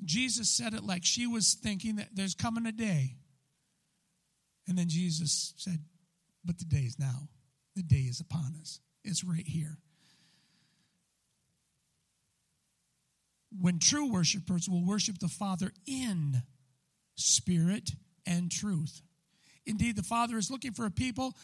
Jesus 0.04 0.48
said 0.48 0.74
it 0.74 0.82
like 0.82 1.04
she 1.04 1.26
was 1.26 1.54
thinking 1.54 1.96
that 1.96 2.08
there's 2.14 2.34
coming 2.34 2.66
a 2.66 2.72
day. 2.72 3.16
And 4.66 4.78
then 4.78 4.88
Jesus 4.88 5.52
said, 5.56 5.78
But 6.50 6.58
the 6.58 6.64
day 6.64 6.82
is 6.82 6.98
now. 6.98 7.28
The 7.76 7.82
day 7.84 8.08
is 8.08 8.18
upon 8.18 8.56
us. 8.60 8.80
It's 9.04 9.22
right 9.22 9.46
here. 9.46 9.78
when 13.58 13.78
true 13.78 14.10
worshipers 14.10 14.68
will 14.68 14.84
worship 14.84 15.18
the 15.18 15.28
Father 15.28 15.72
in 15.86 16.42
spirit 17.16 17.90
and 18.26 18.50
truth. 18.50 19.02
Indeed, 19.66 19.96
the 19.96 20.02
Father 20.02 20.38
is 20.38 20.50
looking 20.50 20.72
for 20.72 20.86
a 20.86 20.90
people 20.90 21.34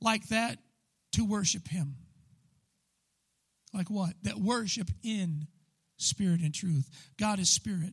like 0.00 0.28
that 0.28 0.58
to 1.12 1.24
worship 1.24 1.68
Him. 1.68 1.96
Like 3.74 3.90
what? 3.90 4.14
That 4.22 4.38
worship 4.38 4.90
in 5.02 5.48
spirit 5.96 6.40
and 6.40 6.54
truth. 6.54 6.88
God 7.18 7.38
is 7.38 7.50
spirit. 7.50 7.92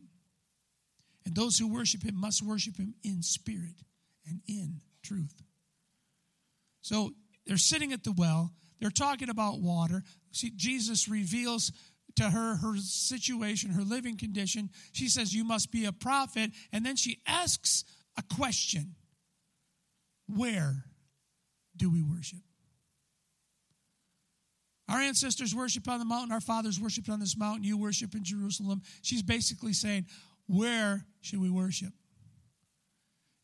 And 1.25 1.35
those 1.35 1.57
who 1.57 1.67
worship 1.67 2.03
Him 2.03 2.15
must 2.15 2.43
worship 2.43 2.77
Him 2.77 2.95
in 3.03 3.21
spirit 3.21 3.83
and 4.27 4.41
in 4.47 4.81
truth. 5.03 5.42
So 6.83 7.11
they're 7.47 7.57
sitting 7.57 7.93
at 7.93 8.03
the 8.03 8.11
well, 8.11 8.51
they're 8.79 8.91
talking 8.91 9.29
about 9.29 9.61
water. 9.61 10.03
See, 10.31 10.51
Jesus 10.55 11.07
reveals 11.07 11.71
to 12.17 12.29
her 12.29 12.57
her 12.57 12.75
situation, 12.77 13.71
her 13.71 13.81
living 13.81 14.17
condition. 14.17 14.69
She 14.91 15.07
says, 15.07 15.33
You 15.33 15.45
must 15.45 15.71
be 15.71 15.85
a 15.85 15.91
prophet. 15.91 16.51
And 16.71 16.85
then 16.85 16.95
she 16.95 17.21
asks 17.25 17.85
a 18.17 18.35
question 18.35 18.95
Where 20.27 20.83
do 21.75 21.89
we 21.89 22.03
worship? 22.03 22.39
Our 24.89 24.99
ancestors 24.99 25.55
worshiped 25.55 25.87
on 25.87 25.99
the 25.99 26.05
mountain, 26.05 26.33
our 26.33 26.41
fathers 26.41 26.79
worshiped 26.79 27.09
on 27.09 27.21
this 27.21 27.37
mountain, 27.37 27.63
you 27.63 27.77
worship 27.77 28.13
in 28.13 28.25
Jerusalem. 28.25 28.81
She's 29.01 29.23
basically 29.23 29.73
saying, 29.73 30.05
Where 30.47 31.05
should 31.21 31.39
we 31.39 31.49
worship? 31.49 31.93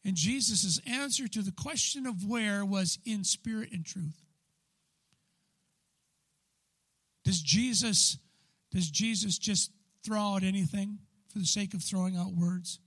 And 0.10 0.18
Jesus' 0.18 0.82
answer 0.88 1.28
to 1.28 1.44
the 1.44 1.52
question 1.52 2.08
of 2.08 2.28
where 2.28 2.66
was 2.66 2.98
in 3.06 3.24
spirit 3.24 3.70
and 3.72 3.86
truth. 3.86 4.20
Does 7.24 7.40
Jesus 7.40 8.18
does 8.72 8.90
Jesus 8.90 9.38
just 9.38 9.70
throw 10.04 10.20
out 10.20 10.42
anything 10.42 10.98
for 11.32 11.38
the 11.38 11.46
sake 11.46 11.76
of 11.76 11.84
throwing 11.84 12.18
out 12.18 12.34
words. 12.34 12.80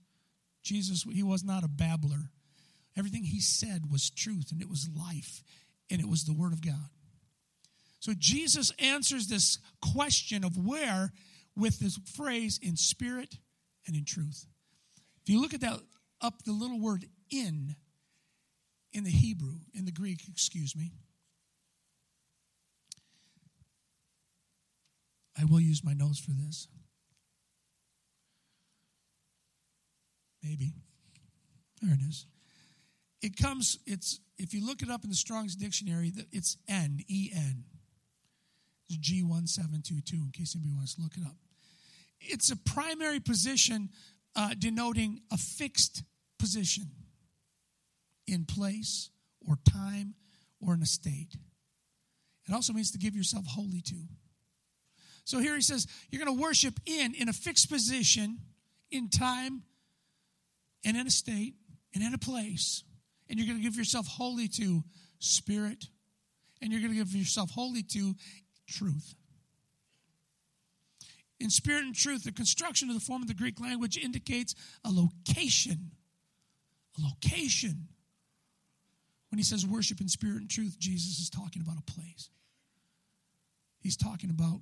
Jesus, 0.63 1.03
he 1.13 1.23
was 1.23 1.45
not 1.45 1.63
a 1.63 1.69
babbler. 1.69 2.29
Everything 2.97 3.23
he 3.23 3.39
said 3.39 3.89
was 3.89 4.09
truth 4.09 4.51
and 4.51 4.61
it 4.61 4.69
was 4.69 4.89
life 4.93 5.43
and 5.89 6.01
it 6.01 6.09
was 6.09 6.25
the 6.25 6.33
Word 6.33 6.51
of 6.51 6.61
God. 6.61 6.89
So 8.01 8.11
Jesus 8.19 8.69
answers 8.79 9.27
this 9.27 9.59
question 9.81 10.43
of 10.43 10.57
where 10.57 11.13
with 11.55 11.79
this 11.79 11.97
phrase 12.17 12.59
in 12.61 12.75
spirit 12.75 13.37
and 13.87 13.95
in 13.95 14.03
truth. 14.03 14.45
If 15.21 15.29
you 15.29 15.39
look 15.39 15.53
at 15.53 15.61
that 15.61 15.79
up 16.23 16.43
the 16.43 16.51
little 16.51 16.79
word 16.79 17.05
in 17.29 17.75
in 18.93 19.03
the 19.03 19.11
Hebrew, 19.11 19.55
in 19.73 19.85
the 19.85 19.91
Greek, 19.91 20.21
excuse 20.27 20.75
me. 20.75 20.91
I 25.39 25.45
will 25.45 25.59
use 25.59 25.83
my 25.83 25.93
nose 25.93 26.19
for 26.19 26.31
this. 26.31 26.67
Maybe. 30.43 30.73
There 31.81 31.93
it 31.93 32.01
is. 32.07 32.27
It 33.21 33.37
comes, 33.37 33.79
it's, 33.87 34.19
if 34.37 34.53
you 34.53 34.65
look 34.65 34.81
it 34.81 34.89
up 34.89 35.03
in 35.03 35.09
the 35.09 35.15
Strong's 35.15 35.55
Dictionary, 35.55 36.13
it's 36.31 36.57
N, 36.67 36.99
E 37.07 37.31
N. 37.33 37.63
It's 38.89 38.97
G1722, 38.97 40.13
in 40.13 40.31
case 40.31 40.55
anybody 40.55 40.73
wants 40.75 40.95
to 40.95 41.01
look 41.01 41.17
it 41.17 41.23
up. 41.25 41.37
It's 42.19 42.51
a 42.51 42.55
primary 42.55 43.19
position 43.19 43.89
uh, 44.35 44.53
denoting 44.57 45.21
a 45.31 45.37
fixed 45.37 46.03
position 46.43 46.91
in 48.27 48.43
place 48.43 49.09
or 49.47 49.57
time 49.71 50.13
or 50.59 50.73
in 50.73 50.81
a 50.81 50.85
state. 50.85 51.37
It 52.49 52.53
also 52.53 52.73
means 52.73 52.91
to 52.91 52.97
give 52.97 53.15
yourself 53.15 53.45
wholly 53.47 53.79
to. 53.79 53.95
So 55.23 55.39
here 55.39 55.55
he 55.55 55.61
says, 55.61 55.87
you're 56.09 56.21
going 56.23 56.37
to 56.37 56.41
worship 56.41 56.73
in, 56.85 57.13
in 57.15 57.29
a 57.29 57.33
fixed 57.33 57.69
position, 57.71 58.39
in 58.91 59.07
time, 59.07 59.61
and 60.83 60.97
in 60.97 61.07
a 61.07 61.09
state, 61.09 61.53
and 61.93 62.03
in 62.03 62.13
a 62.13 62.17
place. 62.17 62.83
And 63.29 63.39
you're 63.39 63.47
going 63.47 63.59
to 63.59 63.63
give 63.63 63.77
yourself 63.77 64.05
wholly 64.05 64.49
to 64.49 64.83
spirit, 65.19 65.85
and 66.61 66.73
you're 66.73 66.81
going 66.81 66.91
to 66.91 66.97
give 66.97 67.15
yourself 67.15 67.51
wholly 67.51 67.83
to 67.83 68.15
truth. 68.67 69.15
In 71.39 71.49
spirit 71.49 71.85
and 71.85 71.95
truth, 71.95 72.25
the 72.25 72.33
construction 72.33 72.89
of 72.89 72.95
the 72.95 73.01
form 73.01 73.21
of 73.21 73.29
the 73.29 73.33
Greek 73.33 73.61
language 73.61 73.97
indicates 73.97 74.55
a 74.83 74.89
location. 74.89 75.91
A 76.97 77.05
location. 77.05 77.87
When 79.29 79.37
he 79.37 79.43
says 79.43 79.65
worship 79.65 79.99
in 79.99 80.07
spirit 80.07 80.41
and 80.41 80.49
truth, 80.49 80.77
Jesus 80.79 81.19
is 81.19 81.29
talking 81.29 81.61
about 81.61 81.77
a 81.79 81.91
place. 81.91 82.29
He's 83.79 83.97
talking 83.97 84.29
about 84.29 84.61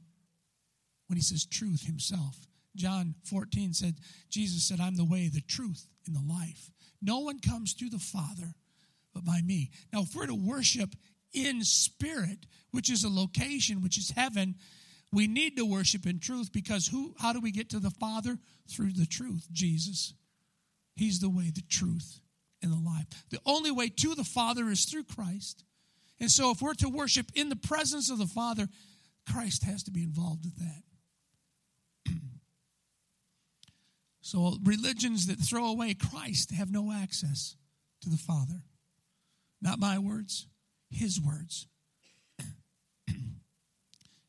when 1.07 1.17
he 1.17 1.21
says 1.21 1.45
truth 1.45 1.85
himself. 1.85 2.47
John 2.75 3.15
14 3.25 3.73
said, 3.73 3.95
Jesus 4.29 4.63
said, 4.63 4.79
I'm 4.79 4.95
the 4.95 5.03
way, 5.03 5.27
the 5.27 5.41
truth, 5.41 5.87
and 6.07 6.15
the 6.15 6.33
life. 6.33 6.71
No 7.01 7.19
one 7.19 7.39
comes 7.39 7.73
to 7.75 7.89
the 7.89 7.99
Father 7.99 8.55
but 9.13 9.25
by 9.25 9.41
me. 9.41 9.71
Now, 9.91 10.01
if 10.01 10.15
we're 10.15 10.27
to 10.27 10.35
worship 10.35 10.95
in 11.33 11.63
spirit, 11.63 12.45
which 12.71 12.89
is 12.89 13.03
a 13.03 13.09
location, 13.09 13.81
which 13.81 13.97
is 13.97 14.11
heaven, 14.11 14.55
we 15.11 15.27
need 15.27 15.57
to 15.57 15.65
worship 15.65 16.05
in 16.05 16.19
truth 16.19 16.51
because 16.53 16.87
who 16.87 17.13
how 17.19 17.33
do 17.33 17.39
we 17.39 17.51
get 17.51 17.69
to 17.71 17.79
the 17.79 17.91
Father? 17.91 18.37
Through 18.69 18.93
the 18.93 19.05
truth, 19.05 19.47
Jesus. 19.51 20.13
He's 20.95 21.19
the 21.19 21.29
way, 21.29 21.51
the 21.53 21.63
truth, 21.69 22.19
and 22.61 22.71
the 22.71 22.77
life. 22.77 23.07
The 23.29 23.39
only 23.45 23.71
way 23.71 23.89
to 23.89 24.15
the 24.15 24.23
Father 24.23 24.69
is 24.69 24.85
through 24.85 25.05
Christ. 25.05 25.63
And 26.19 26.29
so 26.29 26.51
if 26.51 26.61
we're 26.61 26.75
to 26.75 26.89
worship 26.89 27.31
in 27.33 27.49
the 27.49 27.55
presence 27.55 28.09
of 28.09 28.19
the 28.19 28.27
Father, 28.27 28.67
Christ 29.31 29.63
has 29.63 29.83
to 29.83 29.91
be 29.91 30.03
involved 30.03 30.45
with 30.45 30.55
that. 30.57 30.83
so 34.21 34.57
religions 34.63 35.27
that 35.27 35.39
throw 35.39 35.67
away 35.67 35.93
Christ 35.93 36.51
have 36.51 36.71
no 36.71 36.91
access 36.91 37.55
to 38.01 38.09
the 38.09 38.17
Father. 38.17 38.61
Not 39.61 39.79
my 39.79 39.97
words, 39.99 40.47
his 40.89 41.19
words. 41.21 41.67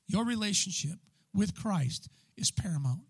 Your 0.06 0.24
relationship 0.24 0.98
with 1.34 1.54
Christ 1.54 2.08
is 2.36 2.50
paramount. 2.50 3.00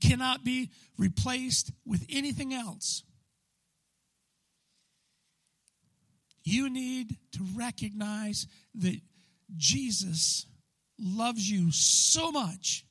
Cannot 0.00 0.44
be 0.44 0.70
replaced 0.98 1.72
with 1.84 2.04
anything 2.08 2.52
else. 2.54 3.02
You 6.42 6.70
need 6.70 7.16
to 7.32 7.44
recognize 7.54 8.46
that 8.76 9.00
Jesus 9.56 10.46
loves 10.98 11.48
you 11.48 11.70
so 11.70 12.32
much 12.32 12.84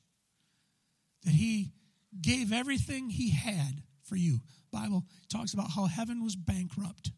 that 1.24 1.32
he 1.32 1.72
gave 2.20 2.52
everything 2.52 3.10
he 3.10 3.30
had 3.30 3.82
for 4.04 4.16
you. 4.16 4.40
Bible 4.72 5.04
talks 5.28 5.52
about 5.52 5.70
how 5.70 5.86
heaven 5.86 6.22
was 6.22 6.36
bankrupt, 6.36 7.10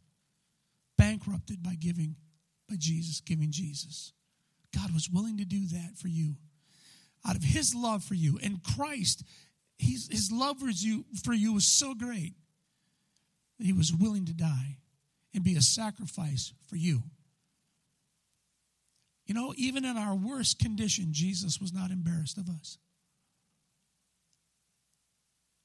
bankrupted 0.97 1.63
by 1.63 1.75
giving 1.75 2.17
by 2.69 2.77
Jesus, 2.79 3.21
giving 3.21 3.51
Jesus. 3.51 4.13
God 4.75 4.93
was 4.93 5.11
willing 5.11 5.37
to 5.39 5.45
do 5.45 5.67
that 5.67 5.99
for 5.99 6.09
you 6.09 6.37
out 7.27 7.37
of 7.37 7.43
his 7.43 7.75
love 7.75 8.03
for 8.03 8.15
you. 8.15 8.39
And 8.43 8.63
Christ, 8.63 9.23
he's, 9.79 10.09
his 10.11 10.31
love 10.33 10.59
for 10.59 10.69
you, 10.69 11.05
for 11.25 11.33
you 11.33 11.53
was 11.53 11.67
so 11.67 11.95
great 11.95 12.35
that 13.59 13.67
he 13.67 13.73
was 13.73 13.93
willing 13.93 14.27
to 14.27 14.35
die 14.35 14.79
and 15.35 15.45
be 15.45 15.57
a 15.57 15.63
sacrifice 15.63 16.53
for 16.69 16.77
you. 16.77 17.03
You 19.27 19.35
know, 19.35 19.55
even 19.57 19.85
in 19.85 19.97
our 19.97 20.15
worst 20.15 20.59
condition, 20.59 21.09
Jesus 21.13 21.61
was 21.61 21.73
not 21.73 21.91
embarrassed 21.91 22.39
of 22.39 22.49
us. 22.49 22.79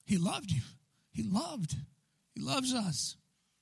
He 0.05 0.17
loved 0.17 0.51
you. 0.51 0.61
He 1.11 1.23
loved. 1.23 1.75
He 2.33 2.41
loves 2.41 2.73
us. 2.73 3.17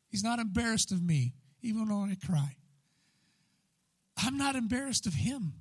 He's 0.09 0.23
not 0.23 0.39
embarrassed 0.39 0.91
of 0.91 1.01
me, 1.01 1.33
even 1.61 1.87
when 1.89 2.11
I 2.11 2.25
cry. 2.25 2.55
I'm 4.17 4.37
not 4.37 4.55
embarrassed 4.55 5.07
of 5.07 5.13
him. 5.13 5.53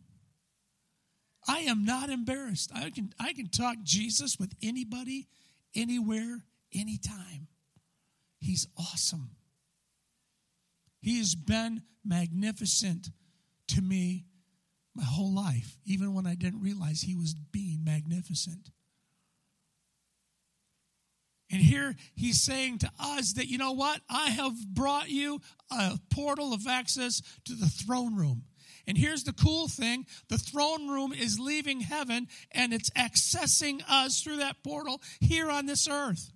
I 1.47 1.61
am 1.61 1.85
not 1.85 2.11
embarrassed. 2.11 2.71
I 2.75 2.91
can, 2.91 3.13
I 3.19 3.33
can 3.33 3.49
talk 3.49 3.77
Jesus 3.83 4.39
with 4.39 4.55
anybody, 4.63 5.29
anywhere, 5.75 6.45
anytime. 6.75 7.49
He's 8.41 8.67
awesome. 8.79 9.31
He 11.01 11.19
has 11.19 11.35
been 11.35 11.83
magnificent 12.05 13.09
to 13.69 13.83
me 13.83 14.25
my 14.95 15.05
whole 15.05 15.35
life, 15.35 15.77
even 15.85 16.15
when 16.15 16.27
I 16.27 16.35
didn't 16.35 16.63
realize 16.63 17.03
he 17.03 17.17
was 17.17 17.35
being 17.35 17.83
magnificent. 17.85 18.71
And 21.51 21.61
here 21.61 21.95
he's 22.15 22.43
saying 22.43 22.79
to 22.79 22.91
us 22.99 23.35
that, 23.35 23.47
you 23.47 23.59
know 23.59 23.73
what? 23.73 24.01
I 24.09 24.31
have 24.31 24.55
brought 24.73 25.11
you 25.11 25.41
a 25.71 25.99
portal 26.11 26.53
of 26.53 26.67
access 26.67 27.23
to 27.45 27.55
the 27.55 27.67
throne 27.67 28.17
room. 28.17 28.45
And 28.87 28.99
here's 28.99 29.25
the 29.25 29.33
cool 29.33 29.69
thing 29.69 30.07
the 30.29 30.39
throne 30.39 30.89
room 30.89 31.13
is 31.13 31.39
leaving 31.39 31.81
heaven 31.81 32.29
and 32.53 32.73
it's 32.73 32.91
accessing 32.91 33.83
us 33.89 34.21
through 34.21 34.39
that 34.39 34.63
portal 34.63 35.01
here 35.21 35.51
on 35.51 35.67
this 35.67 35.89
earth. 35.89 36.31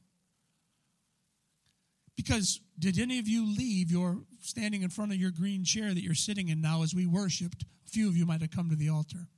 Because 2.16 2.60
did 2.78 2.98
any 2.98 3.18
of 3.18 3.28
you 3.28 3.46
leave 3.46 3.90
your 3.90 4.22
standing 4.40 4.82
in 4.82 4.90
front 4.90 5.12
of 5.12 5.18
your 5.18 5.30
green 5.30 5.64
chair 5.64 5.94
that 5.94 6.02
you're 6.02 6.14
sitting 6.14 6.48
in 6.48 6.60
now 6.60 6.82
as 6.82 6.94
we 6.94 7.06
worshiped? 7.06 7.64
A 7.86 7.90
few 7.90 8.08
of 8.08 8.16
you 8.16 8.26
might 8.26 8.40
have 8.40 8.50
come 8.50 8.70
to 8.70 8.76
the 8.76 8.88
altar. 8.88 9.28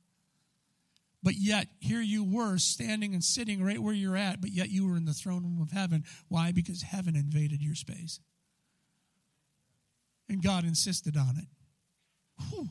But 1.22 1.34
yet, 1.36 1.68
here 1.80 2.00
you 2.00 2.24
were 2.24 2.56
standing 2.56 3.12
and 3.12 3.22
sitting 3.22 3.62
right 3.62 3.78
where 3.78 3.92
you're 3.92 4.16
at, 4.16 4.40
but 4.40 4.50
yet 4.50 4.70
you 4.70 4.88
were 4.88 4.96
in 4.96 5.04
the 5.04 5.12
throne 5.12 5.42
room 5.42 5.60
of 5.60 5.70
heaven. 5.70 6.04
Why? 6.28 6.52
Because 6.52 6.82
heaven 6.82 7.14
invaded 7.14 7.60
your 7.60 7.74
space. 7.74 8.20
And 10.28 10.42
God 10.42 10.64
insisted 10.64 11.16
on 11.16 11.36
it. 11.36 11.48
Whew. 12.48 12.70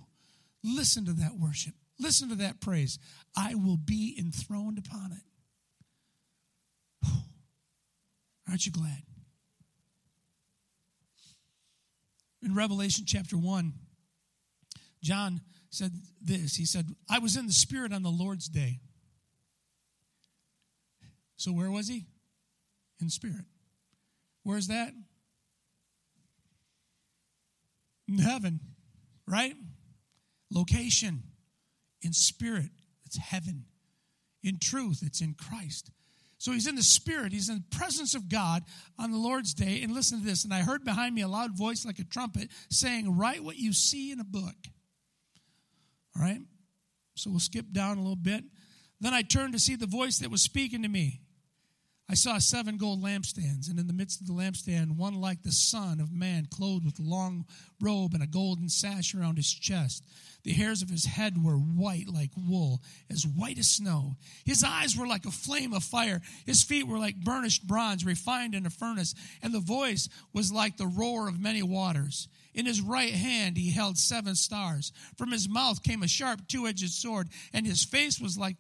Listen 0.63 1.05
to 1.05 1.13
that 1.13 1.37
worship. 1.39 1.73
Listen 1.99 2.29
to 2.29 2.35
that 2.35 2.61
praise. 2.61 2.97
I 3.35 3.55
will 3.55 3.77
be 3.77 4.15
enthroned 4.17 4.77
upon 4.77 5.11
it. 5.11 5.23
Aren't 8.47 8.65
you 8.65 8.71
glad? 8.71 9.03
In 12.41 12.55
Revelation 12.55 13.03
chapter 13.05 13.37
1, 13.37 13.73
John 15.03 15.41
said 15.69 15.91
this 16.21 16.55
He 16.55 16.65
said, 16.65 16.87
I 17.09 17.19
was 17.19 17.37
in 17.37 17.47
the 17.47 17.53
Spirit 17.53 17.93
on 17.93 18.01
the 18.01 18.09
Lord's 18.09 18.47
day. 18.47 18.79
So 21.39 21.53
where 21.53 21.71
was 21.71 21.87
he? 21.87 22.05
In 23.01 23.09
spirit. 23.09 23.45
Where's 24.43 24.67
that? 24.67 24.91
In 28.09 28.17
heaven, 28.17 28.59
right? 29.25 29.53
Location. 30.51 31.23
In 32.01 32.13
spirit, 32.13 32.71
it's 33.05 33.17
heaven. 33.17 33.65
In 34.43 34.57
truth, 34.59 35.01
it's 35.03 35.21
in 35.21 35.33
Christ. 35.33 35.91
So 36.39 36.53
he's 36.53 36.67
in 36.67 36.75
the 36.75 36.83
Spirit, 36.83 37.33
he's 37.33 37.49
in 37.49 37.55
the 37.55 37.77
presence 37.77 38.15
of 38.15 38.29
God 38.29 38.63
on 38.97 39.11
the 39.11 39.17
Lord's 39.17 39.53
day. 39.53 39.81
And 39.83 39.93
listen 39.93 40.19
to 40.19 40.25
this. 40.25 40.45
And 40.45 40.53
I 40.53 40.61
heard 40.61 40.85
behind 40.85 41.13
me 41.13 41.21
a 41.21 41.27
loud 41.27 41.57
voice 41.57 41.85
like 41.85 41.99
a 41.99 42.05
trumpet 42.05 42.49
saying, 42.69 43.17
Write 43.17 43.43
what 43.43 43.57
you 43.57 43.73
see 43.73 44.11
in 44.11 44.21
a 44.21 44.23
book. 44.23 44.55
All 46.15 46.21
right? 46.21 46.39
So 47.15 47.29
we'll 47.29 47.41
skip 47.41 47.65
down 47.73 47.97
a 47.97 48.01
little 48.01 48.15
bit. 48.15 48.45
Then 49.01 49.13
I 49.13 49.21
turned 49.21 49.51
to 49.51 49.59
see 49.59 49.75
the 49.75 49.85
voice 49.85 50.19
that 50.19 50.31
was 50.31 50.41
speaking 50.41 50.81
to 50.83 50.87
me. 50.87 51.19
I 52.11 52.15
saw 52.15 52.39
seven 52.39 52.77
gold 52.77 53.03
lampstands, 53.03 53.69
and 53.69 53.79
in 53.79 53.85
the 53.85 53.93
midst 53.93 54.19
of 54.19 54.25
the 54.25 54.33
lampstand, 54.33 54.95
one 54.95 55.21
like 55.21 55.43
the 55.43 55.51
Son 55.51 55.99
of 55.99 56.11
Man, 56.11 56.47
clothed 56.49 56.83
with 56.83 56.97
a 56.97 57.03
long 57.03 57.45
robe 57.79 58.15
and 58.15 58.23
a 58.23 58.27
golden 58.27 58.67
sash 58.67 59.13
around 59.13 59.37
his 59.37 59.53
chest. 59.53 60.03
The 60.43 60.53
hairs 60.53 60.81
of 60.81 60.89
his 60.89 61.05
head 61.05 61.43
were 61.43 61.57
white 61.57 62.07
like 62.07 62.31
wool, 62.35 62.81
as 63.11 63.27
white 63.27 63.59
as 63.59 63.69
snow. 63.69 64.15
His 64.43 64.63
eyes 64.63 64.97
were 64.97 65.05
like 65.05 65.25
a 65.27 65.31
flame 65.31 65.71
of 65.71 65.83
fire. 65.83 66.19
His 66.47 66.63
feet 66.63 66.87
were 66.87 66.97
like 66.97 67.23
burnished 67.23 67.67
bronze, 67.67 68.03
refined 68.03 68.55
in 68.55 68.65
a 68.65 68.71
furnace, 68.71 69.13
and 69.43 69.53
the 69.53 69.59
voice 69.59 70.09
was 70.33 70.51
like 70.51 70.77
the 70.77 70.87
roar 70.87 71.27
of 71.27 71.39
many 71.39 71.61
waters. 71.61 72.27
In 72.55 72.65
his 72.65 72.81
right 72.81 73.13
hand 73.13 73.55
he 73.55 73.69
held 73.69 73.99
seven 73.99 74.33
stars. 74.33 74.91
From 75.15 75.31
his 75.31 75.47
mouth 75.47 75.83
came 75.83 76.01
a 76.01 76.07
sharp 76.07 76.47
two 76.47 76.65
edged 76.65 76.89
sword, 76.89 77.29
and 77.53 77.67
his 77.67 77.85
face 77.85 78.19
was 78.19 78.35
like 78.35 78.55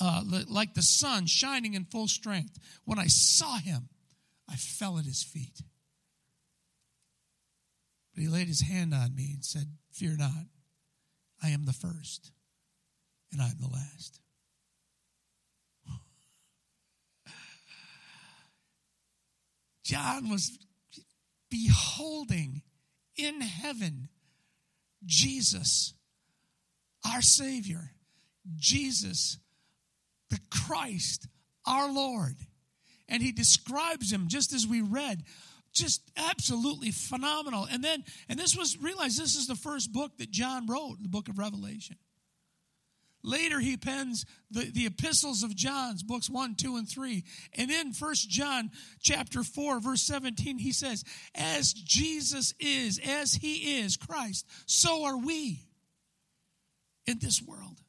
uh, 0.00 0.22
like 0.48 0.74
the 0.74 0.82
sun 0.82 1.26
shining 1.26 1.74
in 1.74 1.84
full 1.84 2.08
strength. 2.08 2.58
When 2.84 2.98
I 2.98 3.06
saw 3.06 3.58
him, 3.58 3.88
I 4.48 4.56
fell 4.56 4.98
at 4.98 5.04
his 5.04 5.22
feet. 5.22 5.62
But 8.14 8.22
he 8.22 8.28
laid 8.28 8.48
his 8.48 8.62
hand 8.62 8.94
on 8.94 9.14
me 9.14 9.32
and 9.34 9.44
said, 9.44 9.66
Fear 9.92 10.16
not, 10.18 10.46
I 11.42 11.50
am 11.50 11.66
the 11.66 11.72
first, 11.72 12.32
and 13.32 13.42
I 13.42 13.46
am 13.46 13.58
the 13.60 13.68
last. 13.68 14.20
John 19.84 20.28
was 20.28 20.58
beholding 21.50 22.62
in 23.16 23.40
heaven 23.40 24.08
Jesus, 25.04 25.94
our 27.04 27.22
Savior, 27.22 27.92
Jesus, 28.56 29.38
the 30.30 30.40
Christ, 30.50 31.26
our 31.66 31.90
Lord. 31.90 32.36
And 33.08 33.22
he 33.22 33.32
describes 33.32 34.12
him 34.12 34.28
just 34.28 34.52
as 34.52 34.66
we 34.66 34.80
read, 34.80 35.22
just 35.72 36.02
absolutely 36.16 36.90
phenomenal. 36.90 37.66
And 37.70 37.82
then, 37.82 38.04
and 38.28 38.38
this 38.38 38.56
was, 38.56 38.76
realize 38.80 39.16
this 39.16 39.36
is 39.36 39.46
the 39.46 39.54
first 39.54 39.92
book 39.92 40.16
that 40.18 40.30
John 40.30 40.66
wrote, 40.66 40.96
the 41.02 41.08
book 41.08 41.28
of 41.28 41.38
Revelation. 41.38 41.96
Later, 43.24 43.58
he 43.58 43.76
pens 43.76 44.24
the, 44.50 44.70
the 44.70 44.86
epistles 44.86 45.42
of 45.42 45.54
John's, 45.54 46.02
books 46.02 46.30
1, 46.30 46.54
2, 46.54 46.76
and 46.76 46.88
3. 46.88 47.24
And 47.54 47.70
in 47.70 47.92
First 47.92 48.30
John 48.30 48.70
chapter 49.00 49.42
4, 49.42 49.80
verse 49.80 50.02
17, 50.02 50.58
he 50.58 50.72
says, 50.72 51.04
As 51.34 51.72
Jesus 51.72 52.54
is, 52.60 53.00
as 53.04 53.34
he 53.34 53.80
is, 53.80 53.96
Christ, 53.96 54.46
so 54.66 55.04
are 55.04 55.18
we 55.18 55.64
in 57.06 57.18
this 57.18 57.42
world. 57.42 57.80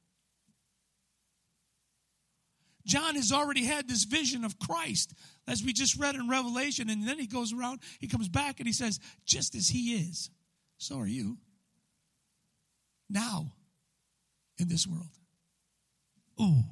John 2.89 3.15
has 3.15 3.31
already 3.31 3.65
had 3.65 3.87
this 3.87 4.03
vision 4.03 4.43
of 4.43 4.57
Christ, 4.57 5.13
as 5.47 5.63
we 5.63 5.73
just 5.73 5.95
read 5.99 6.15
in 6.15 6.27
Revelation, 6.27 6.89
and 6.89 7.07
then 7.07 7.19
he 7.19 7.27
goes 7.27 7.53
around, 7.53 7.81
he 7.99 8.07
comes 8.07 8.27
back 8.27 8.59
and 8.59 8.65
he 8.65 8.73
says, 8.73 8.99
Just 9.25 9.53
as 9.53 9.69
he 9.69 9.93
is, 9.93 10.31
so 10.79 10.97
are 10.99 11.07
you 11.07 11.37
now 13.07 13.53
in 14.57 14.69
this 14.69 14.87
world. 14.87 15.05
Ooh. 16.41 16.63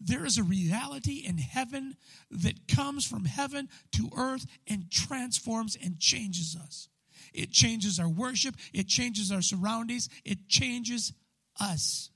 There 0.00 0.24
is 0.24 0.38
a 0.38 0.42
reality 0.42 1.22
in 1.26 1.36
heaven 1.36 1.96
that 2.30 2.68
comes 2.68 3.06
from 3.06 3.26
heaven 3.26 3.68
to 3.92 4.10
earth 4.16 4.46
and 4.66 4.90
transforms 4.90 5.76
and 5.82 6.00
changes 6.00 6.56
us. 6.56 6.88
It 7.34 7.50
changes 7.50 8.00
our 8.00 8.08
worship, 8.08 8.54
it 8.72 8.88
changes 8.88 9.30
our 9.30 9.42
surroundings, 9.42 10.08
it 10.24 10.48
changes 10.48 11.12
us. 11.60 12.10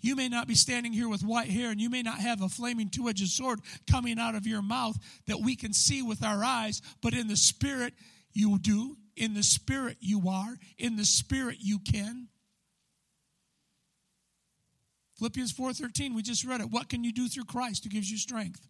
You 0.00 0.16
may 0.16 0.28
not 0.28 0.48
be 0.48 0.54
standing 0.54 0.92
here 0.92 1.08
with 1.08 1.22
white 1.22 1.50
hair 1.50 1.70
and 1.70 1.80
you 1.80 1.90
may 1.90 2.02
not 2.02 2.18
have 2.18 2.42
a 2.42 2.48
flaming 2.48 2.88
two 2.88 3.08
edged 3.08 3.28
sword 3.28 3.60
coming 3.90 4.18
out 4.18 4.34
of 4.34 4.46
your 4.46 4.62
mouth 4.62 4.96
that 5.26 5.40
we 5.40 5.56
can 5.56 5.72
see 5.72 6.02
with 6.02 6.24
our 6.24 6.42
eyes, 6.42 6.80
but 7.02 7.14
in 7.14 7.28
the 7.28 7.36
spirit 7.36 7.94
you 8.32 8.58
do. 8.58 8.96
In 9.16 9.34
the 9.34 9.42
spirit 9.42 9.98
you 10.00 10.28
are. 10.28 10.56
In 10.78 10.96
the 10.96 11.04
spirit 11.04 11.58
you 11.60 11.78
can. 11.78 12.28
Philippians 15.18 15.52
4:13 15.52 16.14
we 16.14 16.22
just 16.22 16.44
read 16.44 16.62
it. 16.62 16.70
What 16.70 16.88
can 16.88 17.04
you 17.04 17.12
do 17.12 17.28
through 17.28 17.44
Christ 17.44 17.84
who 17.84 17.90
gives 17.90 18.10
you 18.10 18.16
strength? 18.16 18.66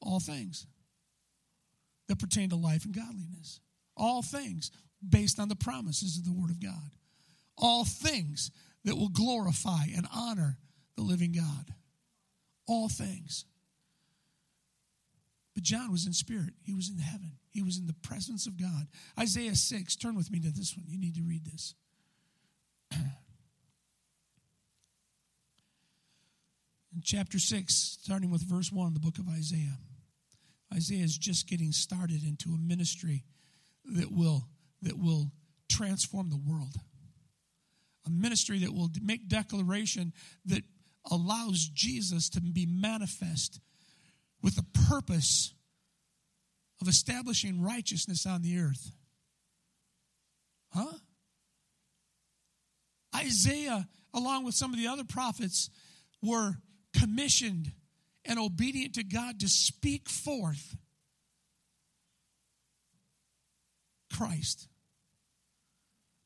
All 0.00 0.18
things 0.18 0.66
that 2.08 2.18
pertain 2.18 2.50
to 2.50 2.56
life 2.56 2.84
and 2.84 2.94
godliness. 2.94 3.60
All 3.96 4.22
things 4.22 4.72
based 5.06 5.38
on 5.38 5.48
the 5.48 5.56
promises 5.56 6.18
of 6.18 6.24
the 6.24 6.32
word 6.32 6.50
of 6.50 6.60
God. 6.60 6.90
All 7.56 7.84
things 7.84 8.50
that 8.84 8.96
will 8.96 9.08
glorify 9.08 9.84
and 9.96 10.06
honor 10.14 10.58
the 10.96 11.02
living 11.02 11.32
God. 11.32 11.74
All 12.66 12.88
things. 12.88 13.44
But 15.54 15.62
John 15.62 15.90
was 15.90 16.06
in 16.06 16.12
spirit. 16.12 16.54
He 16.62 16.74
was 16.74 16.90
in 16.90 16.98
heaven. 16.98 17.32
He 17.50 17.62
was 17.62 17.78
in 17.78 17.86
the 17.86 17.94
presence 17.94 18.46
of 18.46 18.60
God. 18.60 18.88
Isaiah 19.18 19.54
6, 19.54 19.96
turn 19.96 20.16
with 20.16 20.30
me 20.30 20.40
to 20.40 20.50
this 20.50 20.76
one. 20.76 20.86
You 20.88 20.98
need 20.98 21.14
to 21.14 21.22
read 21.22 21.44
this. 21.44 21.74
in 26.94 27.02
chapter 27.02 27.38
6, 27.38 27.98
starting 28.02 28.30
with 28.30 28.42
verse 28.42 28.72
1, 28.72 28.88
of 28.88 28.94
the 28.94 29.00
book 29.00 29.18
of 29.18 29.28
Isaiah. 29.28 29.78
Isaiah 30.74 31.04
is 31.04 31.16
just 31.16 31.48
getting 31.48 31.70
started 31.70 32.24
into 32.24 32.50
a 32.50 32.58
ministry 32.58 33.24
that 33.84 34.10
will, 34.10 34.48
that 34.82 34.98
will 34.98 35.30
transform 35.68 36.30
the 36.30 36.36
world. 36.36 36.74
A 38.06 38.10
ministry 38.10 38.58
that 38.60 38.74
will 38.74 38.90
make 39.02 39.28
declaration 39.28 40.12
that 40.46 40.62
allows 41.10 41.68
Jesus 41.68 42.28
to 42.30 42.40
be 42.40 42.66
manifest 42.66 43.60
with 44.42 44.56
the 44.56 44.66
purpose 44.88 45.54
of 46.80 46.88
establishing 46.88 47.62
righteousness 47.62 48.26
on 48.26 48.42
the 48.42 48.58
earth. 48.58 48.92
Huh? 50.72 50.98
Isaiah, 53.16 53.88
along 54.12 54.44
with 54.44 54.54
some 54.54 54.72
of 54.72 54.78
the 54.78 54.88
other 54.88 55.04
prophets, 55.04 55.70
were 56.22 56.56
commissioned 56.98 57.72
and 58.24 58.38
obedient 58.38 58.94
to 58.94 59.04
God 59.04 59.40
to 59.40 59.48
speak 59.48 60.08
forth 60.08 60.76
Christ. 64.12 64.68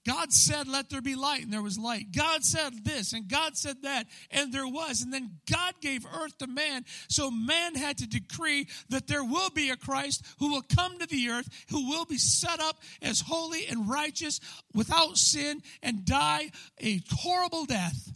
God 0.08 0.32
said, 0.32 0.66
Let 0.66 0.88
there 0.88 1.02
be 1.02 1.16
light, 1.16 1.42
and 1.42 1.52
there 1.52 1.62
was 1.62 1.78
light. 1.78 2.12
God 2.16 2.42
said 2.42 2.82
this, 2.82 3.12
and 3.12 3.28
God 3.28 3.58
said 3.58 3.82
that, 3.82 4.06
and 4.30 4.50
there 4.50 4.66
was. 4.66 5.02
And 5.02 5.12
then 5.12 5.32
God 5.50 5.74
gave 5.82 6.06
earth 6.06 6.38
to 6.38 6.46
man, 6.46 6.86
so 7.08 7.30
man 7.30 7.74
had 7.74 7.98
to 7.98 8.08
decree 8.08 8.68
that 8.88 9.06
there 9.06 9.22
will 9.22 9.50
be 9.50 9.68
a 9.68 9.76
Christ 9.76 10.24
who 10.38 10.50
will 10.50 10.62
come 10.74 10.98
to 10.98 11.06
the 11.06 11.28
earth, 11.28 11.50
who 11.68 11.90
will 11.90 12.06
be 12.06 12.16
set 12.16 12.58
up 12.58 12.78
as 13.02 13.20
holy 13.20 13.66
and 13.66 13.86
righteous 13.86 14.40
without 14.74 15.18
sin 15.18 15.60
and 15.82 16.06
die 16.06 16.52
a 16.82 17.02
horrible 17.10 17.66
death 17.66 18.10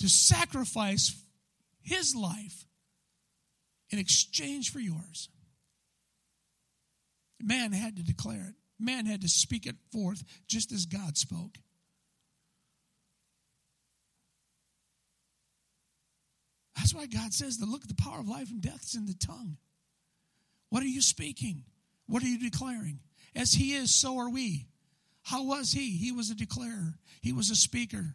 to 0.00 0.08
sacrifice 0.08 1.16
his 1.80 2.14
life 2.14 2.66
in 3.88 3.98
exchange 3.98 4.70
for 4.70 4.80
yours. 4.80 5.30
Man 7.40 7.72
had 7.72 7.96
to 7.96 8.02
declare 8.02 8.48
it. 8.50 8.61
Man 8.82 9.06
had 9.06 9.22
to 9.22 9.28
speak 9.28 9.66
it 9.66 9.76
forth 9.92 10.22
just 10.48 10.72
as 10.72 10.86
God 10.86 11.16
spoke. 11.16 11.58
That's 16.76 16.94
why 16.94 17.06
God 17.06 17.32
says 17.32 17.58
that 17.58 17.68
look, 17.68 17.86
the 17.86 17.94
power 17.94 18.18
of 18.18 18.28
life 18.28 18.50
and 18.50 18.60
death 18.60 18.82
is 18.84 18.96
in 18.96 19.06
the 19.06 19.14
tongue. 19.14 19.56
What 20.68 20.82
are 20.82 20.86
you 20.86 21.00
speaking? 21.02 21.64
What 22.06 22.22
are 22.22 22.26
you 22.26 22.38
declaring? 22.38 22.98
As 23.34 23.52
He 23.52 23.74
is, 23.74 23.94
so 23.94 24.18
are 24.18 24.30
we. 24.30 24.66
How 25.22 25.44
was 25.44 25.72
He? 25.72 25.96
He 25.96 26.12
was 26.12 26.30
a 26.30 26.34
declarer, 26.34 26.98
He 27.20 27.32
was 27.32 27.50
a 27.50 27.56
speaker. 27.56 28.14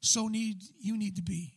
So 0.00 0.26
need 0.28 0.62
you 0.80 0.96
need 0.96 1.16
to 1.16 1.22
be. 1.22 1.54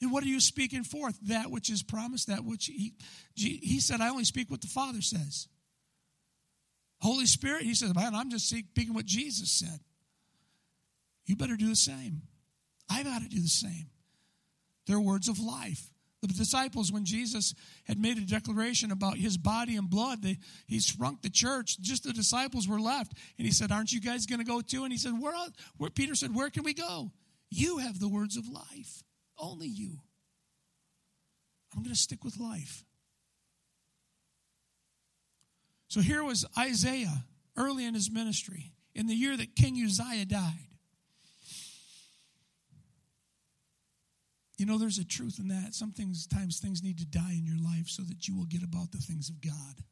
And 0.00 0.10
what 0.10 0.24
are 0.24 0.28
you 0.28 0.40
speaking 0.40 0.82
forth? 0.82 1.16
That 1.28 1.50
which 1.50 1.70
is 1.70 1.82
promised, 1.82 2.26
that 2.26 2.44
which 2.44 2.66
He, 2.66 2.94
he 3.34 3.78
said, 3.78 4.00
I 4.00 4.08
only 4.08 4.24
speak 4.24 4.50
what 4.50 4.62
the 4.62 4.66
Father 4.66 5.00
says. 5.00 5.46
Holy 7.02 7.26
Spirit, 7.26 7.64
he 7.64 7.74
says, 7.74 7.94
Man, 7.94 8.14
I'm 8.14 8.30
just 8.30 8.48
speaking 8.48 8.94
what 8.94 9.04
Jesus 9.04 9.50
said. 9.50 9.80
You 11.26 11.36
better 11.36 11.56
do 11.56 11.68
the 11.68 11.76
same. 11.76 12.22
I've 12.88 13.04
got 13.04 13.22
to 13.22 13.28
do 13.28 13.40
the 13.40 13.48
same. 13.48 13.86
They're 14.86 15.00
words 15.00 15.28
of 15.28 15.40
life. 15.40 15.88
The 16.20 16.28
disciples, 16.28 16.92
when 16.92 17.04
Jesus 17.04 17.52
had 17.84 17.98
made 17.98 18.16
a 18.16 18.20
declaration 18.20 18.92
about 18.92 19.16
his 19.16 19.36
body 19.36 19.74
and 19.74 19.90
blood, 19.90 20.22
they, 20.22 20.38
he 20.68 20.78
shrunk 20.78 21.22
the 21.22 21.30
church. 21.30 21.80
Just 21.80 22.04
the 22.04 22.12
disciples 22.12 22.68
were 22.68 22.80
left. 22.80 23.14
And 23.36 23.44
he 23.44 23.52
said, 23.52 23.72
Aren't 23.72 23.92
you 23.92 24.00
guys 24.00 24.26
going 24.26 24.38
to 24.38 24.44
go 24.44 24.60
too? 24.60 24.84
And 24.84 24.92
he 24.92 24.98
said, 24.98 25.20
where, 25.20 25.34
where? 25.78 25.90
Peter 25.90 26.14
said, 26.14 26.32
Where 26.32 26.50
can 26.50 26.62
we 26.62 26.74
go? 26.74 27.10
You 27.50 27.78
have 27.78 27.98
the 27.98 28.08
words 28.08 28.36
of 28.36 28.48
life. 28.48 29.02
Only 29.36 29.66
you. 29.66 29.98
I'm 31.74 31.82
going 31.82 31.94
to 31.94 32.00
stick 32.00 32.22
with 32.22 32.38
life. 32.38 32.84
So 35.92 36.00
here 36.00 36.24
was 36.24 36.46
Isaiah 36.58 37.26
early 37.54 37.84
in 37.84 37.92
his 37.92 38.10
ministry, 38.10 38.72
in 38.94 39.08
the 39.08 39.14
year 39.14 39.36
that 39.36 39.54
King 39.54 39.74
Uzziah 39.74 40.24
died. 40.24 40.70
You 44.56 44.64
know, 44.64 44.78
there's 44.78 44.96
a 44.96 45.04
truth 45.04 45.38
in 45.38 45.48
that. 45.48 45.74
Sometimes 45.74 46.26
times 46.26 46.60
things 46.60 46.82
need 46.82 46.96
to 47.00 47.04
die 47.04 47.32
in 47.32 47.44
your 47.44 47.62
life 47.62 47.88
so 47.88 48.04
that 48.04 48.26
you 48.26 48.34
will 48.34 48.46
get 48.46 48.62
about 48.62 48.90
the 48.90 48.96
things 48.96 49.28
of 49.28 49.42
God. 49.42 49.84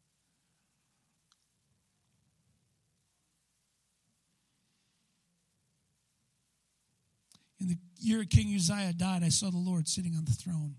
In 7.60 7.68
the 7.68 7.76
year 7.98 8.24
King 8.24 8.54
Uzziah 8.54 8.94
died, 8.94 9.22
I 9.22 9.28
saw 9.28 9.50
the 9.50 9.58
Lord 9.58 9.86
sitting 9.86 10.16
on 10.16 10.24
the 10.24 10.32
throne, 10.32 10.76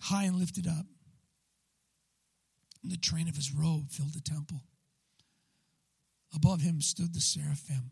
high 0.00 0.24
and 0.24 0.34
lifted 0.34 0.66
up 0.66 0.86
and 2.82 2.92
the 2.92 2.96
train 2.96 3.28
of 3.28 3.36
his 3.36 3.52
robe 3.52 3.90
filled 3.90 4.14
the 4.14 4.20
temple. 4.20 4.62
Above 6.34 6.60
him 6.60 6.80
stood 6.80 7.14
the 7.14 7.20
seraphim. 7.20 7.90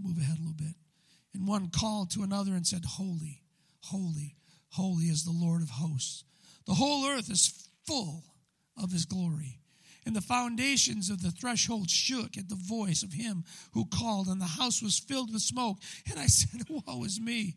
Move 0.00 0.18
ahead 0.18 0.38
a 0.38 0.40
little 0.40 0.54
bit. 0.54 0.74
And 1.32 1.48
one 1.48 1.70
called 1.70 2.10
to 2.12 2.22
another 2.22 2.52
and 2.52 2.66
said, 2.66 2.84
Holy, 2.84 3.42
holy, 3.80 4.36
holy 4.70 5.06
is 5.06 5.24
the 5.24 5.32
Lord 5.32 5.62
of 5.62 5.70
hosts. 5.70 6.24
The 6.66 6.74
whole 6.74 7.06
earth 7.06 7.30
is 7.30 7.68
full 7.86 8.24
of 8.80 8.92
his 8.92 9.04
glory. 9.04 9.60
And 10.06 10.14
the 10.14 10.20
foundations 10.20 11.08
of 11.08 11.22
the 11.22 11.30
threshold 11.30 11.88
shook 11.88 12.36
at 12.36 12.48
the 12.48 12.56
voice 12.56 13.02
of 13.02 13.14
him 13.14 13.44
who 13.72 13.86
called, 13.86 14.28
and 14.28 14.40
the 14.40 14.44
house 14.44 14.82
was 14.82 14.98
filled 14.98 15.32
with 15.32 15.42
smoke. 15.42 15.78
And 16.10 16.20
I 16.20 16.26
said, 16.26 16.62
Woe 16.68 17.04
is 17.04 17.20
me! 17.20 17.56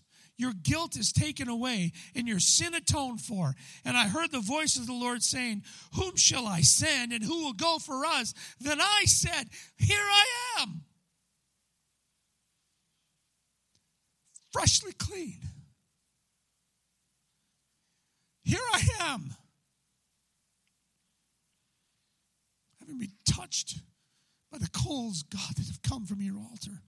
Your 0.41 0.53
guilt 0.63 0.95
is 0.95 1.11
taken 1.11 1.49
away 1.49 1.91
and 2.15 2.27
your 2.27 2.39
sin 2.39 2.73
atoned 2.73 3.21
for. 3.21 3.53
And 3.85 3.95
I 3.95 4.07
heard 4.07 4.31
the 4.31 4.39
voice 4.39 4.75
of 4.75 4.87
the 4.87 4.93
Lord 4.93 5.21
saying, 5.21 5.61
Whom 5.93 6.15
shall 6.15 6.47
I 6.47 6.61
send 6.61 7.13
and 7.13 7.23
who 7.23 7.43
will 7.43 7.53
go 7.53 7.77
for 7.77 8.07
us? 8.07 8.33
Then 8.59 8.81
I 8.81 9.03
said, 9.05 9.49
Here 9.77 9.99
I 9.99 10.25
am. 10.61 10.81
Freshly 14.51 14.93
clean. 14.93 15.37
Here 18.43 18.57
I 18.73 18.81
am. 19.01 19.35
Having 22.79 22.97
been 22.97 23.11
touched 23.25 23.77
by 24.51 24.57
the 24.57 24.69
coals, 24.69 25.21
God, 25.21 25.55
that 25.55 25.67
have 25.67 25.83
come 25.83 26.07
from 26.07 26.19
your 26.19 26.39
altar. 26.39 26.81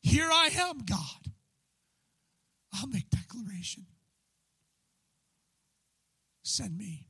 Here 0.00 0.30
I 0.30 0.50
am, 0.54 0.84
God. 0.84 1.32
I'll 2.72 2.88
make 2.88 3.10
declaration. 3.10 3.86
Send 6.42 6.76
me. 6.76 7.06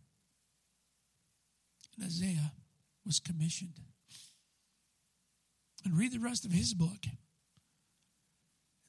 And 1.96 2.06
Isaiah 2.06 2.52
was 3.04 3.20
commissioned. 3.20 3.80
And 5.84 5.96
read 5.96 6.12
the 6.12 6.18
rest 6.18 6.44
of 6.44 6.52
his 6.52 6.74
book. 6.74 7.06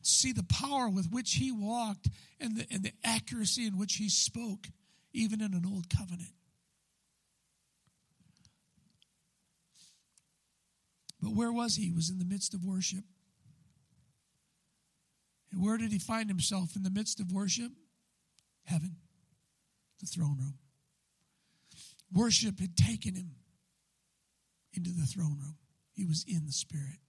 See 0.01 0.31
the 0.31 0.43
power 0.43 0.89
with 0.89 1.11
which 1.11 1.35
he 1.35 1.51
walked 1.51 2.09
and 2.39 2.57
the, 2.57 2.65
and 2.71 2.83
the 2.83 2.93
accuracy 3.03 3.65
in 3.65 3.77
which 3.77 3.95
he 3.95 4.09
spoke, 4.09 4.67
even 5.13 5.41
in 5.41 5.53
an 5.53 5.65
old 5.65 5.89
covenant. 5.89 6.33
But 11.21 11.35
where 11.35 11.51
was 11.51 11.75
he? 11.75 11.85
He 11.85 11.91
was 11.91 12.09
in 12.09 12.17
the 12.17 12.25
midst 12.25 12.53
of 12.53 12.63
worship. 12.63 13.03
And 15.51 15.63
where 15.63 15.77
did 15.77 15.91
he 15.91 15.99
find 15.99 16.29
himself 16.29 16.75
in 16.75 16.83
the 16.83 16.89
midst 16.89 17.19
of 17.19 17.31
worship? 17.31 17.71
Heaven, 18.65 18.97
the 19.99 20.05
throne 20.05 20.37
room. 20.37 20.59
Worship 22.13 22.59
had 22.59 22.75
taken 22.75 23.15
him 23.15 23.31
into 24.73 24.91
the 24.91 25.05
throne 25.05 25.37
room. 25.39 25.57
He 25.93 26.05
was 26.05 26.23
in 26.27 26.45
the 26.45 26.51
Spirit. 26.51 26.99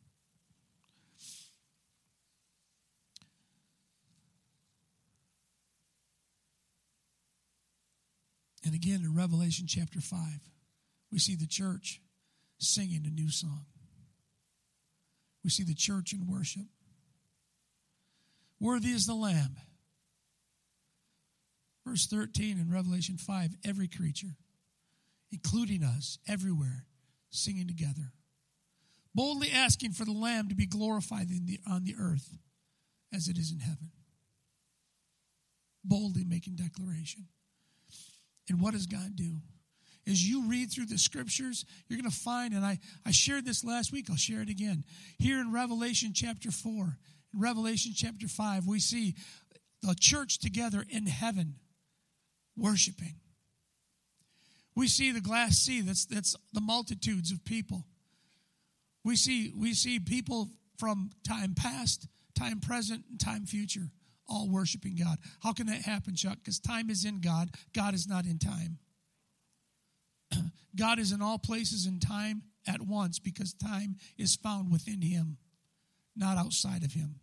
And 8.65 8.75
again 8.75 9.03
in 9.03 9.15
Revelation 9.15 9.67
chapter 9.67 10.01
5, 10.01 10.19
we 11.11 11.19
see 11.19 11.35
the 11.35 11.47
church 11.47 12.01
singing 12.59 13.05
a 13.07 13.11
new 13.11 13.31
song. 13.31 13.65
We 15.43 15.51
see 15.51 15.65
the 15.65 15.75
church 15.75 16.13
in 16.13 16.27
worship. 16.27 16.67
Worthy 18.61 18.91
is 18.91 19.07
the 19.07 19.15
Lamb. 19.15 19.57
Verse 21.87 22.07
13 22.07 22.59
in 22.59 22.71
Revelation 22.71 23.17
5 23.17 23.57
every 23.65 23.89
creature, 23.89 24.37
including 25.33 25.83
us, 25.83 26.19
everywhere, 26.29 26.85
singing 27.31 27.67
together, 27.67 28.13
boldly 29.15 29.51
asking 29.51 29.93
for 29.93 30.05
the 30.05 30.13
Lamb 30.13 30.49
to 30.49 30.55
be 30.55 30.67
glorified 30.67 31.29
the, 31.29 31.59
on 31.69 31.85
the 31.85 31.97
earth 31.99 32.37
as 33.13 33.29
it 33.29 33.39
is 33.39 33.51
in 33.51 33.61
heaven. 33.61 33.91
Boldly 35.83 36.25
making 36.25 36.57
declaration. 36.57 37.27
And 38.49 38.61
what 38.61 38.75
does 38.75 38.87
God 38.87 39.17
do? 39.17 39.37
As 40.07 40.23
you 40.29 40.49
read 40.49 40.71
through 40.71 40.87
the 40.87 40.99
scriptures, 40.99 41.65
you're 41.89 41.99
going 41.99 42.11
to 42.11 42.17
find, 42.17 42.53
and 42.53 42.65
I, 42.65 42.79
I 43.07 43.13
shared 43.13 43.45
this 43.45 43.65
last 43.65 43.93
week, 43.93 44.11
I'll 44.11 44.17
share 44.17 44.43
it 44.43 44.49
again. 44.49 44.85
Here 45.19 45.41
in 45.41 45.53
Revelation 45.53 46.13
chapter 46.15 46.51
4, 46.51 46.73
in 46.73 46.97
Revelation 47.33 47.93
chapter 47.95 48.29
5, 48.29 48.67
we 48.67 48.81
see 48.81 49.15
the 49.83 49.95
church 49.99 50.39
together 50.39 50.85
in 50.89 51.07
heaven 51.07 51.57
worshiping. 52.57 53.15
We 54.75 54.89
see 54.89 55.13
the 55.13 55.21
glass 55.21 55.57
sea, 55.59 55.81
that's, 55.81 56.07
that's 56.07 56.37
the 56.53 56.61
multitudes 56.61 57.31
of 57.31 57.45
people. 57.45 57.85
We 59.05 59.17
see, 59.17 59.53
we 59.57 59.75
see 59.75 59.99
people 59.99 60.51
from 60.79 61.11
time 61.27 61.55
past, 61.55 62.07
time 62.39 62.61
present, 62.61 63.05
and 63.11 63.19
time 63.19 63.47
future 63.47 63.91
all 64.31 64.49
worshiping 64.49 64.97
God. 64.97 65.19
How 65.43 65.53
can 65.53 65.67
that 65.67 65.83
happen, 65.83 66.15
Chuck? 66.15 66.39
Because 66.39 66.61
time 66.61 66.89
is 66.89 67.05
in 67.05 67.21
God, 67.21 67.51
God 67.75 67.95
is 67.95 68.07
not 68.07 68.25
in 68.25 68.39
time. 68.39 68.79
God 70.77 70.99
is 70.99 71.13
in 71.13 71.21
all 71.21 71.39
places 71.39 71.87
and 71.87 72.01
time 72.01 72.43
at 72.67 72.81
once 72.81 73.19
because 73.19 73.53
time 73.53 73.97
is 74.17 74.37
found 74.37 74.71
within 74.71 75.03
Him, 75.03 75.37
not 76.17 76.39
outside 76.39 76.85
of 76.85 76.93
Him. 76.93 77.17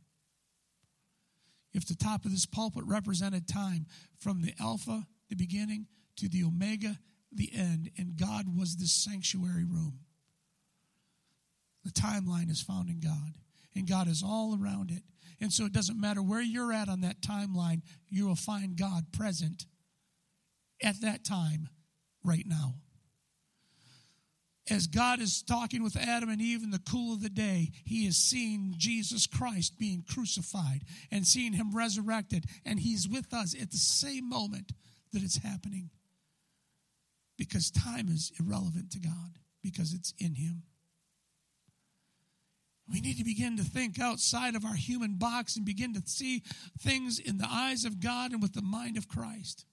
If 1.73 1.87
the 1.87 1.95
top 1.95 2.25
of 2.25 2.31
this 2.31 2.45
pulpit 2.45 2.83
represented 2.85 3.47
time 3.47 3.85
from 4.17 4.41
the 4.41 4.53
Alpha, 4.59 5.05
the 5.29 5.35
beginning, 5.35 5.87
to 6.17 6.27
the 6.27 6.43
Omega, 6.43 6.97
the 7.31 7.51
end, 7.53 7.91
and 7.97 8.17
God 8.17 8.45
was 8.57 8.77
this 8.77 8.91
sanctuary 8.91 9.65
room, 9.65 9.99
the 11.83 11.91
timeline 11.91 12.49
is 12.49 12.61
found 12.61 12.89
in 12.89 12.99
God, 12.99 13.33
and 13.75 13.87
God 13.87 14.07
is 14.07 14.23
all 14.23 14.57
around 14.59 14.91
it. 14.91 15.03
And 15.39 15.53
so 15.53 15.65
it 15.65 15.73
doesn't 15.73 15.99
matter 15.99 16.21
where 16.21 16.41
you're 16.41 16.73
at 16.73 16.89
on 16.89 17.01
that 17.01 17.21
timeline, 17.21 17.81
you 18.09 18.27
will 18.27 18.35
find 18.35 18.75
God 18.75 19.11
present 19.11 19.65
at 20.81 20.99
that 21.01 21.23
time 21.23 21.69
right 22.23 22.45
now. 22.45 22.75
As 24.69 24.87
God 24.87 25.21
is 25.21 25.41
talking 25.41 25.81
with 25.81 25.95
Adam 25.95 26.29
and 26.29 26.41
Eve 26.41 26.61
in 26.61 26.71
the 26.71 26.79
cool 26.79 27.13
of 27.13 27.21
the 27.21 27.29
day, 27.29 27.71
he 27.85 28.05
is 28.05 28.17
seeing 28.17 28.73
Jesus 28.77 29.25
Christ 29.25 29.79
being 29.79 30.03
crucified 30.07 30.81
and 31.09 31.25
seeing 31.25 31.53
him 31.53 31.73
resurrected, 31.73 32.45
and 32.65 32.79
he's 32.79 33.07
with 33.07 33.33
us 33.33 33.55
at 33.59 33.71
the 33.71 33.77
same 33.77 34.27
moment 34.27 34.73
that 35.13 35.23
it's 35.23 35.37
happening. 35.37 35.89
Because 37.37 37.71
time 37.71 38.09
is 38.09 38.33
irrelevant 38.39 38.91
to 38.91 38.99
God, 38.99 39.39
because 39.63 39.93
it's 39.93 40.13
in 40.17 40.35
him. 40.35 40.63
We 42.91 42.99
need 43.01 43.17
to 43.17 43.23
begin 43.23 43.57
to 43.57 43.63
think 43.63 43.99
outside 43.99 44.55
of 44.55 44.65
our 44.65 44.75
human 44.75 45.15
box 45.15 45.55
and 45.55 45.65
begin 45.65 45.93
to 45.93 46.01
see 46.05 46.43
things 46.79 47.19
in 47.19 47.37
the 47.37 47.47
eyes 47.49 47.85
of 47.85 47.99
God 47.99 48.31
and 48.31 48.41
with 48.41 48.53
the 48.53 48.61
mind 48.61 48.97
of 48.97 49.07
Christ. 49.07 49.65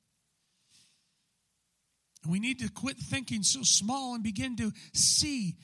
We 2.27 2.41
need 2.41 2.61
to 2.61 2.71
quit 2.71 2.97
thinking 2.97 3.43
so 3.43 3.63
small 3.63 4.15
and 4.15 4.23
begin 4.23 4.57
to 4.57 4.73
see 4.93 5.57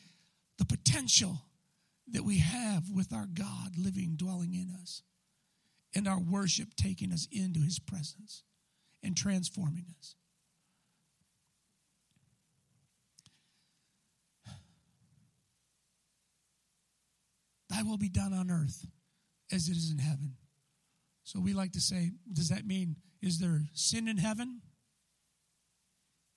the 0.58 0.64
potential 0.64 1.40
that 2.12 2.24
we 2.24 2.38
have 2.38 2.90
with 2.90 3.12
our 3.12 3.26
God 3.26 3.78
living, 3.78 4.16
dwelling 4.16 4.54
in 4.54 4.70
us, 4.80 5.02
and 5.94 6.06
our 6.06 6.20
worship 6.20 6.74
taking 6.76 7.12
us 7.12 7.26
into 7.32 7.60
his 7.60 7.78
presence 7.78 8.42
and 9.02 9.16
transforming 9.16 9.86
us. 9.98 10.16
Thy 17.70 17.82
will 17.82 17.98
be 17.98 18.08
done 18.08 18.32
on 18.32 18.50
earth 18.50 18.84
as 19.52 19.68
it 19.68 19.76
is 19.76 19.90
in 19.90 19.98
heaven. 19.98 20.34
So 21.22 21.38
we 21.40 21.54
like 21.54 21.72
to 21.72 21.80
say, 21.80 22.10
does 22.32 22.48
that 22.48 22.66
mean, 22.66 22.96
is 23.22 23.38
there 23.38 23.62
sin 23.72 24.08
in 24.08 24.16
heaven? 24.18 24.60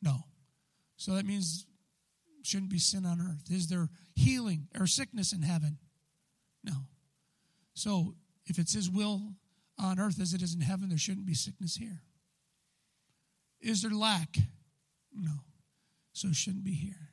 No. 0.04 0.26
So 0.98 1.14
that 1.14 1.26
means 1.26 1.66
shouldn't 2.44 2.72
be 2.72 2.78
sin 2.78 3.06
on 3.06 3.22
earth. 3.22 3.50
Is 3.50 3.68
there 3.68 3.90
healing 4.16 4.68
or 4.78 4.86
sickness 4.86 5.32
in 5.32 5.42
heaven? 5.42 5.78
No. 6.64 6.74
So 7.74 8.16
if 8.46 8.60
it's 8.60 8.74
his 8.74 8.90
will 8.90 9.22
on 9.80 10.00
earth 10.00 10.20
as 10.22 10.34
it 10.34 10.42
is 10.42 10.54
in 10.54 10.62
heaven, 10.62 10.90
there 10.90 10.98
shouldn't 10.98 11.26
be 11.26 11.34
sickness 11.34 11.78
here. 11.78 12.02
Is 13.62 13.82
there 13.82 13.92
lack? 13.92 14.36
No. 15.16 15.32
So 16.12 16.28
it 16.28 16.36
shouldn't 16.36 16.66
be 16.66 16.74
here. 16.74 17.10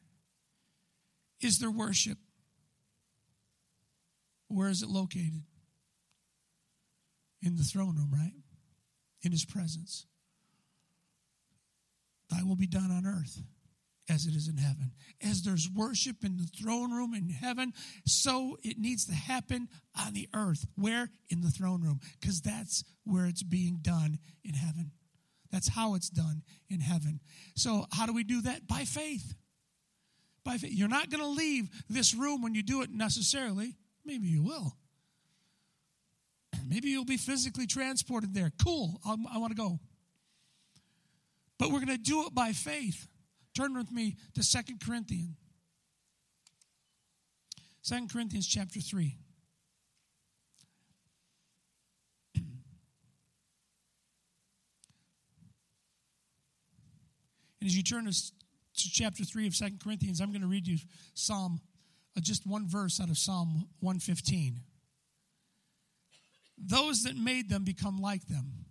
Is 1.41 1.61
there 1.61 1.71
worship? 1.71 2.19
Where 4.49 4.69
is 4.69 4.83
it 4.83 4.89
located? 4.89 5.45
In 7.41 7.57
the 7.57 7.63
throne 7.63 7.97
room, 7.97 8.11
right? 8.13 8.35
In 9.23 9.31
his 9.31 9.45
presence. 9.45 10.07
Thy 12.31 12.43
will 12.43 12.57
be 12.57 12.67
done 12.67 12.91
on 12.91 13.07
earth 13.07 13.43
as 14.09 14.27
it 14.27 14.35
is 14.35 14.49
in 14.49 14.57
heaven. 14.57 14.93
As 15.23 15.43
there's 15.43 15.69
worship 15.75 16.25
in 16.25 16.37
the 16.37 16.49
throne 16.61 16.93
room 16.93 17.15
in 17.15 17.29
heaven, 17.29 17.73
so 18.05 18.57
it 18.63 18.79
needs 18.79 19.07
to 19.07 19.15
happen 19.15 19.69
on 19.99 20.13
the 20.13 20.29
earth. 20.35 20.67
Where? 20.77 21.11
In 21.29 21.43
the 21.43 21.51
throne 21.51 21.83
room, 21.83 22.01
because 22.21 22.41
that's 22.41 22.85
where 23.05 23.27
it's 23.27 23.43
being 23.43 23.79
done 23.83 24.19
in 24.45 24.55
heaven. 24.55 24.93
That's 25.53 25.69
how 25.69 25.95
it's 25.95 26.11
done 26.11 26.43
in 26.69 26.81
heaven. 26.81 27.21
So, 27.57 27.87
how 27.93 28.07
do 28.07 28.13
we 28.13 28.25
do 28.25 28.43
that? 28.43 28.67
By 28.67 28.85
faith. 28.85 29.35
By 30.45 30.57
faith. 30.57 30.73
You're 30.73 30.89
not 30.89 31.11
going 31.11 31.23
to 31.23 31.29
leave 31.29 31.69
this 31.89 32.15
room 32.15 32.43
when 32.43 32.55
you 32.55 32.63
do 32.63 32.83
it 32.83 32.91
necessarily. 32.91 33.77
Maybe 34.05 34.29
you 34.29 34.43
will. 34.43 34.77
Maybe 36.69 36.91
you'll 36.91 37.05
be 37.05 37.17
physically 37.17 37.67
transported 37.67 38.33
there. 38.33 38.53
Cool. 38.65 39.01
i 39.05 39.17
i 39.35 39.39
want 39.39 39.51
to 39.51 39.57
go. 39.57 39.81
But 41.61 41.71
we're 41.71 41.85
going 41.85 41.89
to 41.89 41.99
do 41.99 42.27
it 42.27 42.35
by 42.35 42.53
faith. 42.53 43.07
Turn 43.55 43.77
with 43.77 43.93
me 43.93 44.17
to 44.35 44.43
Second 44.43 44.81
Corinthians. 44.85 45.37
Second 47.83 48.11
Corinthians 48.11 48.47
chapter 48.47 48.81
3. 48.81 49.15
And 57.61 57.67
as 57.67 57.77
you 57.77 57.83
turn 57.83 58.07
to, 58.07 58.33
chapter 58.75 59.23
3 59.23 59.47
of 59.47 59.55
Second 59.55 59.81
Corinthians, 59.85 60.23
I'm 60.23 60.31
going 60.31 60.41
to 60.41 60.47
read 60.47 60.67
you 60.67 60.79
Psalm, 61.13 61.61
uh, 62.17 62.21
just 62.23 62.47
one 62.47 62.67
verse 62.67 63.03
out 63.03 63.11
of 63.11 63.19
Psalm 63.19 63.69
115. 63.81 64.61
Those 66.57 67.03
that 67.03 67.17
made 67.17 67.51
them 67.51 67.65
become 67.65 68.01
like 68.01 68.27
them. 68.29 68.65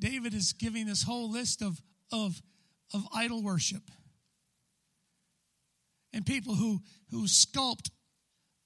David 0.00 0.34
is 0.34 0.52
giving 0.52 0.86
this 0.86 1.04
whole 1.04 1.30
list 1.30 1.62
of, 1.62 1.80
of, 2.12 2.42
of 2.92 3.06
idol 3.14 3.42
worship 3.42 3.82
and 6.12 6.26
people 6.26 6.54
who, 6.54 6.80
who 7.10 7.24
sculpt 7.24 7.90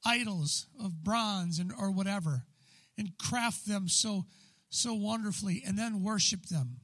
idols 0.05 0.67
of 0.83 1.03
bronze 1.03 1.59
and, 1.59 1.73
or 1.79 1.91
whatever 1.91 2.45
and 2.97 3.19
craft 3.19 3.67
them 3.67 3.89
so 3.89 4.25
so 4.75 4.93
wonderfully 4.93 5.63
and 5.65 5.79
then 5.79 6.03
worship 6.03 6.47
them. 6.47 6.81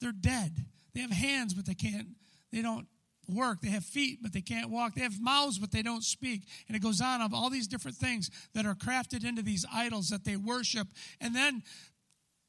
They're 0.00 0.12
dead. 0.12 0.64
They 0.94 1.00
have 1.00 1.12
hands, 1.12 1.54
but 1.54 1.64
they 1.64 1.74
can't, 1.74 2.08
they 2.52 2.60
don't 2.60 2.86
work. 3.28 3.60
They 3.62 3.70
have 3.70 3.84
feet, 3.84 4.18
but 4.20 4.32
they 4.32 4.40
can't 4.40 4.70
walk. 4.70 4.94
They 4.94 5.02
have 5.02 5.20
mouths, 5.20 5.58
but 5.58 5.70
they 5.70 5.82
don't 5.82 6.02
speak. 6.02 6.42
And 6.66 6.76
it 6.76 6.82
goes 6.82 7.00
on 7.00 7.22
of 7.22 7.32
all 7.32 7.50
these 7.50 7.68
different 7.68 7.96
things 7.96 8.30
that 8.54 8.66
are 8.66 8.74
crafted 8.74 9.24
into 9.24 9.42
these 9.42 9.64
idols 9.72 10.08
that 10.08 10.24
they 10.24 10.36
worship. 10.36 10.88
And 11.20 11.34
then 11.34 11.62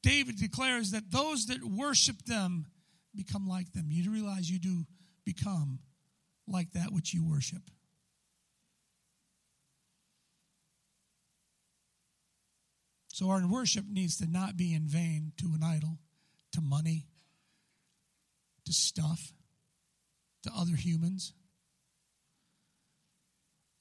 David 0.06 0.38
declares 0.38 0.92
that 0.92 1.10
those 1.10 1.48
that 1.48 1.64
worship 1.64 2.26
them 2.28 2.68
become 3.16 3.48
like 3.48 3.74
them. 3.74 3.88
You 3.90 4.12
realize 4.12 4.48
you 4.48 4.60
do 4.60 4.86
become 5.26 5.80
like 6.48 6.72
that 6.74 6.94
which 6.94 7.12
you 7.12 7.28
worship. 7.28 7.64
So 13.12 13.32
our 13.32 13.42
worship 13.48 13.86
needs 13.90 14.18
to 14.18 14.28
not 14.30 14.56
be 14.56 14.76
in 14.76 14.88
vain 14.88 15.32
to 15.38 15.54
an 15.56 15.64
idol, 15.64 15.98
to 16.52 16.62
money, 16.62 17.08
to 18.68 18.74
stuff, 18.74 19.34
to 20.44 20.52
other 20.56 20.76
humans. 20.76 21.34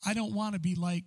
I 0.07 0.15
don't 0.15 0.35
want 0.35 0.55
to 0.55 0.61
be 0.61 0.75
like 0.75 1.05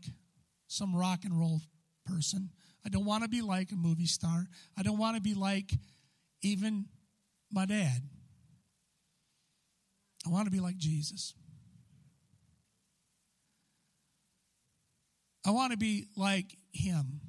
some 0.67 0.95
rock 0.95 1.25
and 1.25 1.39
roll 1.39 1.61
person. 2.05 2.51
I 2.87 2.89
don't 2.89 3.03
want 3.03 3.23
to 3.23 3.29
be 3.29 3.41
like 3.41 3.73
a 3.73 3.75
movie 3.75 4.05
star. 4.05 4.47
I 4.77 4.81
don't 4.81 4.97
want 4.97 5.17
to 5.17 5.21
be 5.21 5.33
like 5.33 5.73
even 6.41 6.85
my 7.51 7.65
dad. 7.65 8.01
I 10.25 10.29
want 10.29 10.45
to 10.45 10.51
be 10.51 10.61
like 10.61 10.77
Jesus. 10.77 11.33
I 15.45 15.51
want 15.51 15.73
to 15.73 15.77
be 15.77 16.07
like 16.15 16.55
him. 16.71 17.19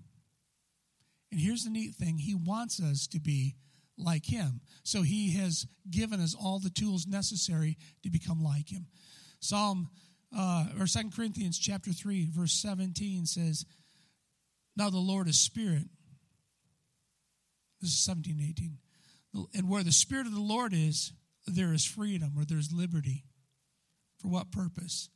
And 1.33 1.41
here's 1.41 1.65
the 1.65 1.71
neat 1.71 1.97
thing 1.97 2.19
He 2.19 2.37
wants 2.37 2.81
us 2.81 3.09
to 3.09 3.19
be 3.19 3.57
like 3.97 4.27
Him. 4.27 4.61
So 4.85 5.03
He 5.03 5.33
has 5.33 5.67
given 5.91 6.21
us 6.21 6.37
all 6.41 6.61
the 6.61 6.71
tools 6.71 7.07
necessary 7.07 7.77
to 8.05 8.11
become 8.11 8.45
like 8.45 8.71
Him. 8.71 8.87
Psalm 9.41 9.91
uh, 10.37 10.67
or 10.79 10.87
Second 10.87 11.15
Corinthians 11.15 11.59
chapter 11.59 11.93
3, 11.93 12.29
verse 12.31 12.53
17 12.53 13.27
says, 13.27 13.65
Now 14.79 14.89
the 14.89 14.99
Lord 14.99 15.29
is 15.29 15.39
Spirit. 15.39 15.85
This 17.83 17.91
is 17.91 18.05
17 18.05 18.41
18. 18.51 18.79
And 19.55 19.69
where 19.69 19.83
the 19.83 19.93
Spirit 19.93 20.27
of 20.27 20.35
the 20.35 20.41
Lord 20.41 20.73
is, 20.73 21.13
there 21.47 21.75
is 21.75 21.85
freedom 21.85 22.33
or 22.39 22.47
there's 22.47 22.73
liberty. 22.73 23.25
For 24.23 24.29
what 24.29 24.51
purpose? 24.51 25.11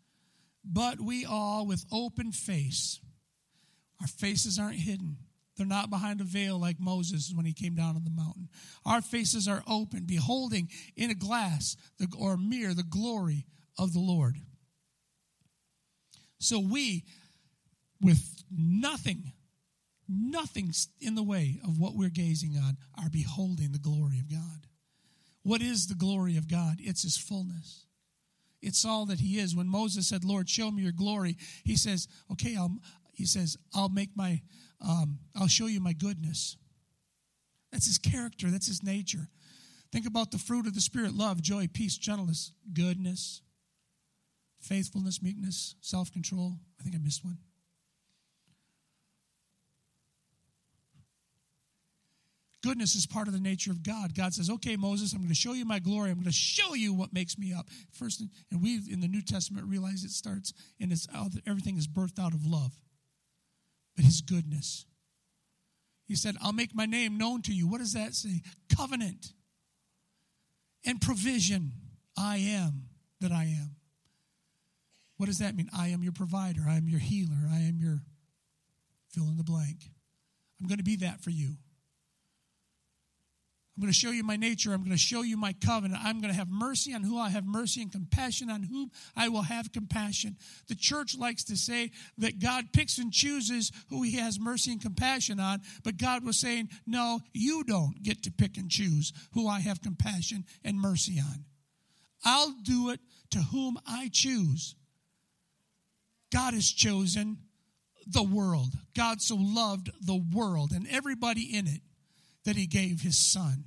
But 0.64 1.00
we 1.00 1.24
all, 1.24 1.66
with 1.66 1.86
open 1.90 2.32
face, 2.32 3.00
our 4.00 4.06
faces 4.06 4.58
aren't 4.58 4.76
hidden 4.76 5.16
they're 5.56 5.66
not 5.66 5.90
behind 5.90 6.20
a 6.20 6.24
veil 6.24 6.58
like 6.58 6.80
Moses 6.80 7.32
when 7.34 7.44
he 7.44 7.52
came 7.52 7.74
down 7.74 7.94
on 7.94 8.04
the 8.04 8.10
mountain. 8.10 8.48
Our 8.86 9.02
faces 9.02 9.46
are 9.46 9.62
open, 9.68 10.04
beholding 10.06 10.68
in 10.96 11.10
a 11.10 11.14
glass 11.14 11.76
or 12.18 12.36
mirror 12.36 12.74
the 12.74 12.82
glory 12.82 13.46
of 13.78 13.92
the 13.92 14.00
Lord. 14.00 14.36
So 16.38 16.58
we, 16.58 17.04
with 18.00 18.42
nothing, 18.50 19.32
nothing 20.08 20.72
in 21.00 21.14
the 21.14 21.22
way 21.22 21.60
of 21.66 21.78
what 21.78 21.94
we're 21.94 22.08
gazing 22.08 22.56
on, 22.56 22.76
are 23.02 23.10
beholding 23.10 23.72
the 23.72 23.78
glory 23.78 24.18
of 24.18 24.30
God. 24.30 24.66
What 25.42 25.62
is 25.62 25.86
the 25.86 25.94
glory 25.94 26.36
of 26.36 26.48
God? 26.48 26.76
It's 26.78 27.02
his 27.02 27.16
fullness. 27.16 27.86
It's 28.60 28.84
all 28.84 29.06
that 29.06 29.20
he 29.20 29.38
is. 29.38 29.56
When 29.56 29.68
Moses 29.68 30.06
said, 30.06 30.24
Lord, 30.24 30.48
show 30.48 30.70
me 30.70 30.82
your 30.82 30.92
glory, 30.92 31.36
he 31.64 31.76
says, 31.76 32.06
okay, 32.30 32.56
I'll, 32.56 32.76
he 33.12 33.26
says, 33.26 33.56
I'll 33.74 33.88
make 33.88 34.10
my, 34.16 34.40
um, 34.80 35.18
I'll 35.34 35.48
show 35.48 35.66
you 35.66 35.80
my 35.80 35.92
goodness. 35.92 36.56
That's 37.72 37.86
his 37.86 37.98
character, 37.98 38.50
that's 38.50 38.68
his 38.68 38.82
nature. 38.82 39.28
Think 39.90 40.06
about 40.06 40.30
the 40.30 40.38
fruit 40.38 40.66
of 40.66 40.74
the 40.74 40.80
Spirit 40.80 41.14
love, 41.14 41.42
joy, 41.42 41.68
peace, 41.72 41.96
gentleness, 41.98 42.52
goodness, 42.72 43.42
faithfulness, 44.60 45.22
meekness, 45.22 45.74
self 45.80 46.12
control. 46.12 46.54
I 46.80 46.82
think 46.82 46.94
I 46.94 46.98
missed 46.98 47.24
one. 47.24 47.38
Goodness 52.62 52.94
is 52.94 53.06
part 53.06 53.26
of 53.26 53.34
the 53.34 53.40
nature 53.40 53.72
of 53.72 53.82
God. 53.82 54.14
God 54.14 54.34
says, 54.34 54.48
"Okay, 54.48 54.76
Moses, 54.76 55.12
I'm 55.12 55.18
going 55.18 55.28
to 55.28 55.34
show 55.34 55.52
you 55.52 55.64
my 55.64 55.80
glory. 55.80 56.10
I'm 56.10 56.16
going 56.16 56.26
to 56.26 56.32
show 56.32 56.74
you 56.74 56.94
what 56.94 57.12
makes 57.12 57.36
me 57.36 57.52
up." 57.52 57.66
First, 57.90 58.22
and 58.50 58.62
we 58.62 58.80
in 58.90 59.00
the 59.00 59.08
New 59.08 59.22
Testament 59.22 59.66
realize 59.66 60.04
it 60.04 60.10
starts 60.10 60.52
and 60.80 60.92
it's 60.92 61.08
everything 61.46 61.76
is 61.76 61.88
birthed 61.88 62.20
out 62.20 62.34
of 62.34 62.46
love 62.46 62.72
but 63.96 64.04
his 64.04 64.20
goodness. 64.20 64.86
He 66.06 66.16
said, 66.16 66.36
I'll 66.42 66.52
make 66.52 66.74
my 66.74 66.86
name 66.86 67.18
known 67.18 67.42
to 67.42 67.52
you. 67.52 67.68
What 67.68 67.78
does 67.78 67.94
that 67.94 68.14
say? 68.14 68.42
Covenant 68.76 69.32
and 70.84 71.00
provision. 71.00 71.72
I 72.16 72.38
am 72.38 72.88
that 73.20 73.32
I 73.32 73.44
am. 73.44 73.76
What 75.16 75.26
does 75.26 75.38
that 75.38 75.54
mean? 75.54 75.70
I 75.76 75.88
am 75.88 76.02
your 76.02 76.12
provider. 76.12 76.62
I 76.68 76.76
am 76.76 76.88
your 76.88 77.00
healer. 77.00 77.48
I 77.50 77.60
am 77.60 77.78
your 77.78 78.02
fill 79.10 79.28
in 79.28 79.36
the 79.36 79.44
blank. 79.44 79.78
I'm 80.60 80.66
going 80.66 80.78
to 80.78 80.84
be 80.84 80.96
that 80.96 81.22
for 81.22 81.30
you. 81.30 81.56
I'm 83.74 83.80
going 83.80 83.92
to 83.92 83.98
show 83.98 84.10
you 84.10 84.22
my 84.22 84.36
nature. 84.36 84.72
I'm 84.74 84.80
going 84.80 84.90
to 84.90 84.98
show 84.98 85.22
you 85.22 85.38
my 85.38 85.54
covenant. 85.64 86.00
I'm 86.04 86.20
going 86.20 86.32
to 86.32 86.38
have 86.38 86.50
mercy 86.50 86.92
on 86.92 87.02
who 87.02 87.18
I 87.18 87.30
have 87.30 87.46
mercy 87.46 87.80
and 87.80 87.90
compassion 87.90 88.50
on 88.50 88.62
whom 88.62 88.90
I 89.16 89.30
will 89.30 89.42
have 89.42 89.72
compassion. 89.72 90.36
The 90.68 90.74
church 90.74 91.16
likes 91.16 91.42
to 91.44 91.56
say 91.56 91.90
that 92.18 92.38
God 92.38 92.66
picks 92.74 92.98
and 92.98 93.10
chooses 93.10 93.72
who 93.88 94.02
he 94.02 94.16
has 94.16 94.38
mercy 94.38 94.72
and 94.72 94.80
compassion 94.80 95.40
on, 95.40 95.62
but 95.84 95.96
God 95.96 96.22
was 96.22 96.38
saying, 96.38 96.68
no, 96.86 97.20
you 97.32 97.64
don't 97.64 98.02
get 98.02 98.22
to 98.24 98.30
pick 98.30 98.58
and 98.58 98.68
choose 98.68 99.10
who 99.32 99.48
I 99.48 99.60
have 99.60 99.80
compassion 99.80 100.44
and 100.62 100.78
mercy 100.78 101.18
on. 101.18 101.46
I'll 102.24 102.54
do 102.62 102.90
it 102.90 103.00
to 103.30 103.38
whom 103.38 103.78
I 103.86 104.10
choose. 104.12 104.74
God 106.30 106.52
has 106.52 106.70
chosen 106.70 107.38
the 108.06 108.22
world. 108.22 108.74
God 108.94 109.22
so 109.22 109.36
loved 109.38 109.90
the 110.02 110.22
world 110.34 110.72
and 110.72 110.86
everybody 110.90 111.56
in 111.56 111.66
it 111.66 111.80
that 112.44 112.56
he 112.56 112.66
gave 112.66 113.00
his 113.00 113.18
son. 113.18 113.64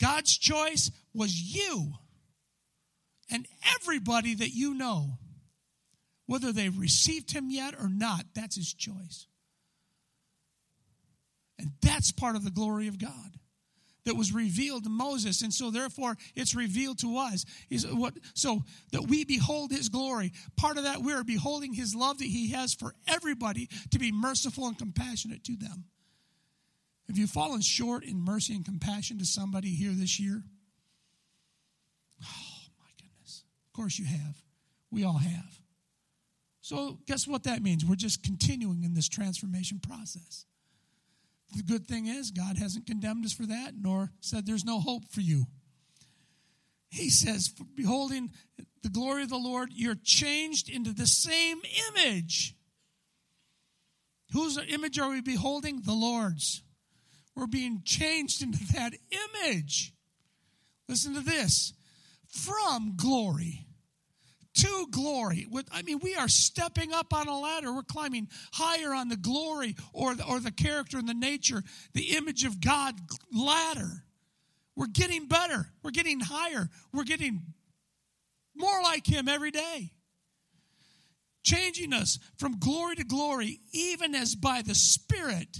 God's 0.00 0.36
choice 0.36 0.90
was 1.14 1.34
you 1.34 1.92
and 3.30 3.46
everybody 3.76 4.34
that 4.34 4.50
you 4.50 4.74
know. 4.74 5.18
Whether 6.26 6.52
they've 6.52 6.78
received 6.78 7.32
him 7.32 7.50
yet 7.50 7.74
or 7.74 7.88
not, 7.88 8.24
that's 8.36 8.54
his 8.54 8.72
choice. 8.72 9.26
And 11.58 11.72
that's 11.82 12.12
part 12.12 12.36
of 12.36 12.44
the 12.44 12.52
glory 12.52 12.86
of 12.86 12.98
God 12.98 13.40
that 14.04 14.14
was 14.14 14.32
revealed 14.32 14.84
to 14.84 14.90
Moses, 14.90 15.42
and 15.42 15.52
so 15.52 15.70
therefore 15.70 16.16
it's 16.34 16.54
revealed 16.54 16.98
to 17.00 17.18
us. 17.18 17.44
Is 17.68 17.86
what 17.86 18.14
so 18.34 18.62
that 18.92 19.08
we 19.08 19.24
behold 19.24 19.70
his 19.70 19.88
glory. 19.88 20.32
Part 20.56 20.78
of 20.78 20.84
that 20.84 21.02
we're 21.02 21.24
beholding 21.24 21.74
his 21.74 21.94
love 21.94 22.18
that 22.18 22.24
he 22.24 22.52
has 22.52 22.74
for 22.74 22.94
everybody 23.06 23.68
to 23.90 23.98
be 23.98 24.12
merciful 24.12 24.66
and 24.66 24.78
compassionate 24.78 25.44
to 25.44 25.56
them. 25.56 25.84
Have 27.10 27.18
you 27.18 27.26
fallen 27.26 27.60
short 27.60 28.04
in 28.04 28.20
mercy 28.20 28.54
and 28.54 28.64
compassion 28.64 29.18
to 29.18 29.24
somebody 29.24 29.70
here 29.70 29.90
this 29.90 30.20
year? 30.20 30.44
Oh 32.22 32.68
my 32.78 32.86
goodness. 32.96 33.42
Of 33.66 33.72
course 33.72 33.98
you 33.98 34.04
have. 34.04 34.36
We 34.92 35.02
all 35.02 35.18
have. 35.18 35.60
So 36.60 37.00
guess 37.08 37.26
what 37.26 37.42
that 37.42 37.64
means? 37.64 37.84
We're 37.84 37.96
just 37.96 38.22
continuing 38.22 38.84
in 38.84 38.94
this 38.94 39.08
transformation 39.08 39.80
process. 39.80 40.46
The 41.56 41.64
good 41.64 41.84
thing 41.84 42.06
is, 42.06 42.30
God 42.30 42.56
hasn't 42.58 42.86
condemned 42.86 43.24
us 43.24 43.32
for 43.32 43.46
that, 43.46 43.72
nor 43.76 44.12
said 44.20 44.46
there's 44.46 44.64
no 44.64 44.78
hope 44.78 45.08
for 45.10 45.20
you. 45.20 45.46
He 46.90 47.10
says, 47.10 47.52
Beholding 47.74 48.30
the 48.84 48.88
glory 48.88 49.24
of 49.24 49.30
the 49.30 49.36
Lord, 49.36 49.70
you're 49.72 49.98
changed 50.00 50.70
into 50.70 50.92
the 50.92 51.08
same 51.08 51.60
image. 51.88 52.54
Whose 54.32 54.60
image 54.68 55.00
are 55.00 55.10
we 55.10 55.22
beholding? 55.22 55.80
The 55.84 55.92
Lord's. 55.92 56.62
We're 57.36 57.46
being 57.46 57.82
changed 57.84 58.42
into 58.42 58.58
that 58.74 58.92
image. 59.10 59.92
Listen 60.88 61.14
to 61.14 61.20
this 61.20 61.72
from 62.28 62.94
glory 62.96 63.66
to 64.54 64.86
glory. 64.90 65.46
I 65.72 65.82
mean, 65.82 66.00
we 66.02 66.16
are 66.16 66.28
stepping 66.28 66.92
up 66.92 67.14
on 67.14 67.28
a 67.28 67.38
ladder. 67.38 67.72
We're 67.72 67.82
climbing 67.82 68.28
higher 68.52 68.92
on 68.92 69.08
the 69.08 69.16
glory 69.16 69.76
or 69.92 70.14
the, 70.14 70.24
or 70.26 70.40
the 70.40 70.50
character 70.50 70.98
and 70.98 71.08
the 71.08 71.14
nature, 71.14 71.62
the 71.94 72.16
image 72.16 72.44
of 72.44 72.60
God 72.60 72.94
ladder. 73.32 74.04
We're 74.76 74.88
getting 74.88 75.26
better. 75.26 75.70
We're 75.82 75.90
getting 75.92 76.20
higher. 76.20 76.68
We're 76.92 77.04
getting 77.04 77.42
more 78.56 78.82
like 78.82 79.06
Him 79.06 79.28
every 79.28 79.50
day. 79.50 79.92
Changing 81.42 81.92
us 81.92 82.18
from 82.36 82.58
glory 82.58 82.96
to 82.96 83.04
glory, 83.04 83.60
even 83.72 84.14
as 84.14 84.34
by 84.34 84.62
the 84.62 84.74
Spirit 84.74 85.58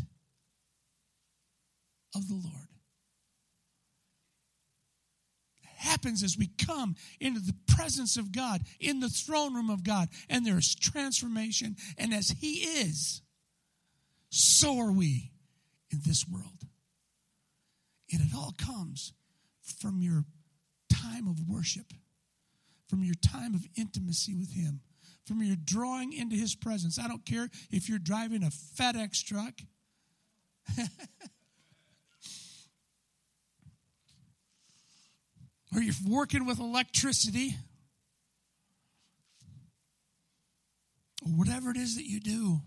of 2.15 2.29
the 2.29 2.35
Lord. 2.35 2.71
happens 5.81 6.23
as 6.23 6.37
we 6.37 6.47
come 6.65 6.95
into 7.21 7.41
the 7.41 7.57
presence 7.67 8.17
of 8.17 8.33
God, 8.33 8.63
in 8.79 9.01
the 9.01 9.09
throne 9.09 9.55
room 9.55 9.71
of 9.71 9.83
God, 9.83 10.09
and 10.29 10.47
there 10.47 10.59
is 10.59 10.75
transformation. 10.75 11.77
And 11.99 12.13
as 12.13 12.29
He 12.29 12.53
is, 12.83 13.23
so 14.29 14.79
are 14.79 14.93
we 14.93 15.33
in 15.91 16.01
this 16.07 16.27
world. 16.29 16.67
And 18.13 18.21
it 18.21 18.35
all 18.37 18.55
comes 18.59 19.13
from 19.79 20.01
your 20.01 20.25
time 20.93 21.27
of 21.27 21.49
worship, 21.49 21.93
from 22.89 23.03
your 23.03 23.15
time 23.15 23.55
of 23.55 23.67
intimacy 23.77 24.35
with 24.35 24.53
Him, 24.53 24.81
from 25.25 25.43
your 25.43 25.57
drawing 25.65 26.13
into 26.13 26.37
His 26.37 26.55
presence. 26.55 26.99
I 26.99 27.09
don't 27.09 27.25
care 27.25 27.49
if 27.71 27.89
you're 27.89 27.99
driving 27.99 28.43
a 28.43 28.51
FedEx 28.51 29.25
truck. 29.25 29.55
or 35.75 35.81
you're 35.81 35.95
working 36.07 36.47
with 36.47 36.59
electricity, 36.59 37.55
or 41.25 41.33
whatever 41.33 41.71
it 41.71 41.77
is 41.77 41.97
that 41.97 42.07
you 42.07 42.21
do, 42.21 42.61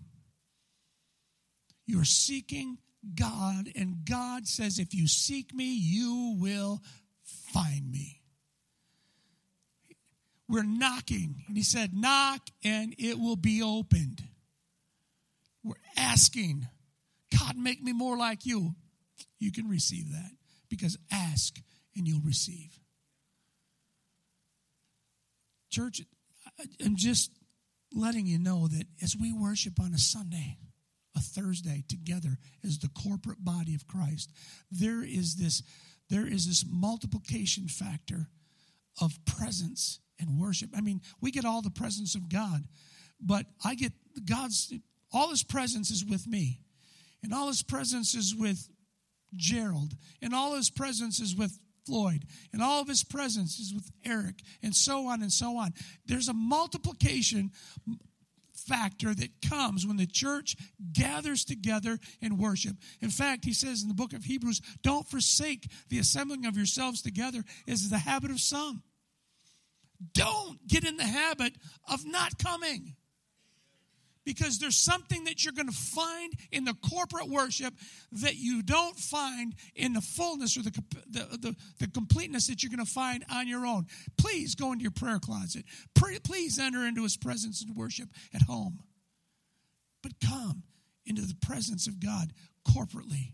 you're 1.86 2.06
seeking 2.06 2.78
God, 3.16 3.70
and 3.76 4.06
God 4.06 4.48
says, 4.48 4.80
If 4.80 4.94
you 4.94 5.08
seek 5.08 5.54
me, 5.54 5.76
you 5.76 6.38
will 6.40 6.82
find 7.24 7.92
me. 7.92 8.22
We're 10.48 10.64
knocking, 10.64 11.44
and 11.48 11.58
He 11.58 11.64
said, 11.64 11.94
Knock, 11.94 12.42
and 12.64 12.96
it 12.98 13.20
will 13.20 13.36
be 13.36 13.62
opened. 13.62 14.24
We're 15.64 15.76
asking, 15.98 16.68
God, 17.38 17.58
make 17.58 17.82
me 17.82 17.94
more 17.94 18.18
like 18.18 18.46
you. 18.46 18.76
You 19.40 19.52
can 19.52 19.68
receive 19.68 20.12
that 20.12 20.32
because 20.70 20.98
ask 21.12 21.60
and 21.96 22.08
you'll 22.08 22.22
receive. 22.22 22.80
Church, 25.74 26.02
I'm 26.86 26.96
just 26.96 27.32
letting 27.92 28.28
you 28.28 28.38
know 28.38 28.68
that 28.68 28.86
as 29.02 29.18
we 29.20 29.34
worship 29.34 29.80
on 29.80 29.94
a 29.94 29.98
Sunday, 29.98 30.58
a 31.16 31.20
Thursday 31.20 31.84
together 31.88 32.38
as 32.64 32.78
the 32.78 32.90
corporate 32.90 33.44
body 33.44 33.74
of 33.74 33.88
Christ, 33.88 34.32
there 34.72 35.04
is 35.04 35.36
this 35.36 35.64
there 36.10 36.28
is 36.28 36.46
this 36.46 36.64
multiplication 36.70 37.68
factor 37.68 38.28
of 39.02 39.18
presence 39.26 40.00
and 40.20 40.40
worship. 40.40 40.70
I 40.76 40.82
mean, 40.82 41.02
we 41.22 41.32
get 41.32 41.46
all 41.46 41.64
the 41.64 41.72
presence 41.72 42.14
of 42.14 42.30
God, 42.30 42.66
but 43.20 43.48
I 43.66 43.74
get 43.74 43.94
God's 44.26 44.72
all 45.12 45.32
his 45.32 45.44
presence 45.44 45.90
is 45.90 46.06
with 46.06 46.28
me. 46.28 46.60
And 47.24 47.34
all 47.34 47.48
his 47.48 47.64
presence 47.64 48.14
is 48.14 48.36
with 48.36 48.70
Gerald. 49.36 49.94
And 50.22 50.36
all 50.36 50.56
his 50.56 50.70
presence 50.70 51.20
is 51.20 51.36
with 51.36 51.58
Floyd, 51.86 52.26
and 52.52 52.62
all 52.62 52.82
of 52.82 52.88
his 52.88 53.04
presence 53.04 53.60
is 53.60 53.74
with 53.74 53.92
Eric, 54.06 54.42
and 54.62 54.76
so 54.76 55.08
on 55.08 55.22
and 55.22 55.32
so 55.32 55.58
on. 55.58 55.74
There's 56.06 56.28
a 56.28 56.34
multiplication 56.34 57.52
factor 58.68 59.14
that 59.14 59.42
comes 59.48 59.86
when 59.86 59.98
the 59.98 60.08
church 60.08 60.56
gathers 60.94 61.44
together 61.44 62.00
in 62.22 62.38
worship. 62.38 62.78
In 63.02 63.10
fact, 63.10 63.46
he 63.46 63.54
says 63.54 63.82
in 63.82 63.90
the 63.90 63.94
book 63.94 64.14
of 64.14 64.24
Hebrews, 64.24 64.62
don't 64.82 65.08
forsake 65.08 65.70
the 65.90 66.00
assembling 66.00 66.46
of 66.46 66.56
yourselves 66.56 67.02
together 67.02 67.44
as 67.68 67.90
the 67.90 67.98
habit 67.98 68.32
of 68.32 68.40
some. 68.40 68.84
Don't 70.14 70.66
get 70.68 70.86
in 70.86 70.98
the 70.98 71.04
habit 71.04 71.54
of 71.90 72.06
not 72.06 72.38
coming 72.38 72.96
because 74.26 74.60
there's 74.60 74.78
something 74.78 75.26
that 75.26 75.44
you're 75.44 75.54
going 75.54 75.68
to 75.68 75.74
find 75.74 76.34
in 76.52 76.66
the 76.66 76.76
corporate 76.90 77.30
worship 77.30 77.74
that 78.12 78.36
you 78.36 78.62
don't 78.62 78.98
find 78.98 79.56
in 79.76 79.94
the 79.94 80.02
fullness 80.02 80.58
or 80.58 80.64
the, 80.64 80.72
the, 81.10 81.38
the, 81.38 81.56
the 81.80 81.88
completeness 81.88 82.48
that 82.48 82.64
you're 82.64 82.70
going 82.70 82.86
to 82.86 82.92
find 82.92 83.24
on 83.32 83.48
your 83.48 83.66
own. 83.66 83.86
Please 84.18 84.56
go 84.56 84.72
into 84.72 84.84
your 84.84 84.92
prayer 84.92 85.20
closet. 85.20 85.66
please 86.24 86.60
enter 86.60 86.86
into 86.86 87.04
his 87.04 87.18
presence 87.18 87.62
and 87.62 87.76
worship 87.76 88.10
at 88.34 88.44
home. 88.44 88.80
But 90.02 90.14
come 90.20 90.64
into 91.06 91.22
the 91.22 91.36
presence 91.36 91.88
of 91.88 92.00
God 92.00 92.34
corporately. 92.68 93.34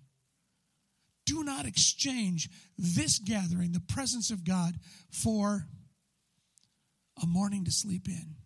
Do 1.26 1.44
not 1.44 1.68
exchange 1.68 2.50
this 2.78 3.20
gathering, 3.20 3.72
the 3.72 3.80
presence 3.80 4.32
of 4.32 4.44
God, 4.44 4.74
for 5.12 5.68
a 7.22 7.28
morning 7.28 7.66
to 7.66 7.72
sleep 7.72 8.08
in 8.08 8.39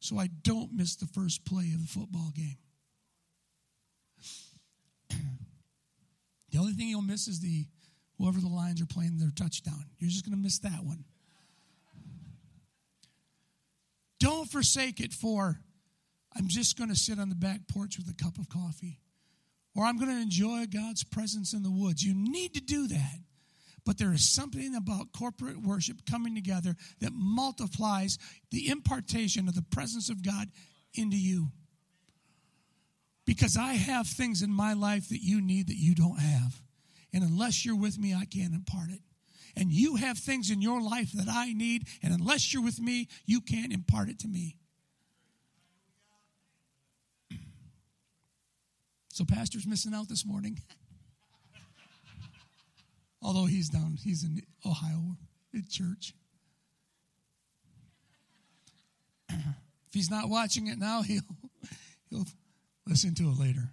so 0.00 0.18
I 0.18 0.28
don't 0.42 0.72
miss 0.72 0.96
the 0.96 1.06
first 1.06 1.44
play 1.44 1.70
of 1.74 1.80
the 1.80 1.86
football 1.86 2.32
game. 2.34 2.56
the 6.50 6.58
only 6.58 6.72
thing 6.72 6.88
you'll 6.88 7.02
miss 7.02 7.28
is 7.28 7.40
the 7.40 7.66
whoever 8.18 8.40
the 8.40 8.48
Lions 8.48 8.82
are 8.82 8.86
playing 8.86 9.18
their 9.18 9.30
touchdown. 9.34 9.84
You're 9.98 10.10
just 10.10 10.24
going 10.24 10.36
to 10.36 10.42
miss 10.42 10.58
that 10.60 10.84
one. 10.84 11.04
Don't 14.18 14.50
forsake 14.50 15.00
it 15.00 15.12
for 15.12 15.60
I'm 16.36 16.48
just 16.48 16.78
going 16.78 16.90
to 16.90 16.96
sit 16.96 17.18
on 17.18 17.28
the 17.28 17.34
back 17.34 17.66
porch 17.68 17.98
with 17.98 18.08
a 18.08 18.14
cup 18.22 18.38
of 18.38 18.48
coffee 18.48 19.00
or 19.74 19.84
I'm 19.84 19.98
going 19.98 20.10
to 20.10 20.20
enjoy 20.20 20.66
God's 20.66 21.04
presence 21.04 21.52
in 21.52 21.62
the 21.62 21.70
woods. 21.70 22.02
You 22.02 22.14
need 22.14 22.54
to 22.54 22.60
do 22.60 22.86
that. 22.88 23.18
But 23.84 23.98
there 23.98 24.12
is 24.12 24.28
something 24.28 24.74
about 24.74 25.12
corporate 25.12 25.62
worship 25.62 26.04
coming 26.08 26.34
together 26.34 26.76
that 27.00 27.12
multiplies 27.12 28.18
the 28.50 28.68
impartation 28.68 29.48
of 29.48 29.54
the 29.54 29.62
presence 29.62 30.10
of 30.10 30.24
God 30.24 30.48
into 30.94 31.16
you. 31.16 31.48
Because 33.26 33.56
I 33.56 33.74
have 33.74 34.06
things 34.06 34.42
in 34.42 34.50
my 34.50 34.72
life 34.72 35.08
that 35.08 35.22
you 35.22 35.40
need 35.40 35.68
that 35.68 35.76
you 35.76 35.94
don't 35.94 36.18
have. 36.18 36.60
And 37.12 37.22
unless 37.24 37.64
you're 37.64 37.76
with 37.76 37.98
me, 37.98 38.14
I 38.14 38.24
can't 38.24 38.54
impart 38.54 38.90
it. 38.90 39.00
And 39.56 39.72
you 39.72 39.96
have 39.96 40.18
things 40.18 40.50
in 40.50 40.62
your 40.62 40.80
life 40.80 41.12
that 41.12 41.28
I 41.28 41.52
need, 41.52 41.88
and 42.02 42.14
unless 42.14 42.52
you're 42.52 42.62
with 42.62 42.80
me, 42.80 43.08
you 43.26 43.40
can't 43.40 43.72
impart 43.72 44.08
it 44.08 44.18
to 44.20 44.28
me. 44.28 44.56
So, 49.08 49.24
Pastor's 49.24 49.66
missing 49.66 49.92
out 49.92 50.08
this 50.08 50.24
morning. 50.24 50.58
Although 53.22 53.46
he's 53.46 53.68
down, 53.68 53.96
he's 54.02 54.24
in 54.24 54.40
Ohio 54.64 55.16
at 55.54 55.68
church. 55.68 56.14
if 59.30 59.92
he's 59.92 60.10
not 60.10 60.28
watching 60.28 60.68
it 60.68 60.78
now, 60.78 61.02
he'll 61.06 61.22
he'll 62.08 62.26
listen 62.86 63.14
to 63.16 63.24
it 63.24 63.38
later. 63.38 63.72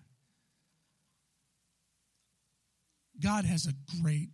God 3.20 3.46
has 3.46 3.66
a 3.66 4.02
great 4.02 4.30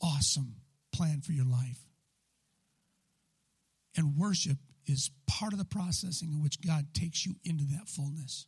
awesome 0.00 0.56
plan 0.92 1.20
for 1.20 1.32
your 1.32 1.44
life. 1.44 1.80
And 3.96 4.16
worship 4.16 4.58
is 4.86 5.10
part 5.26 5.52
of 5.52 5.58
the 5.58 5.64
processing 5.64 6.32
in 6.32 6.42
which 6.42 6.60
God 6.60 6.86
takes 6.94 7.26
you 7.26 7.34
into 7.44 7.64
that 7.64 7.88
fullness. 7.88 8.46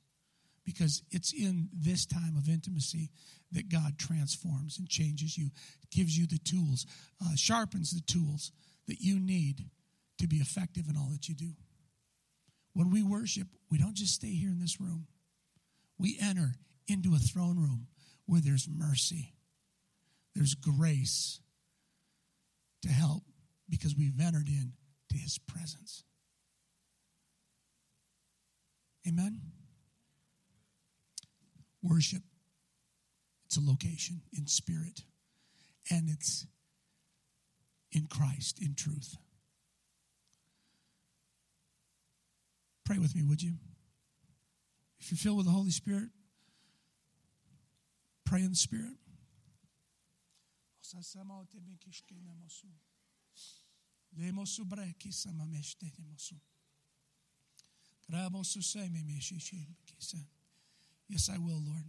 Because 0.64 1.02
it's 1.10 1.32
in 1.32 1.70
this 1.72 2.04
time 2.06 2.36
of 2.36 2.48
intimacy 2.48 3.10
that 3.52 3.68
God 3.68 3.98
transforms 3.98 4.78
and 4.78 4.88
changes 4.88 5.38
you, 5.38 5.50
gives 5.90 6.16
you 6.16 6.26
the 6.26 6.38
tools, 6.38 6.86
uh, 7.24 7.34
sharpens 7.34 7.90
the 7.90 8.00
tools 8.00 8.52
that 8.86 9.00
you 9.00 9.18
need 9.18 9.64
to 10.18 10.26
be 10.26 10.36
effective 10.36 10.88
in 10.88 10.96
all 10.96 11.08
that 11.12 11.28
you 11.28 11.34
do. 11.34 11.52
When 12.74 12.90
we 12.90 13.02
worship, 13.02 13.48
we 13.70 13.78
don't 13.78 13.96
just 13.96 14.14
stay 14.14 14.32
here 14.32 14.50
in 14.50 14.60
this 14.60 14.80
room, 14.80 15.06
we 15.98 16.18
enter 16.20 16.54
into 16.86 17.14
a 17.14 17.18
throne 17.18 17.56
room 17.56 17.86
where 18.26 18.40
there's 18.40 18.68
mercy, 18.68 19.34
there's 20.34 20.54
grace 20.54 21.40
to 22.82 22.88
help 22.88 23.22
because 23.68 23.96
we've 23.96 24.20
entered 24.20 24.48
in 24.48 24.72
to 25.10 25.16
his 25.16 25.38
presence. 25.38 26.04
Amen. 29.06 29.40
Worship. 31.82 32.22
It's 33.48 33.56
a 33.56 33.66
location 33.66 34.20
in 34.36 34.46
spirit. 34.46 35.00
And 35.90 36.10
it's 36.10 36.46
in 37.90 38.06
Christ, 38.06 38.58
in 38.60 38.74
truth. 38.74 39.16
Pray 42.84 42.98
with 42.98 43.14
me, 43.16 43.22
would 43.22 43.42
you? 43.42 43.54
If 45.00 45.10
you're 45.10 45.16
filled 45.18 45.38
with 45.38 45.46
the 45.46 45.52
Holy 45.52 45.70
Spirit, 45.70 46.10
pray 48.26 48.40
in 48.40 48.50
the 48.50 48.56
Spirit. 48.56 48.96
Yes, 61.08 61.30
I 61.32 61.38
will, 61.38 61.62
Lord. 61.64 61.84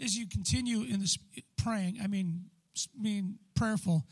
As 0.00 0.16
you 0.16 0.26
continue 0.28 0.82
in 0.82 1.00
this 1.00 1.18
praying, 1.56 1.98
I 2.02 2.06
mean, 2.06 2.46
being 3.00 3.38
prayerful, 3.54 4.04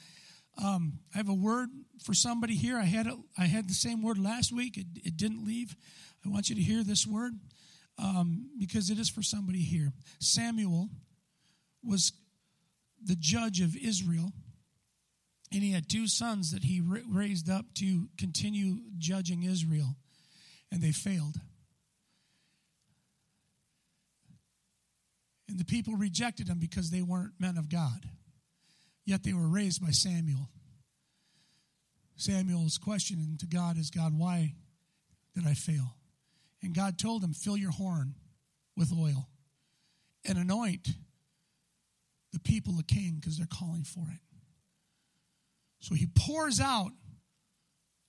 um, 0.62 1.00
I 1.14 1.18
have 1.18 1.28
a 1.28 1.34
word 1.34 1.68
for 2.02 2.14
somebody 2.14 2.54
here. 2.54 2.78
I 2.78 2.84
had 2.84 3.08
I 3.36 3.46
had 3.46 3.68
the 3.68 3.74
same 3.74 4.02
word 4.02 4.18
last 4.18 4.52
week. 4.52 4.76
It, 4.76 4.86
it 5.04 5.16
didn't 5.16 5.44
leave. 5.44 5.76
I 6.24 6.28
want 6.28 6.48
you 6.48 6.54
to 6.54 6.62
hear 6.62 6.82
this 6.82 7.06
word 7.06 7.34
um, 7.98 8.50
because 8.58 8.90
it 8.90 8.98
is 8.98 9.10
for 9.10 9.22
somebody 9.22 9.60
here. 9.60 9.92
Samuel 10.20 10.88
was 11.82 12.12
the 13.04 13.16
judge 13.16 13.60
of 13.60 13.76
Israel, 13.76 14.32
and 15.52 15.62
he 15.62 15.72
had 15.72 15.88
two 15.88 16.06
sons 16.06 16.52
that 16.52 16.64
he 16.64 16.80
raised 16.80 17.50
up 17.50 17.66
to 17.74 18.08
continue 18.16 18.78
judging 18.96 19.42
Israel, 19.42 19.96
and 20.72 20.80
they 20.80 20.92
failed. 20.92 21.36
And 25.48 25.58
the 25.58 25.64
people 25.64 25.94
rejected 25.94 26.48
him 26.48 26.58
because 26.58 26.90
they 26.90 27.02
weren't 27.02 27.32
men 27.38 27.56
of 27.56 27.68
God. 27.68 28.08
Yet 29.04 29.22
they 29.22 29.34
were 29.34 29.48
raised 29.48 29.82
by 29.82 29.90
Samuel. 29.90 30.48
Samuel's 32.16 32.78
question 32.78 33.36
to 33.40 33.46
God 33.46 33.76
is 33.76 33.90
God, 33.90 34.16
why 34.16 34.54
did 35.34 35.46
I 35.46 35.54
fail? 35.54 35.96
And 36.62 36.74
God 36.74 36.98
told 36.98 37.22
him, 37.22 37.34
fill 37.34 37.56
your 37.56 37.72
horn 37.72 38.14
with 38.76 38.92
oil 38.92 39.28
and 40.24 40.38
anoint 40.38 40.88
the 42.32 42.40
people 42.40 42.78
a 42.78 42.82
king 42.82 43.18
because 43.20 43.36
they're 43.36 43.46
calling 43.46 43.84
for 43.84 44.00
it. 44.00 44.20
So 45.80 45.94
he 45.94 46.06
pours 46.06 46.60
out 46.60 46.92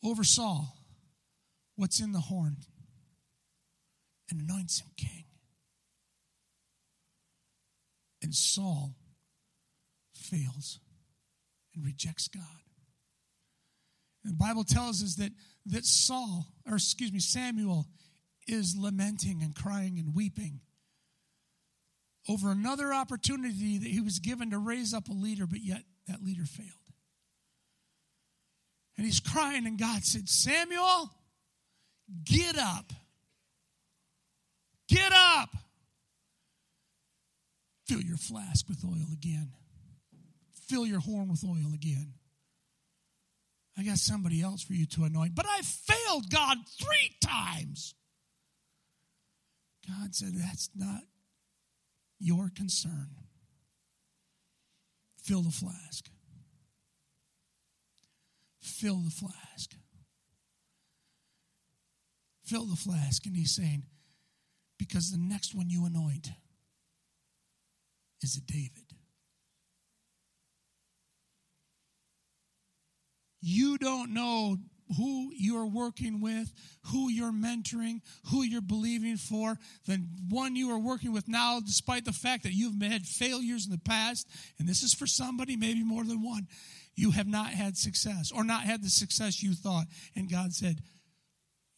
over 0.04 0.24
Saul 0.24 0.78
what's 1.76 2.00
in 2.00 2.14
the 2.14 2.20
horn 2.20 2.58
and 4.30 4.40
anoints 4.40 4.80
him 4.80 4.88
king. 4.96 5.15
And 8.26 8.34
Saul 8.34 8.96
fails 10.16 10.80
and 11.76 11.86
rejects 11.86 12.28
God. 12.28 12.42
And 14.24 14.34
the 14.34 14.38
Bible 14.38 14.64
tells 14.64 15.04
us 15.04 15.14
that, 15.18 15.32
that 15.68 15.86
Saul, 15.86 16.48
or 16.68 16.78
excuse 16.78 17.14
me, 17.14 17.20
Samuel 17.20 17.86
is 18.48 18.76
lamenting 18.76 19.44
and 19.44 19.56
crying 19.56 20.00
and 20.00 20.16
weeping 20.16 20.62
over 22.28 22.50
another 22.50 22.92
opportunity 22.92 23.78
that 23.78 23.90
he 23.90 24.02
was 24.02 24.18
given 24.18 24.50
to 24.50 24.58
raise 24.58 24.92
up 24.92 25.08
a 25.08 25.14
leader, 25.14 25.46
but 25.46 25.60
yet 25.62 25.84
that 26.08 26.24
leader 26.24 26.46
failed. 26.46 26.72
And 28.98 29.06
he's 29.06 29.20
crying, 29.20 29.68
and 29.68 29.78
God 29.78 30.04
said, 30.04 30.28
Samuel, 30.28 31.12
get 32.24 32.58
up. 32.58 32.92
Get 34.88 35.12
up. 35.14 35.50
Fill 37.86 38.02
your 38.02 38.18
flask 38.18 38.68
with 38.68 38.84
oil 38.84 39.08
again. 39.14 39.52
Fill 40.68 40.86
your 40.86 41.00
horn 41.00 41.30
with 41.30 41.44
oil 41.44 41.74
again. 41.74 42.14
I 43.78 43.84
got 43.84 43.98
somebody 43.98 44.42
else 44.42 44.64
for 44.64 44.74
you 44.74 44.86
to 44.88 45.04
anoint. 45.04 45.36
But 45.36 45.46
I 45.48 45.62
failed 45.62 46.30
God 46.32 46.58
three 46.80 47.16
times. 47.22 47.94
God 49.88 50.16
said, 50.16 50.34
That's 50.34 50.70
not 50.76 51.02
your 52.20 52.50
concern. 52.56 53.10
Fill 55.22 55.42
the 55.42 55.52
flask. 55.52 56.10
Fill 58.60 58.98
the 58.98 59.12
flask. 59.12 59.76
Fill 62.46 62.66
the 62.66 62.76
flask. 62.76 63.26
And 63.26 63.36
he's 63.36 63.56
saying, 63.56 63.84
because 64.78 65.12
the 65.12 65.18
next 65.18 65.56
one 65.56 65.70
you 65.70 65.86
anoint 65.86 66.30
is 68.22 68.38
a 68.38 68.42
David. 68.42 68.84
You 73.42 73.78
don't 73.78 74.14
know 74.14 74.58
who 74.98 75.32
you're 75.36 75.66
working 75.66 76.22
with, 76.22 76.52
who 76.92 77.10
you're 77.10 77.32
mentoring, 77.32 78.02
who 78.32 78.44
you're 78.44 78.62
believing 78.62 79.18
for, 79.18 79.58
the 79.86 80.04
one 80.30 80.56
you 80.56 80.72
are 80.72 80.80
working 80.80 81.12
with 81.12 81.28
now, 81.28 81.60
despite 81.60 82.06
the 82.06 82.12
fact 82.12 82.44
that 82.44 82.54
you've 82.54 82.82
had 82.82 83.04
failures 83.04 83.66
in 83.66 83.72
the 83.72 83.80
past, 83.80 84.28
and 84.60 84.68
this 84.68 84.84
is 84.84 84.94
for 84.94 85.08
somebody, 85.08 85.56
maybe 85.56 85.84
more 85.84 86.04
than 86.04 86.24
one, 86.24 86.48
you 86.96 87.12
have 87.12 87.28
not 87.28 87.48
had 87.48 87.78
success 87.78 88.32
or 88.32 88.44
not 88.44 88.62
had 88.64 88.84
the 88.84 88.90
success 88.90 89.44
you 89.44 89.54
thought. 89.54 89.86
And 90.16 90.30
God 90.30 90.54
said, 90.54 90.82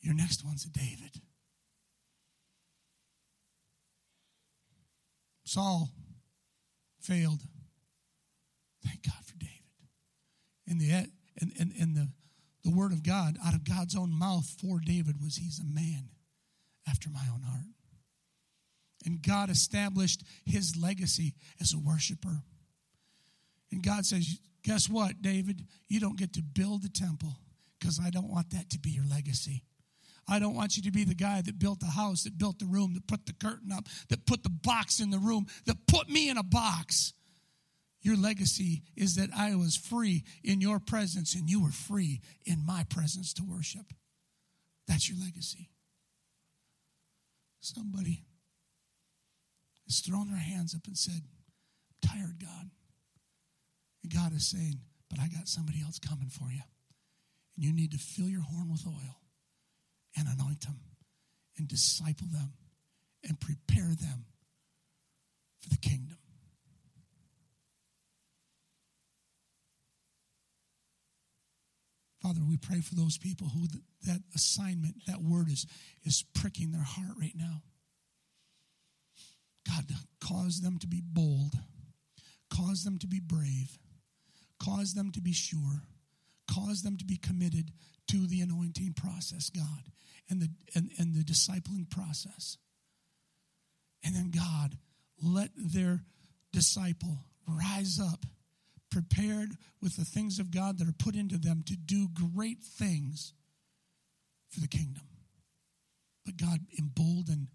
Your 0.01 0.13
next 0.13 0.45
one's 0.45 0.65
a 0.65 0.69
David. 0.69 1.21
Saul 5.43 5.89
failed. 7.07 7.41
Thank 8.85 9.03
God 9.03 9.23
for 9.25 9.35
David. 9.37 9.53
In 10.67 10.77
the 10.77 10.91
and, 11.39 11.51
and, 11.59 11.73
and 11.79 11.95
the 11.95 12.07
the 12.67 12.75
word 12.75 12.91
of 12.91 13.01
God 13.01 13.37
out 13.45 13.53
of 13.53 13.63
God's 13.63 13.95
own 13.95 14.11
mouth 14.11 14.45
for 14.59 14.79
David 14.83 15.21
was 15.23 15.37
he's 15.37 15.59
a 15.59 15.63
man 15.63 16.09
after 16.85 17.09
my 17.09 17.23
own 17.33 17.41
heart. 17.41 17.63
And 19.05 19.21
God 19.21 19.49
established 19.49 20.23
his 20.45 20.75
legacy 20.75 21.35
as 21.61 21.73
a 21.73 21.79
worshiper. 21.79 22.43
And 23.71 23.81
God 23.81 24.05
says, 24.05 24.39
Guess 24.63 24.89
what, 24.89 25.21
David? 25.21 25.61
You 25.87 26.01
don't 26.01 26.17
get 26.17 26.33
to 26.33 26.41
build 26.41 26.83
the 26.83 26.89
temple 26.89 27.37
because 27.79 28.01
I 28.05 28.09
don't 28.09 28.29
want 28.29 28.49
that 28.49 28.69
to 28.71 28.79
be 28.79 28.89
your 28.89 29.05
legacy. 29.09 29.63
I 30.27 30.39
don't 30.39 30.55
want 30.55 30.75
you 30.75 30.83
to 30.83 30.91
be 30.91 31.05
the 31.05 31.15
guy 31.15 31.41
that 31.41 31.57
built 31.57 31.79
the 31.79 31.85
house, 31.85 32.23
that 32.23 32.37
built 32.37 32.59
the 32.59 32.65
room, 32.65 32.93
that 32.95 33.07
put 33.07 33.25
the 33.25 33.33
curtain 33.33 33.71
up, 33.71 33.85
that 34.09 34.25
put 34.25 34.43
the 34.43 34.49
box 34.49 34.99
in 34.99 35.09
the 35.09 35.19
room, 35.19 35.47
that 35.65 35.87
put 35.87 36.09
me 36.09 36.29
in 36.29 36.37
a 36.37 36.43
box. 36.43 37.13
Your 38.01 38.17
legacy 38.17 38.83
is 38.95 39.15
that 39.15 39.29
I 39.35 39.55
was 39.55 39.77
free 39.77 40.23
in 40.43 40.59
your 40.61 40.79
presence 40.79 41.33
and 41.33 41.49
you 41.49 41.63
were 41.63 41.71
free 41.71 42.21
in 42.45 42.65
my 42.65 42.83
presence 42.89 43.33
to 43.33 43.43
worship. 43.43 43.93
That's 44.87 45.09
your 45.09 45.17
legacy. 45.19 45.69
Somebody 47.61 48.25
has 49.85 49.99
thrown 50.01 50.29
their 50.29 50.37
hands 50.37 50.75
up 50.75 50.87
and 50.87 50.97
said, 50.97 51.21
I'm 51.23 52.09
tired, 52.09 52.39
God. 52.41 52.69
And 54.03 54.13
God 54.13 54.33
is 54.33 54.47
saying, 54.49 54.79
But 55.09 55.19
I 55.19 55.27
got 55.27 55.47
somebody 55.47 55.81
else 55.81 55.99
coming 55.99 56.29
for 56.29 56.51
you. 56.51 56.61
And 57.55 57.65
you 57.65 57.73
need 57.73 57.91
to 57.91 57.97
fill 57.97 58.27
your 58.27 58.43
horn 58.43 58.69
with 58.71 58.85
oil 58.85 59.21
and 60.17 60.27
anoint 60.27 60.61
them 60.61 60.79
and 61.57 61.67
disciple 61.67 62.27
them 62.31 62.53
and 63.27 63.39
prepare 63.39 63.93
them 63.95 64.25
for 65.59 65.69
the 65.69 65.77
kingdom. 65.77 66.17
Father, 72.21 72.41
we 72.47 72.57
pray 72.57 72.81
for 72.81 72.95
those 72.95 73.17
people 73.17 73.47
who 73.47 73.67
that 74.05 74.21
assignment, 74.35 74.95
that 75.07 75.21
word 75.21 75.49
is, 75.49 75.65
is 76.03 76.25
pricking 76.33 76.71
their 76.71 76.81
heart 76.81 77.15
right 77.19 77.35
now. 77.35 77.61
God, 79.67 79.85
cause 80.21 80.61
them 80.61 80.77
to 80.79 80.87
be 80.87 81.01
bold, 81.01 81.53
cause 82.49 82.83
them 82.83 82.97
to 82.99 83.07
be 83.07 83.19
brave, 83.19 83.77
Cause 84.59 84.93
them 84.93 85.11
to 85.11 85.21
be 85.21 85.33
sure. 85.33 85.83
Cause 86.51 86.81
them 86.81 86.97
to 86.97 87.05
be 87.05 87.17
committed 87.17 87.71
to 88.09 88.25
the 88.27 88.41
anointing 88.41 88.93
process, 88.93 89.49
God, 89.49 89.83
and 90.29 90.41
the 90.41 90.49
and, 90.75 90.91
and 90.97 91.13
the 91.13 91.23
discipling 91.23 91.89
process. 91.89 92.57
And 94.03 94.15
then 94.15 94.31
God, 94.31 94.77
let 95.21 95.49
their 95.55 96.03
disciple 96.51 97.25
rise 97.47 97.99
up, 97.99 98.25
prepared 98.91 99.49
with 99.81 99.95
the 99.95 100.05
things 100.05 100.39
of 100.39 100.51
God 100.51 100.77
that 100.77 100.87
are 100.87 100.93
put 100.97 101.15
into 101.15 101.37
them 101.37 101.63
to 101.67 101.75
do 101.75 102.07
great 102.13 102.59
things 102.63 103.33
for 104.49 104.59
the 104.59 104.67
kingdom. 104.67 105.03
But 106.25 106.37
God, 106.37 106.59
embolden 106.77 107.47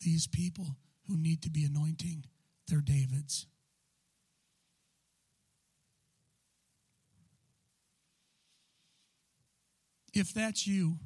these 0.00 0.26
people 0.26 0.76
who 1.06 1.16
need 1.16 1.42
to 1.42 1.50
be 1.50 1.64
anointing 1.64 2.24
their 2.68 2.80
Davids. 2.80 3.46
If 10.14 10.34
that's 10.34 10.66
you, 10.66 10.98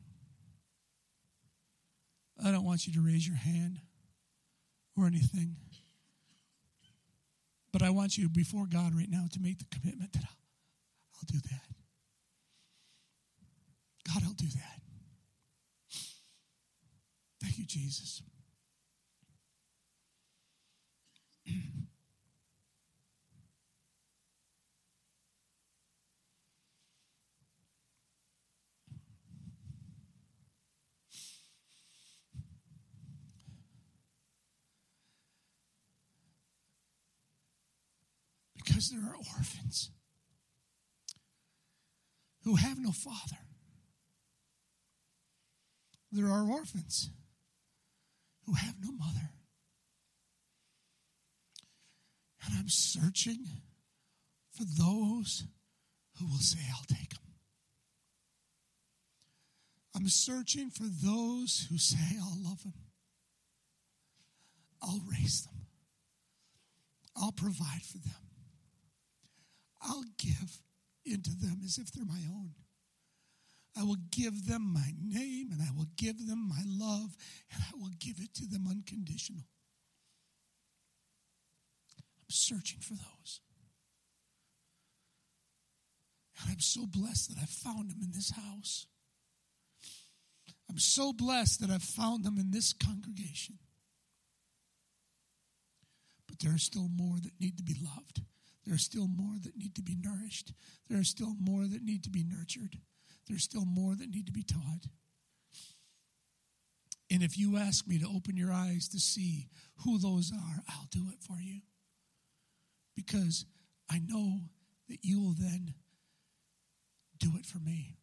I 2.44 2.51
don't 2.51 2.64
want 2.64 2.86
you 2.86 2.93
to 2.94 3.01
raise 3.01 3.27
your 3.27 3.36
hand 3.36 3.81
or 4.97 5.06
anything. 5.06 5.56
But 7.73 7.82
I 7.82 7.90
want 7.90 8.19
you 8.19 8.28
before 8.28 8.66
God 8.66 8.94
right 8.94 9.09
now 9.09 9.27
to 9.32 9.40
make 9.40 9.59
the 9.59 9.64
commitment 9.70 10.12
that 10.12 10.24
I'll, 10.24 10.36
I'll 11.16 11.27
do 11.27 11.39
that. 11.39 11.62
God, 14.12 14.23
I'll 14.27 14.35
do 14.35 14.47
that. 14.47 14.81
Thank 17.40 17.59
you, 17.59 17.64
Jesus. 17.64 18.23
Because 38.83 38.91
there 38.91 39.11
are 39.11 39.17
orphans 39.17 39.91
who 42.45 42.57
have 42.57 42.79
no 42.79 42.91
father. 42.91 43.39
There 46.11 46.27
are 46.27 46.51
orphans 46.51 47.11
who 48.47 48.55
have 48.55 48.75
no 48.83 48.93
mother. 48.93 49.31
And 52.45 52.59
I'm 52.59 52.69
searching 52.69 53.47
for 54.51 54.65
those 54.65 55.45
who 56.19 56.27
will 56.27 56.39
say, 56.39 56.61
I'll 56.71 56.97
take 56.97 57.11
them. 57.11 57.23
I'm 59.95 60.09
searching 60.09 60.71
for 60.71 60.85
those 60.85 61.69
who 61.71 61.79
say, 61.79 62.19
I'll 62.21 62.43
love 62.43 62.63
them. 62.63 62.75
I'll 64.83 65.03
raise 65.09 65.43
them. 65.43 65.67
I'll 67.17 67.33
provide 67.33 67.83
for 67.83 67.99
them. 67.99 68.32
I'll 69.83 70.05
give 70.19 70.61
into 71.05 71.31
them 71.31 71.61
as 71.65 71.79
if 71.79 71.93
they're 71.93 72.05
my 72.05 72.23
own. 72.31 72.53
I 73.77 73.85
will 73.85 73.97
give 74.11 74.47
them 74.47 74.73
my 74.73 74.93
name 75.03 75.51
and 75.51 75.63
I 75.63 75.71
will 75.77 75.87
give 75.97 76.27
them 76.27 76.49
my 76.49 76.63
love 76.67 77.17
and 77.53 77.63
I 77.63 77.77
will 77.77 77.91
give 77.99 78.19
it 78.21 78.35
to 78.35 78.47
them 78.47 78.67
unconditional. 78.69 79.45
I'm 81.99 82.31
searching 82.31 82.81
for 82.81 82.95
those. 82.95 83.41
And 86.41 86.53
I'm 86.53 86.61
so 86.61 86.87
blessed 86.87 87.31
that 87.31 87.41
I 87.41 87.47
found 87.47 87.91
them 87.91 88.01
in 88.03 88.13
this 88.13 88.31
house. 88.31 88.87
I'm 90.69 90.79
so 90.79 91.13
blessed 91.13 91.61
that 91.61 91.71
I've 91.71 91.83
found 91.83 92.25
them 92.25 92.39
in 92.39 92.51
this 92.51 92.73
congregation. 92.73 93.59
But 96.29 96.41
there 96.41 96.55
are 96.55 96.59
still 96.59 96.89
more 96.89 97.17
that 97.23 97.41
need 97.41 97.57
to 97.59 97.63
be 97.63 97.77
loved. 97.83 98.23
There 98.64 98.74
are 98.74 98.78
still 98.78 99.09
more 99.09 99.34
that 99.43 99.56
need 99.56 99.74
to 99.74 99.82
be 99.82 99.97
nourished. 100.01 100.52
There 100.89 101.01
are 101.01 101.05
still 101.05 101.34
more 101.40 101.66
that 101.66 101.82
need 101.82 102.05
to 102.05 102.10
be 102.10 102.24
nurtured. 102.24 102.78
There's 103.28 103.43
still 103.43 103.64
more 103.64 103.94
that 103.94 104.10
need 104.10 104.26
to 104.26 104.32
be 104.32 104.44
taught. 104.44 104.86
And 107.10 107.22
if 107.22 107.36
you 107.36 107.56
ask 107.59 107.86
me 107.86 107.98
to 107.98 108.06
open 108.06 108.36
your 108.36 108.52
eyes 108.52 108.89
to 108.89 108.98
see 108.98 109.48
who 109.84 109.98
those 109.98 110.32
are, 110.32 110.62
I'll 110.68 110.89
do 110.90 111.09
it 111.12 111.20
for 111.20 111.40
you. 111.40 111.60
Because 112.97 113.44
I 113.90 113.98
know 113.98 114.40
that 114.89 114.98
you 115.02 115.20
will 115.20 115.34
then 115.39 115.74
do 117.18 117.32
it 117.39 117.47
for 117.47 117.59
me. 117.59 117.97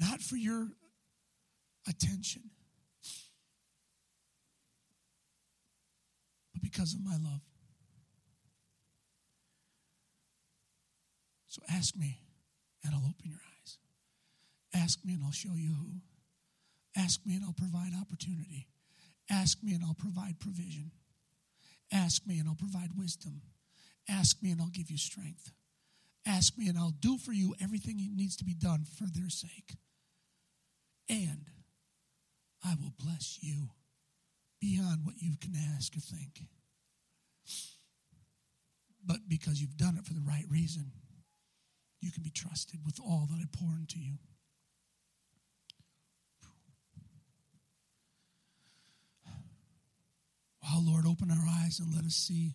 Not 0.00 0.20
for 0.20 0.36
your 0.36 0.68
attention, 1.88 2.42
but 6.52 6.62
because 6.62 6.94
of 6.94 7.04
my 7.04 7.16
love. 7.16 7.40
So 11.54 11.62
ask 11.70 11.94
me, 11.96 12.18
and 12.82 12.92
I'll 12.92 13.08
open 13.08 13.30
your 13.30 13.38
eyes. 13.38 13.78
Ask 14.74 14.98
me, 15.04 15.14
and 15.14 15.22
I'll 15.22 15.30
show 15.30 15.54
you 15.54 15.72
who. 15.72 16.00
Ask 17.00 17.24
me, 17.24 17.36
and 17.36 17.44
I'll 17.44 17.52
provide 17.52 17.92
opportunity. 17.94 18.66
Ask 19.30 19.62
me, 19.62 19.72
and 19.72 19.84
I'll 19.84 19.94
provide 19.94 20.40
provision. 20.40 20.90
Ask 21.92 22.26
me, 22.26 22.40
and 22.40 22.48
I'll 22.48 22.56
provide 22.56 22.98
wisdom. 22.98 23.40
Ask 24.08 24.42
me, 24.42 24.50
and 24.50 24.60
I'll 24.60 24.66
give 24.74 24.90
you 24.90 24.98
strength. 24.98 25.52
Ask 26.26 26.58
me, 26.58 26.66
and 26.66 26.76
I'll 26.76 26.90
do 26.98 27.18
for 27.18 27.32
you 27.32 27.54
everything 27.62 27.98
that 27.98 28.10
needs 28.16 28.34
to 28.38 28.44
be 28.44 28.54
done 28.54 28.84
for 28.98 29.04
their 29.04 29.30
sake. 29.30 29.76
And 31.08 31.50
I 32.64 32.74
will 32.82 32.94
bless 32.98 33.38
you 33.40 33.68
beyond 34.60 35.06
what 35.06 35.22
you 35.22 35.36
can 35.40 35.52
ask 35.76 35.96
or 35.96 36.00
think. 36.00 36.40
But 39.06 39.28
because 39.28 39.60
you've 39.60 39.76
done 39.76 39.96
it 39.96 40.04
for 40.04 40.14
the 40.14 40.24
right 40.26 40.46
reason, 40.50 40.90
you 42.04 42.12
can 42.12 42.22
be 42.22 42.30
trusted 42.30 42.80
with 42.84 43.00
all 43.00 43.26
that 43.30 43.38
I 43.40 43.46
pour 43.50 43.76
into 43.78 43.98
you. 43.98 44.18
Wow, 50.62 50.80
Lord, 50.82 51.06
open 51.06 51.30
our 51.30 51.46
eyes 51.62 51.78
and 51.78 51.94
let 51.94 52.04
us 52.04 52.14
see. 52.14 52.52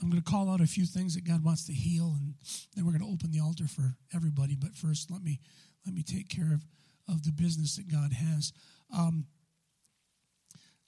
I'm 0.00 0.10
going 0.10 0.22
to 0.22 0.30
call 0.30 0.48
out 0.48 0.60
a 0.60 0.66
few 0.66 0.86
things 0.86 1.14
that 1.14 1.26
God 1.26 1.44
wants 1.44 1.66
to 1.66 1.72
heal, 1.72 2.14
and 2.16 2.34
then 2.74 2.84
we're 2.84 2.92
going 2.92 3.04
to 3.04 3.12
open 3.12 3.32
the 3.32 3.40
altar 3.40 3.66
for 3.66 3.96
everybody. 4.14 4.54
But 4.54 4.74
first, 4.74 5.10
let 5.10 5.22
me 5.22 5.40
let 5.84 5.94
me 5.94 6.02
take 6.02 6.28
care 6.28 6.54
of, 6.54 6.64
of 7.08 7.24
the 7.24 7.32
business 7.32 7.76
that 7.76 7.90
God 7.90 8.12
has. 8.12 8.52
Um, 8.96 9.26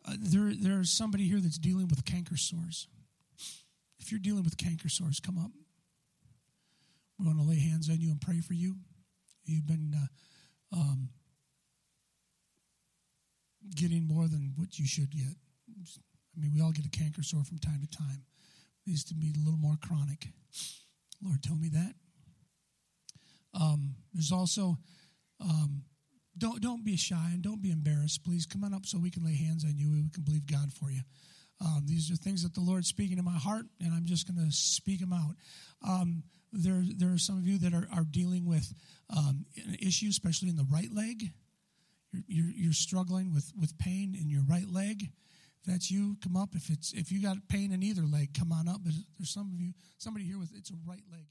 uh, 0.07 0.15
there, 0.19 0.53
there's 0.59 0.97
somebody 0.97 1.25
here 1.29 1.41
that's 1.41 1.59
dealing 1.59 1.89
with 1.89 2.05
canker 2.05 2.37
sores. 2.37 2.89
If 3.99 4.11
you're 4.11 4.21
dealing 4.21 4.45
with 4.45 4.57
canker 4.57 4.89
sores, 4.89 5.21
come 5.21 5.39
up. 5.39 5.51
We 7.19 7.27
want 7.27 7.39
to 7.39 7.45
lay 7.45 7.59
hands 7.59 7.91
on 7.91 8.01
you 8.01 8.11
and 8.11 8.21
pray 8.21 8.41
for 8.41 8.55
you. 8.55 8.77
You've 9.45 9.67
been 9.67 9.95
uh, 9.95 10.77
um, 10.77 11.11
getting 13.77 14.07
more 14.07 14.27
than 14.27 14.55
what 14.57 14.79
you 14.79 14.87
should 14.87 15.11
get. 15.11 15.37
I 15.69 16.41
mean, 16.41 16.53
we 16.55 16.63
all 16.63 16.73
get 16.73 16.87
a 16.87 16.91
canker 16.91 17.23
sore 17.23 17.45
from 17.45 17.59
time 17.59 17.81
to 17.81 17.97
time. 17.97 18.25
It 18.87 18.91
needs 18.91 19.05
to 19.05 19.15
be 19.15 19.35
a 19.37 19.39
little 19.39 19.59
more 19.59 19.77
chronic. 19.83 20.29
Lord 21.23 21.43
told 21.43 21.61
me 21.61 21.69
that. 21.69 21.95
Um, 23.53 23.97
there's 24.15 24.33
also 24.33 24.79
um, 25.41 25.83
don't 26.39 26.61
don't 26.61 26.85
be 26.85 26.97
shy 26.97 27.31
and 27.33 27.43
don't 27.43 27.63
be 27.63 27.71
embarrassed. 27.71 28.25
Please 28.25 28.47
come 28.47 28.65
on 28.65 28.75
up 28.75 28.87
so 28.87 28.99
we 28.99 29.11
can 29.11 29.25
lay 29.25 29.35
hands 29.35 29.65
on 29.65 29.77
you 29.77 29.91
we 29.91 30.09
can 30.13 30.23
believe 30.23 30.47
God 30.47 30.73
for 30.73 30.91
you. 30.91 31.01
Um, 31.61 31.83
these 31.85 32.11
are 32.11 32.17
things 32.17 32.43
that 32.43 32.55
the 32.55 32.61
Lord's 32.61 32.89
speaking 32.89 33.19
to 33.19 33.23
my 33.23 33.37
heart, 33.37 33.67
and 33.81 33.93
I'm 33.93 34.07
just 34.07 34.27
going 34.27 34.45
to 34.45 34.51
speak 34.51 35.01
them 35.01 35.13
out. 35.13 35.35
Um, 35.87 36.23
there, 36.53 36.83
there 36.97 37.13
are 37.13 37.19
some 37.19 37.37
of 37.37 37.47
you 37.47 37.59
that 37.59 37.75
are, 37.75 37.87
are 37.95 38.05
dealing 38.05 38.47
with 38.47 38.73
um, 39.15 39.45
an 39.57 39.77
issue, 39.81 40.09
especially 40.09 40.49
in 40.49 40.57
the 40.57 40.67
right 40.71 40.91
leg. 40.93 41.23
You're, 42.13 42.23
you're, 42.27 42.53
you're 42.57 42.73
struggling 42.73 43.33
with, 43.33 43.53
with 43.59 43.79
pain 43.79 44.17
in 44.19 44.31
your 44.31 44.43
right 44.49 44.69
leg. 44.69 45.03
If 45.03 45.67
that's 45.67 45.91
you, 45.91 46.17
come 46.23 46.37
up. 46.37 46.51
If 46.55 46.71
it's 46.71 46.95
if 46.95 47.13
you 47.13 47.21
got 47.21 47.37
pain 47.49 47.73
in 47.73 47.83
either 47.83 48.03
leg, 48.03 48.31
come 48.33 48.51
on 48.51 48.67
up. 48.67 48.81
But 48.83 48.95
there's 49.19 49.31
some 49.31 49.53
of 49.53 49.61
you, 49.61 49.75
somebody 49.99 50.25
here 50.25 50.39
with 50.39 50.53
it's 50.57 50.71
a 50.71 50.75
right 50.87 51.03
leg. 51.13 51.27